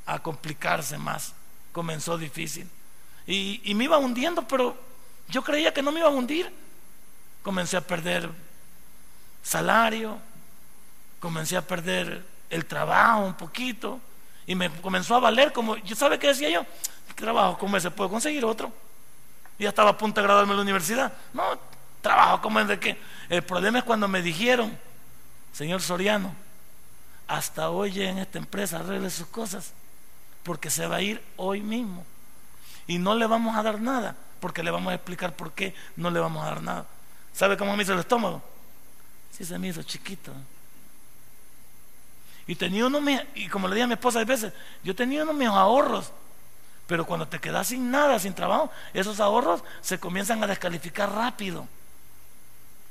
a 0.06 0.18
complicarse 0.20 0.98
más, 0.98 1.32
comenzó 1.72 2.18
difícil. 2.18 2.68
Y, 3.26 3.60
y 3.64 3.74
me 3.74 3.84
iba 3.84 3.98
hundiendo, 3.98 4.46
pero 4.46 4.76
yo 5.28 5.42
creía 5.42 5.72
que 5.72 5.82
no 5.82 5.92
me 5.92 6.00
iba 6.00 6.08
a 6.08 6.12
hundir. 6.12 6.52
Comencé 7.42 7.76
a 7.76 7.80
perder 7.80 8.30
salario, 9.42 10.18
comencé 11.20 11.56
a 11.56 11.62
perder 11.62 12.24
el 12.50 12.66
trabajo 12.66 13.20
un 13.20 13.34
poquito 13.34 14.00
y 14.46 14.54
me 14.54 14.70
comenzó 14.80 15.14
a 15.16 15.20
valer 15.20 15.52
como, 15.52 15.76
¿sabe 15.94 16.18
qué 16.18 16.28
decía 16.28 16.50
yo? 16.50 16.66
Trabajo 17.14 17.58
como 17.58 17.76
ese, 17.76 17.90
puedo 17.90 18.10
conseguir 18.10 18.44
otro. 18.44 18.72
Ya 19.58 19.68
estaba 19.68 19.90
a 19.90 19.98
punto 19.98 20.20
de 20.20 20.26
graduarme 20.26 20.52
en 20.52 20.56
la 20.56 20.62
universidad. 20.62 21.12
No, 21.32 21.58
trabajo 22.04 22.42
como 22.42 22.60
qué. 22.78 22.96
El 23.30 23.42
problema 23.42 23.78
es 23.78 23.84
cuando 23.84 24.06
me 24.06 24.22
dijeron, 24.22 24.78
señor 25.52 25.80
Soriano, 25.80 26.34
hasta 27.26 27.70
hoy 27.70 28.02
en 28.02 28.18
esta 28.18 28.38
empresa 28.38 28.78
arregle 28.78 29.08
sus 29.10 29.26
cosas, 29.26 29.72
porque 30.42 30.70
se 30.70 30.86
va 30.86 30.96
a 30.96 31.02
ir 31.02 31.24
hoy 31.36 31.62
mismo. 31.62 32.04
Y 32.86 32.98
no 32.98 33.14
le 33.14 33.26
vamos 33.26 33.56
a 33.56 33.62
dar 33.62 33.80
nada, 33.80 34.14
porque 34.38 34.62
le 34.62 34.70
vamos 34.70 34.92
a 34.92 34.94
explicar 34.94 35.34
por 35.34 35.52
qué 35.52 35.74
no 35.96 36.10
le 36.10 36.20
vamos 36.20 36.44
a 36.44 36.50
dar 36.50 36.62
nada. 36.62 36.86
¿Sabe 37.32 37.56
cómo 37.56 37.74
me 37.74 37.82
hizo 37.82 37.94
el 37.94 38.00
estómago? 38.00 38.42
Sí, 39.32 39.44
se 39.44 39.58
me 39.58 39.68
hizo 39.68 39.82
chiquito. 39.82 40.30
Y 42.46 42.54
tenía 42.54 42.86
uno, 42.86 43.00
y 43.34 43.48
como 43.48 43.66
le 43.66 43.74
dije 43.74 43.84
a 43.84 43.88
mi 43.88 43.94
esposa 43.94 44.20
a 44.20 44.24
veces, 44.24 44.52
yo 44.82 44.94
tenía 44.94 45.22
unos 45.22 45.34
mis 45.34 45.48
ahorros. 45.48 46.12
Pero 46.86 47.06
cuando 47.06 47.26
te 47.26 47.38
quedas 47.38 47.68
sin 47.68 47.90
nada, 47.90 48.18
sin 48.18 48.34
trabajo, 48.34 48.70
esos 48.92 49.18
ahorros 49.18 49.64
se 49.80 49.98
comienzan 49.98 50.44
a 50.44 50.46
descalificar 50.46 51.10
rápido. 51.10 51.66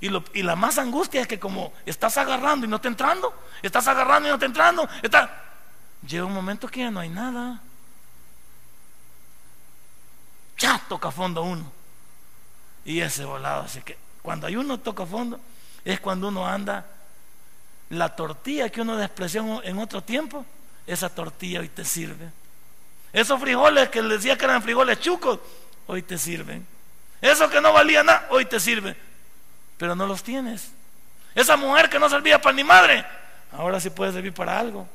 Y, 0.03 0.09
lo, 0.09 0.21
y 0.33 0.43
la 0.43 0.57
más 0.57 0.77
angustia 0.79 1.21
es 1.21 1.29
que 1.29 1.39
como 1.39 1.71
estás 1.85 2.17
agarrando 2.17 2.65
y 2.65 2.69
no 2.69 2.81
te 2.81 2.89
entrando, 2.89 3.33
estás 3.61 3.87
agarrando 3.87 4.27
y 4.27 4.31
no 4.33 4.37
te 4.37 4.45
entrando, 4.45 4.85
está... 5.01 5.43
llega 6.05 6.25
un 6.25 6.33
momento 6.33 6.67
que 6.67 6.81
ya 6.81 6.91
no 6.91 6.99
hay 6.99 7.07
nada. 7.07 7.61
Ya 10.57 10.77
toca 10.89 11.09
fondo 11.09 11.43
uno. 11.43 11.71
Y 12.83 12.99
ese 12.99 13.23
volado, 13.23 13.61
así 13.61 13.79
que 13.79 13.97
cuando 14.21 14.45
hay 14.45 14.57
uno 14.57 14.77
toca 14.77 15.05
fondo, 15.05 15.39
es 15.85 16.01
cuando 16.01 16.27
uno 16.27 16.45
anda, 16.45 16.85
la 17.87 18.13
tortilla 18.13 18.67
que 18.67 18.81
uno 18.81 18.97
despreció 18.97 19.63
en 19.63 19.79
otro 19.79 20.03
tiempo, 20.03 20.45
esa 20.85 21.07
tortilla 21.15 21.61
hoy 21.61 21.69
te 21.69 21.85
sirve. 21.85 22.29
Esos 23.13 23.39
frijoles 23.39 23.87
que 23.87 24.01
le 24.01 24.15
decía 24.15 24.37
que 24.37 24.43
eran 24.43 24.61
frijoles 24.61 24.99
chucos, 24.99 25.39
hoy 25.87 26.01
te 26.01 26.17
sirven. 26.17 26.67
Eso 27.21 27.49
que 27.49 27.61
no 27.61 27.71
valía 27.71 28.03
nada, 28.03 28.27
hoy 28.31 28.43
te 28.43 28.59
sirve. 28.59 29.12
Pero 29.77 29.95
no 29.95 30.05
los 30.05 30.23
tienes. 30.23 30.71
Esa 31.35 31.57
mujer 31.57 31.89
que 31.89 31.99
no 31.99 32.09
servía 32.09 32.41
para 32.41 32.55
ni 32.55 32.63
madre, 32.63 33.05
ahora 33.51 33.79
sí 33.79 33.89
puede 33.89 34.11
servir 34.11 34.33
para 34.33 34.59
algo. 34.59 34.87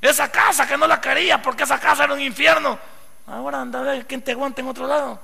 Esa 0.00 0.30
casa 0.30 0.66
que 0.66 0.76
no 0.76 0.86
la 0.86 1.00
quería 1.00 1.40
porque 1.40 1.62
esa 1.62 1.78
casa 1.78 2.04
era 2.04 2.14
un 2.14 2.20
infierno, 2.20 2.78
ahora 3.26 3.60
anda 3.60 3.80
a 3.80 3.82
ver 3.82 4.06
quién 4.06 4.22
te 4.22 4.32
aguanta 4.32 4.60
en 4.60 4.68
otro 4.68 4.86
lado. 4.86 5.20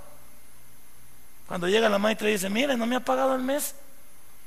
Cuando 1.48 1.66
llega 1.66 1.88
la 1.88 1.98
maestra 1.98 2.28
y 2.28 2.32
dice, 2.32 2.50
mire, 2.50 2.76
no 2.76 2.86
me 2.86 2.96
ha 2.96 3.00
pagado 3.00 3.34
el 3.34 3.42
mes. 3.42 3.74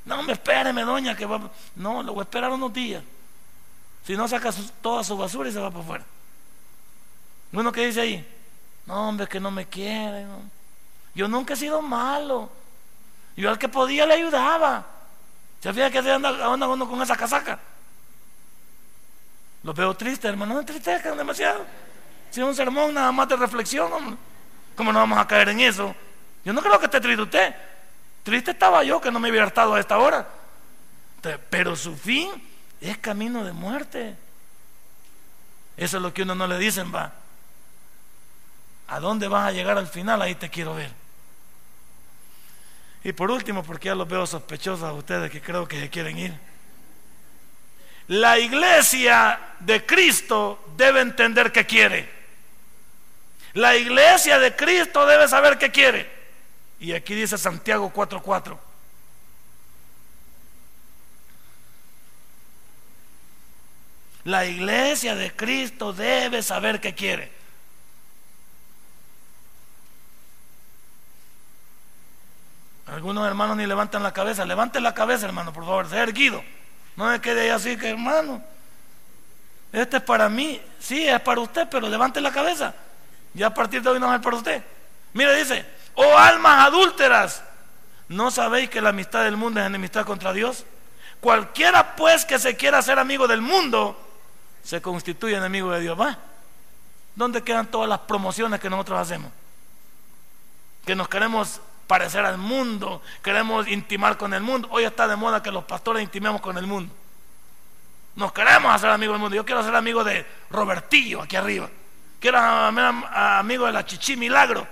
No, 0.06 0.22
me 0.24 0.34
espéreme, 0.34 0.84
doña, 0.84 1.16
que 1.16 1.26
va. 1.26 1.50
No, 1.76 2.04
lo 2.04 2.14
voy 2.14 2.22
a 2.22 2.24
esperar 2.24 2.52
unos 2.52 2.72
días. 2.72 3.04
Si 4.06 4.16
no, 4.16 4.28
saca 4.28 4.52
toda 4.82 5.04
su 5.04 5.18
basura 5.18 5.50
y 5.50 5.52
se 5.52 5.60
va 5.60 5.70
para 5.70 5.84
afuera. 5.84 6.06
Uno 7.54 7.72
que 7.72 7.88
dice 7.88 8.02
ahí, 8.02 8.38
no, 8.86 9.10
hombre, 9.10 9.28
que 9.28 9.40
no 9.40 9.52
me 9.52 9.66
quiere. 9.66 10.26
Yo 11.14 11.28
nunca 11.28 11.54
he 11.54 11.58
sido 11.58 11.82
malo. 11.82 12.50
Yo 13.36 13.50
al 13.50 13.58
que 13.58 13.70
podía 13.70 14.06
le 14.06 14.16
ayudaba. 14.16 14.86
¿Se 15.62 15.74
fija 15.74 15.90
que 15.90 16.02
se 16.02 16.12
anda, 16.12 16.50
uno 16.50 16.90
con 16.90 17.02
esa 17.02 17.16
casaca? 17.16 17.60
Lo 19.64 19.74
veo 19.74 19.94
triste, 19.96 20.28
hermano. 20.28 20.56
No 20.56 20.60
entristezcan 20.62 21.18
demasiado. 21.18 21.66
Si 22.32 22.40
es 22.42 22.46
un 22.46 22.56
sermón 22.56 22.94
nada 22.94 23.12
más 23.12 23.28
de 23.28 23.36
reflexión, 23.36 23.92
hombre. 23.92 24.18
¿Cómo 24.76 24.92
no 24.92 25.00
vamos 25.00 25.20
a 25.20 25.28
caer 25.28 25.50
en 25.50 25.60
eso? 25.60 25.94
Yo 26.44 26.54
no 26.54 26.62
creo 26.62 26.80
que 26.80 26.86
esté 26.86 27.00
triste 27.00 27.22
usted. 27.22 27.56
Triste 28.24 28.52
estaba 28.52 28.84
yo 28.84 29.00
que 29.02 29.12
no 29.12 29.20
me 29.20 29.30
hubiera 29.30 29.48
estado 29.48 29.74
a 29.76 29.80
esta 29.80 29.98
hora. 29.98 30.28
Pero 31.50 31.76
su 31.76 31.96
fin 31.96 32.30
es 32.80 32.98
camino 32.98 33.44
de 33.44 33.52
muerte. 33.52 34.16
Eso 35.78 35.98
es 35.98 36.04
lo 36.04 36.14
que 36.14 36.24
uno 36.24 36.36
no 36.36 36.48
le 36.48 36.58
dicen, 36.58 36.94
va. 36.94 37.14
¿A 38.88 39.00
dónde 39.00 39.28
vas 39.28 39.48
a 39.48 39.52
llegar 39.52 39.78
al 39.78 39.88
final? 39.88 40.22
Ahí 40.22 40.36
te 40.36 40.50
quiero 40.50 40.76
ver. 40.76 41.01
Y 43.04 43.14
por 43.14 43.32
último, 43.32 43.64
porque 43.64 43.88
ya 43.88 43.96
los 43.96 44.08
veo 44.08 44.26
sospechosos 44.28 44.84
a 44.84 44.94
ustedes 44.94 45.32
que 45.32 45.42
creo 45.42 45.68
que 45.68 45.80
se 45.80 45.90
quieren 45.90 46.18
ir. 46.18 46.34
La 48.08 48.38
iglesia 48.38 49.40
de 49.60 49.86
Cristo 49.86 50.64
debe 50.76 51.02
entender 51.02 51.52
qué 51.52 51.66
quiere. 51.66 52.10
La 53.54 53.76
iglesia 53.76 54.40
de 54.40 54.56
Cristo 54.56 55.06
debe 55.06 55.28
saber 55.28 55.58
qué 55.58 55.72
quiere. 55.72 56.10
Y 56.80 56.94
aquí 56.94 57.16
dice 57.16 57.38
Santiago 57.38 57.92
4:4. 57.94 58.60
La 64.24 64.46
iglesia 64.46 65.16
de 65.16 65.32
Cristo 65.36 65.94
debe 65.94 66.44
saber 66.44 66.80
qué 66.80 66.94
quiere. 66.94 67.32
Algunos 72.92 73.26
hermanos 73.26 73.56
ni 73.56 73.66
levantan 73.66 74.04
la 74.04 74.12
cabeza. 74.12 74.44
Levanten 74.46 74.84
la 74.84 74.94
cabeza, 74.94 75.26
hermano, 75.26 75.54
por 75.54 75.64
favor. 75.64 75.90
Sea 75.90 76.04
erguido. 76.04 76.44
No 76.98 77.06
me 77.06 77.22
quede 77.22 77.42
ahí 77.42 77.50
así 77.50 77.78
que, 77.78 77.90
hermano. 77.90 78.44
Este 79.72 79.98
es 79.98 80.04
para 80.04 80.28
mí. 80.28 80.62
Sí, 80.80 81.08
es 81.08 81.22
para 81.22 81.40
usted, 81.40 81.68
pero 81.72 81.88
levante 81.88 82.20
la 82.20 82.32
cabeza. 82.32 82.74
Ya 83.34 83.48
a 83.48 83.54
partir 83.54 83.82
de 83.82 83.90
hoy 83.90 84.00
no 84.00 84.14
es 84.14 84.20
para 84.20 84.36
usted. 84.36 84.62
Mire, 85.14 85.36
dice: 85.38 85.66
Oh 85.96 86.18
almas 86.18 86.68
adúlteras. 86.68 87.44
¿No 88.10 88.30
sabéis 88.30 88.70
que 88.70 88.82
la 88.82 88.90
amistad 88.90 89.24
del 89.24 89.38
mundo 89.38 89.62
es 89.62 89.66
enemistad 89.66 90.06
contra 90.06 90.34
Dios? 90.34 90.66
Cualquiera 91.22 91.96
pues 91.96 92.26
que 92.26 92.40
se 92.40 92.58
quiera 92.58 92.82
ser 92.82 93.00
amigo 93.00 93.26
del 93.26 93.40
mundo 93.40 93.98
se 94.64 94.82
constituye 94.82 95.38
enemigo 95.38 95.72
de 95.72 95.80
Dios. 95.80 95.98
¿Va? 95.98 96.18
¿Dónde 97.16 97.42
quedan 97.42 97.68
todas 97.68 97.88
las 97.88 98.00
promociones 98.00 98.60
que 98.60 98.70
nosotros 98.70 99.00
hacemos? 99.00 99.32
Que 100.86 100.94
nos 100.94 101.08
queremos 101.08 101.62
parecer 101.92 102.24
al 102.24 102.38
mundo, 102.38 103.02
queremos 103.22 103.68
intimar 103.68 104.16
con 104.16 104.34
el 104.34 104.42
mundo. 104.42 104.70
Hoy 104.72 104.86
está 104.86 105.10
de 105.10 105.18
moda 105.18 105.44
que 105.44 105.52
los 105.52 105.66
pastores 105.66 106.02
intimemos 106.02 106.40
con 106.40 106.58
el 106.58 106.66
mundo. 106.66 106.96
Nos 108.16 108.32
queremos 108.32 108.74
hacer 108.74 108.90
amigos 108.90 109.16
del 109.16 109.22
mundo. 109.22 109.36
Yo 109.36 109.44
quiero 109.44 109.62
ser 109.62 109.76
amigo 109.76 110.02
de 110.06 110.26
Robertillo 110.52 111.22
aquí 111.22 111.36
arriba. 111.36 111.70
Quiero 112.22 112.38
ser 112.38 112.46
amigo 113.14 113.66
de 113.66 113.74
la 113.74 113.86
Chichi 113.86 114.16
Milagro. 114.16 114.66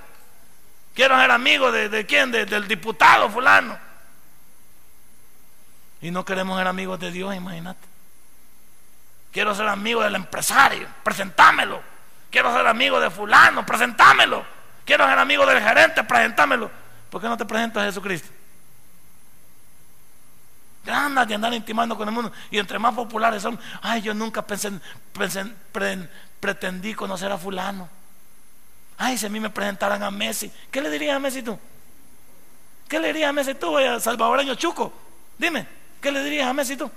Quiero 0.94 1.20
ser 1.20 1.30
amigo 1.30 1.74
de, 1.74 2.06
quién, 2.06 2.32
del 2.32 2.70
diputado 2.70 3.30
fulano. 3.30 3.78
Y 6.00 6.12
no 6.12 6.24
queremos 6.24 6.58
ser 6.58 6.68
amigos 6.68 7.02
de 7.02 7.12
Dios, 7.12 7.36
imagínate. 7.36 7.86
Quiero 9.34 9.54
ser 9.54 9.68
amigo 9.68 10.04
del 10.04 10.16
empresario, 10.16 10.88
presentámelo. 11.04 11.82
Quiero 12.32 12.56
ser 12.56 12.66
amigo 12.66 12.98
de 13.02 13.10
fulano, 13.10 13.66
presentámelo. 13.66 14.46
Quiero 14.86 15.06
ser 15.06 15.20
amigo 15.20 15.46
del 15.46 15.62
gerente, 15.62 16.02
presentámelo. 16.06 16.88
¿Por 17.10 17.22
qué 17.22 17.28
no 17.28 17.38
te 17.38 17.46
presentas 17.46 17.84
a 17.84 17.86
Jesucristo? 17.88 18.30
Ganas 20.86 21.28
de 21.28 21.36
andar 21.36 21.54
intimando 21.54 21.98
con 21.98 22.08
el 22.08 22.14
mundo. 22.14 22.32
Y 22.50 22.58
entre 22.58 22.80
más 22.80 22.94
populares 22.94 23.44
son, 23.44 23.60
ay, 23.82 24.02
yo 24.02 24.14
nunca 24.14 24.42
pensé, 24.42 24.72
pretendí 26.40 26.94
conocer 26.94 27.32
a 27.32 27.38
fulano. 27.38 27.90
Ay, 28.98 29.18
si 29.18 29.26
a 29.26 29.30
mí 29.30 29.40
me 29.40 29.50
presentaran 29.50 30.04
a 30.04 30.12
Messi, 30.12 30.52
¿qué 30.72 30.82
le 30.82 30.90
dirías 30.90 31.16
a 31.16 31.20
Messi 31.20 31.42
tú? 31.42 31.58
¿Qué 32.88 33.00
le 33.00 33.08
dirías 33.08 33.30
a 33.30 33.34
Messi 33.34 33.56
tú, 33.56 33.78
a 33.78 34.00
salvadoreño 34.00 34.56
Chuco? 34.56 34.92
Dime, 35.38 35.68
¿qué 36.02 36.12
le 36.12 36.24
dirías 36.24 36.48
a 36.48 36.54
Messi 36.54 36.76
tú? 36.76 36.90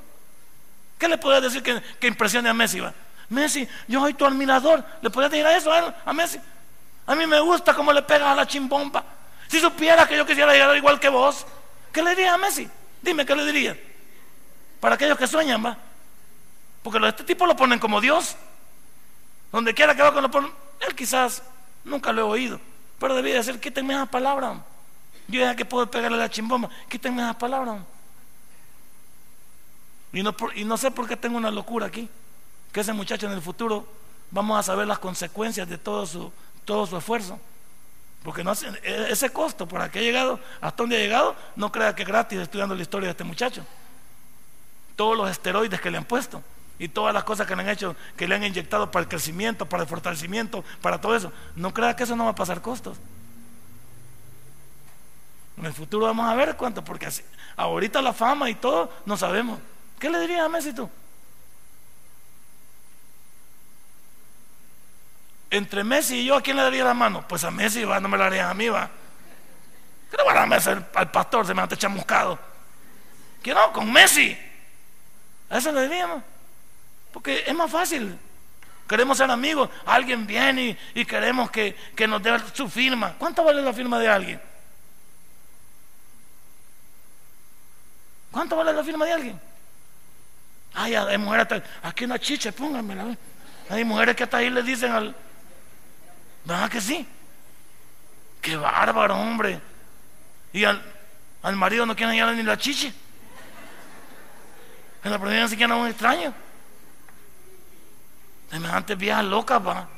¿Qué 0.98 1.08
le 1.08 1.18
podrías 1.18 1.42
decir 1.42 1.62
que, 1.62 2.06
impresione 2.06 2.48
a 2.48 2.54
Messi? 2.54 2.80
Va? 2.80 2.92
Messi, 3.28 3.68
yo 3.88 4.00
soy 4.00 4.14
tu 4.14 4.24
admirador. 4.24 4.84
¿Le 5.00 5.10
podrías 5.10 5.32
decir 5.32 5.46
eso 5.46 5.72
a, 5.72 5.94
a 6.04 6.12
Messi? 6.12 6.38
A 7.06 7.14
mí 7.14 7.26
me 7.26 7.40
gusta 7.40 7.74
cómo 7.74 7.92
le 7.92 8.02
pegas 8.02 8.28
a 8.28 8.34
la 8.34 8.46
chimbomba. 8.46 9.04
Si 9.53 9.61
supiera 9.61 10.09
que 10.09 10.16
yo 10.16 10.24
quisiera 10.24 10.50
llegar 10.55 10.74
igual 10.74 10.98
que 10.98 11.11
vos, 11.11 11.44
¿qué 11.92 12.03
le 12.03 12.14
diría 12.14 12.32
a 12.32 12.38
Messi? 12.38 12.66
Dime, 13.03 13.26
¿qué 13.26 13.36
le 13.36 13.44
diría? 13.44 13.78
Para 14.80 14.94
aquellos 14.94 15.18
que 15.18 15.26
sueñan, 15.26 15.62
va. 15.62 15.76
Porque 16.82 17.07
este 17.07 17.22
tipo 17.22 17.44
lo 17.44 17.55
ponen 17.55 17.78
como 17.78 18.00
Dios. 18.00 18.34
Donde 19.53 19.74
quiera 19.74 19.94
que 19.94 20.00
va 20.00 20.11
con 20.14 20.22
lo 20.22 20.30
ponen, 20.30 20.50
él 20.80 20.94
quizás 20.94 21.42
nunca 21.84 22.14
lo 22.14 22.22
he 22.22 22.24
oído, 22.24 22.59
pero 22.98 23.14
debía 23.14 23.34
decir, 23.34 23.61
quítenme 23.61 23.92
esa 23.92 24.07
palabra. 24.07 24.64
Yo 25.28 25.40
ya 25.40 25.55
que 25.55 25.66
puedo 25.66 25.90
pegarle 25.90 26.16
la 26.16 26.30
chimbomba, 26.30 26.70
quítenme 26.88 27.20
esa 27.20 27.38
palabra. 27.38 27.84
Y 30.14 30.22
no, 30.22 30.34
y 30.55 30.64
no 30.64 30.78
sé 30.78 30.90
por 30.90 31.07
qué 31.07 31.18
tengo 31.18 31.36
una 31.36 31.50
locura 31.50 31.88
aquí, 31.88 32.09
que 32.72 32.80
ese 32.80 32.94
muchacho 32.94 33.26
en 33.26 33.32
el 33.32 33.42
futuro 33.42 33.86
vamos 34.30 34.59
a 34.59 34.62
saber 34.62 34.86
las 34.86 34.98
consecuencias 34.98 35.68
de 35.68 35.76
todo 35.76 36.07
su, 36.07 36.32
todo 36.64 36.86
su 36.86 36.96
esfuerzo. 36.96 37.38
Porque 38.22 38.42
e, 38.42 39.10
ese 39.10 39.30
costo 39.30 39.66
por 39.66 39.88
que 39.90 39.98
ha 39.98 40.02
llegado, 40.02 40.38
hasta 40.60 40.82
donde 40.82 40.96
ha 40.96 41.00
llegado, 41.00 41.36
no 41.56 41.72
crea 41.72 41.94
que 41.94 42.02
es 42.02 42.08
gratis 42.08 42.38
estudiando 42.38 42.74
la 42.74 42.82
historia 42.82 43.08
de 43.08 43.12
este 43.12 43.24
muchacho. 43.24 43.64
Todos 44.96 45.16
los 45.16 45.30
esteroides 45.30 45.80
que 45.80 45.90
le 45.90 45.98
han 45.98 46.04
puesto 46.04 46.42
y 46.78 46.88
todas 46.88 47.12
las 47.14 47.24
cosas 47.24 47.46
que 47.46 47.56
le 47.56 47.62
han 47.62 47.68
hecho, 47.68 47.96
que 48.16 48.28
le 48.28 48.34
han 48.34 48.44
inyectado 48.44 48.90
para 48.90 49.02
el 49.02 49.08
crecimiento, 49.08 49.66
para 49.66 49.82
el 49.82 49.88
fortalecimiento, 49.88 50.64
para 50.80 51.00
todo 51.00 51.16
eso. 51.16 51.32
No 51.56 51.72
crea 51.74 51.96
que 51.96 52.04
eso 52.04 52.16
no 52.16 52.24
va 52.24 52.30
a 52.30 52.34
pasar 52.34 52.60
costos. 52.60 52.98
En 55.56 55.66
el 55.66 55.72
futuro 55.72 56.06
vamos 56.06 56.28
a 56.28 56.34
ver 56.34 56.56
cuánto, 56.56 56.82
porque 56.82 57.08
ahorita 57.56 58.02
la 58.02 58.12
fama 58.12 58.48
y 58.50 58.54
todo, 58.54 58.90
no 59.04 59.16
sabemos. 59.16 59.58
¿Qué 59.98 60.10
le 60.10 60.20
dirías 60.20 60.44
a 60.44 60.48
Messi 60.48 60.72
tú? 60.72 60.88
Entre 65.53 65.84
Messi 65.84 66.20
y 66.20 66.24
yo, 66.24 66.36
¿a 66.36 66.42
quién 66.42 66.57
le 66.57 66.62
daría 66.62 66.82
la 66.82 66.94
mano? 66.94 67.28
Pues 67.28 67.44
a 67.44 67.50
Messi, 67.50 67.84
va, 67.84 68.00
no 68.00 68.09
me 68.09 68.16
la 68.16 68.26
harían 68.26 68.48
a 68.48 68.55
mí, 68.55 68.68
va. 68.68 68.88
¿Qué 70.11 70.16
le 70.16 70.24
va 70.24 70.42
a 70.42 70.46
Messi 70.46 70.70
al, 70.94 71.11
pastor? 71.11 71.46
Se 71.46 71.53
me 71.53 71.61
ha 71.61 71.68
chamuscado. 71.68 72.38
¿Qué 73.42 73.53
no? 73.53 73.70
Con 73.70 73.92
Messi. 73.92 74.36
A 75.50 75.59
eso 75.59 75.70
le 75.70 75.82
diríamos. 75.82 76.22
Porque 77.12 77.44
es 77.46 77.55
más 77.55 77.70
fácil. 77.70 78.18
Queremos 78.88 79.18
ser 79.18 79.30
amigos. 79.30 79.68
Alguien 79.84 80.26
viene 80.26 80.78
y, 80.94 81.05
queremos 81.05 81.50
que, 81.50 81.76
nos 82.09 82.22
dé 82.22 82.34
su 82.55 82.66
firma. 82.70 83.14
¿Cuánto 83.18 83.44
vale 83.44 83.61
la 83.61 83.74
firma 83.74 83.98
de 83.98 84.09
alguien? 84.09 84.40
¿Cuánto 88.30 88.57
vale 88.57 88.72
la 88.72 88.82
firma 88.82 89.05
de 89.05 89.12
alguien? 89.12 89.40
Ay, 90.72 90.94
hay 90.94 91.18
mujeres, 91.18 91.62
aquí 91.82 92.05
una 92.05 92.18
chicha, 92.18 92.50
pónganmela. 92.53 93.14
Hay 93.68 93.84
mujeres 93.84 94.16
que 94.16 94.24
hasta 94.24 94.38
ahí 94.38 94.48
le 94.48 94.62
dicen 94.62 94.90
al, 94.90 95.14
¿Verdad 96.45 96.70
que 96.70 96.80
sí? 96.80 97.07
Qué 98.40 98.57
bárbaro, 98.57 99.16
hombre. 99.16 99.61
Y 100.53 100.64
al, 100.64 100.82
marido 101.55 101.86
no 101.86 101.95
quieren 101.95 102.36
ni 102.36 102.43
la 102.43 102.59
chiche. 102.59 102.93
En 105.05 105.11
la 105.11 105.18
primera 105.18 105.49
se 105.49 105.57
quieren 105.57 105.76
un 105.76 105.88
extraño. 105.88 106.34
Semejantes 108.51 108.99
viejas 108.99 109.24
locas, 109.24 109.66
va. 109.66 109.88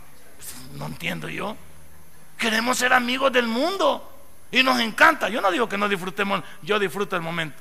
No 0.74 0.86
entiendo 0.86 1.28
yo. 1.28 1.56
Queremos 2.38 2.78
ser 2.78 2.92
amigos 2.92 3.32
del 3.32 3.46
mundo. 3.46 4.10
Y 4.50 4.62
nos 4.62 4.78
encanta. 4.80 5.28
Yo 5.28 5.40
no 5.40 5.50
digo 5.50 5.68
que 5.68 5.76
no 5.76 5.88
disfrutemos, 5.88 6.42
yo 6.62 6.78
disfruto 6.78 7.16
el 7.16 7.22
momento. 7.22 7.56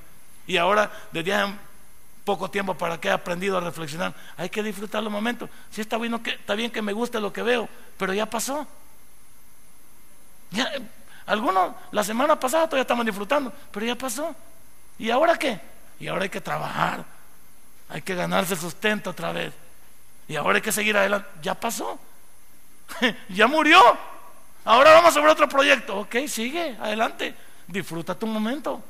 Y 0.46 0.58
ahora, 0.58 0.92
desde 1.12 1.34
hace 1.34 1.54
poco 2.24 2.50
tiempo 2.50 2.76
para 2.76 3.00
que 3.00 3.10
he 3.10 3.12
aprendido 3.12 3.58
a 3.58 3.62
reflexionar, 3.62 4.14
hay 4.38 4.50
que 4.50 4.64
disfrutar 4.64 5.04
los 5.04 5.12
momentos. 5.12 5.50
Si 5.72 5.82
está 5.82 5.98
bien, 5.98 6.18
que, 6.20 6.32
está 6.32 6.56
bien 6.56 6.72
que 6.72 6.82
me 6.82 6.94
guste 6.94 7.20
lo 7.20 7.34
que 7.34 7.42
veo, 7.42 7.68
pero 7.98 8.14
ya 8.14 8.26
pasó. 8.26 8.66
Ya, 10.52 10.72
algunos 11.26 11.76
la 11.92 12.04
semana 12.04 12.40
pasada 12.40 12.66
todavía 12.66 12.84
estamos 12.84 13.06
disfrutando, 13.06 13.52
pero 13.72 13.86
ya 13.86 13.96
pasó. 13.96 14.36
¿Y 14.98 15.10
ahora 15.10 15.38
qué? 15.38 15.60
Y 16.00 16.08
ahora 16.08 16.24
hay 16.24 16.30
que 16.30 16.42
trabajar, 16.42 17.04
hay 17.90 18.02
que 18.02 18.16
ganarse 18.16 18.56
sustento 18.56 19.10
otra 19.10 19.32
vez. 19.32 19.54
Y 20.28 20.36
ahora 20.36 20.58
hay 20.58 20.62
que 20.62 20.72
seguir 20.72 20.96
adelante. 20.96 21.28
Ya 21.42 21.56
pasó, 21.56 22.00
ya 23.30 23.48
murió. 23.48 23.80
Ahora 24.66 24.94
vamos 24.94 25.16
a 25.16 25.20
ver 25.20 25.30
otro 25.30 25.50
proyecto. 25.50 26.00
Ok, 26.00 26.16
sigue, 26.28 26.78
adelante, 26.80 27.36
disfruta 27.68 28.16
tu 28.16 28.28
momento. 28.28 28.82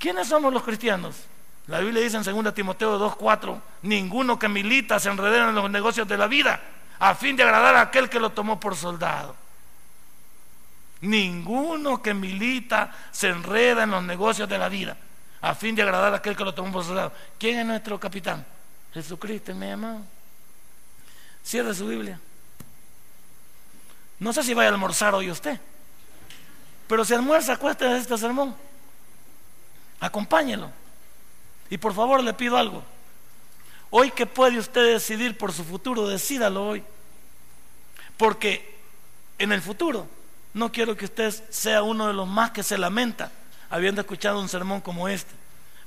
¿Quiénes 0.00 0.28
somos 0.28 0.50
los 0.50 0.62
cristianos? 0.62 1.14
La 1.66 1.78
Biblia 1.80 2.02
dice 2.02 2.16
en 2.16 2.24
2 2.24 2.54
Timoteo 2.54 2.98
2:4, 2.98 3.60
ninguno 3.82 4.38
que 4.38 4.48
milita 4.48 4.98
se 4.98 5.10
enredera 5.10 5.50
en 5.50 5.54
los 5.54 5.70
negocios 5.70 6.08
de 6.08 6.16
la 6.16 6.26
vida 6.26 6.58
a 6.98 7.14
fin 7.14 7.36
de 7.36 7.42
agradar 7.42 7.76
a 7.76 7.82
aquel 7.82 8.08
que 8.08 8.18
lo 8.18 8.30
tomó 8.30 8.58
por 8.58 8.74
soldado. 8.74 9.36
Ninguno 11.02 12.02
que 12.02 12.14
milita 12.14 12.94
se 13.12 13.28
enreda 13.28 13.82
en 13.82 13.90
los 13.90 14.02
negocios 14.02 14.48
de 14.48 14.58
la 14.58 14.70
vida 14.70 14.96
a 15.42 15.54
fin 15.54 15.74
de 15.74 15.82
agradar 15.82 16.14
a 16.14 16.16
aquel 16.16 16.34
que 16.34 16.44
lo 16.44 16.54
tomó 16.54 16.72
por 16.72 16.84
su 16.84 16.94
lado. 16.94 17.12
¿Quién 17.38 17.58
es 17.58 17.66
nuestro 17.66 18.00
capitán? 18.00 18.44
Jesucristo, 18.94 19.54
mi 19.54 19.70
amado. 19.70 20.00
Cierre 21.44 21.74
su 21.74 21.86
Biblia. 21.86 22.18
No 24.18 24.32
sé 24.32 24.42
si 24.42 24.54
vaya 24.54 24.70
a 24.70 24.72
almorzar 24.72 25.14
hoy 25.14 25.30
usted, 25.30 25.60
pero 26.88 27.04
si 27.04 27.12
almuerza, 27.14 27.56
de 27.56 27.98
este 27.98 28.16
sermón. 28.16 28.69
Acompáñelo. 30.00 30.70
Y 31.68 31.78
por 31.78 31.94
favor 31.94 32.22
le 32.22 32.34
pido 32.34 32.56
algo. 32.56 32.82
Hoy 33.90 34.10
que 34.10 34.26
puede 34.26 34.58
usted 34.58 34.92
decidir 34.92 35.36
por 35.36 35.52
su 35.52 35.64
futuro, 35.64 36.08
decídalo 36.08 36.66
hoy. 36.66 36.82
Porque 38.16 38.78
en 39.38 39.52
el 39.52 39.62
futuro 39.62 40.08
no 40.54 40.72
quiero 40.72 40.96
que 40.96 41.04
usted 41.04 41.32
sea 41.50 41.82
uno 41.82 42.06
de 42.06 42.12
los 42.12 42.26
más 42.26 42.50
que 42.50 42.62
se 42.62 42.78
lamenta 42.78 43.30
habiendo 43.70 44.00
escuchado 44.00 44.40
un 44.40 44.48
sermón 44.48 44.80
como 44.80 45.08
este, 45.08 45.32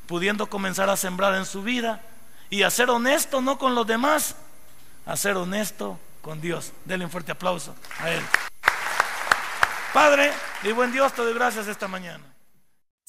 pudiendo 0.08 0.48
comenzar 0.48 0.90
a 0.90 0.98
sembrar 0.98 1.36
en 1.36 1.46
su 1.46 1.62
vida 1.62 2.02
y 2.50 2.64
a 2.64 2.72
ser 2.72 2.90
honesto 2.90 3.42
no 3.42 3.58
con 3.58 3.76
los 3.76 3.86
demás, 3.86 4.36
a 5.06 5.18
ser 5.18 5.36
honesto 5.36 6.00
con 6.22 6.40
Dios. 6.40 6.72
Dele 6.86 7.06
un 7.06 7.12
fuerte 7.12 7.34
aplauso 7.34 7.76
a 8.00 8.10
Él. 8.10 8.24
Padre 9.94 10.32
y 10.64 10.72
buen 10.72 10.92
Dios, 10.92 11.14
te 11.14 11.22
doy 11.22 11.34
gracias 11.34 11.68
esta 11.68 11.88
mañana. 11.88 12.33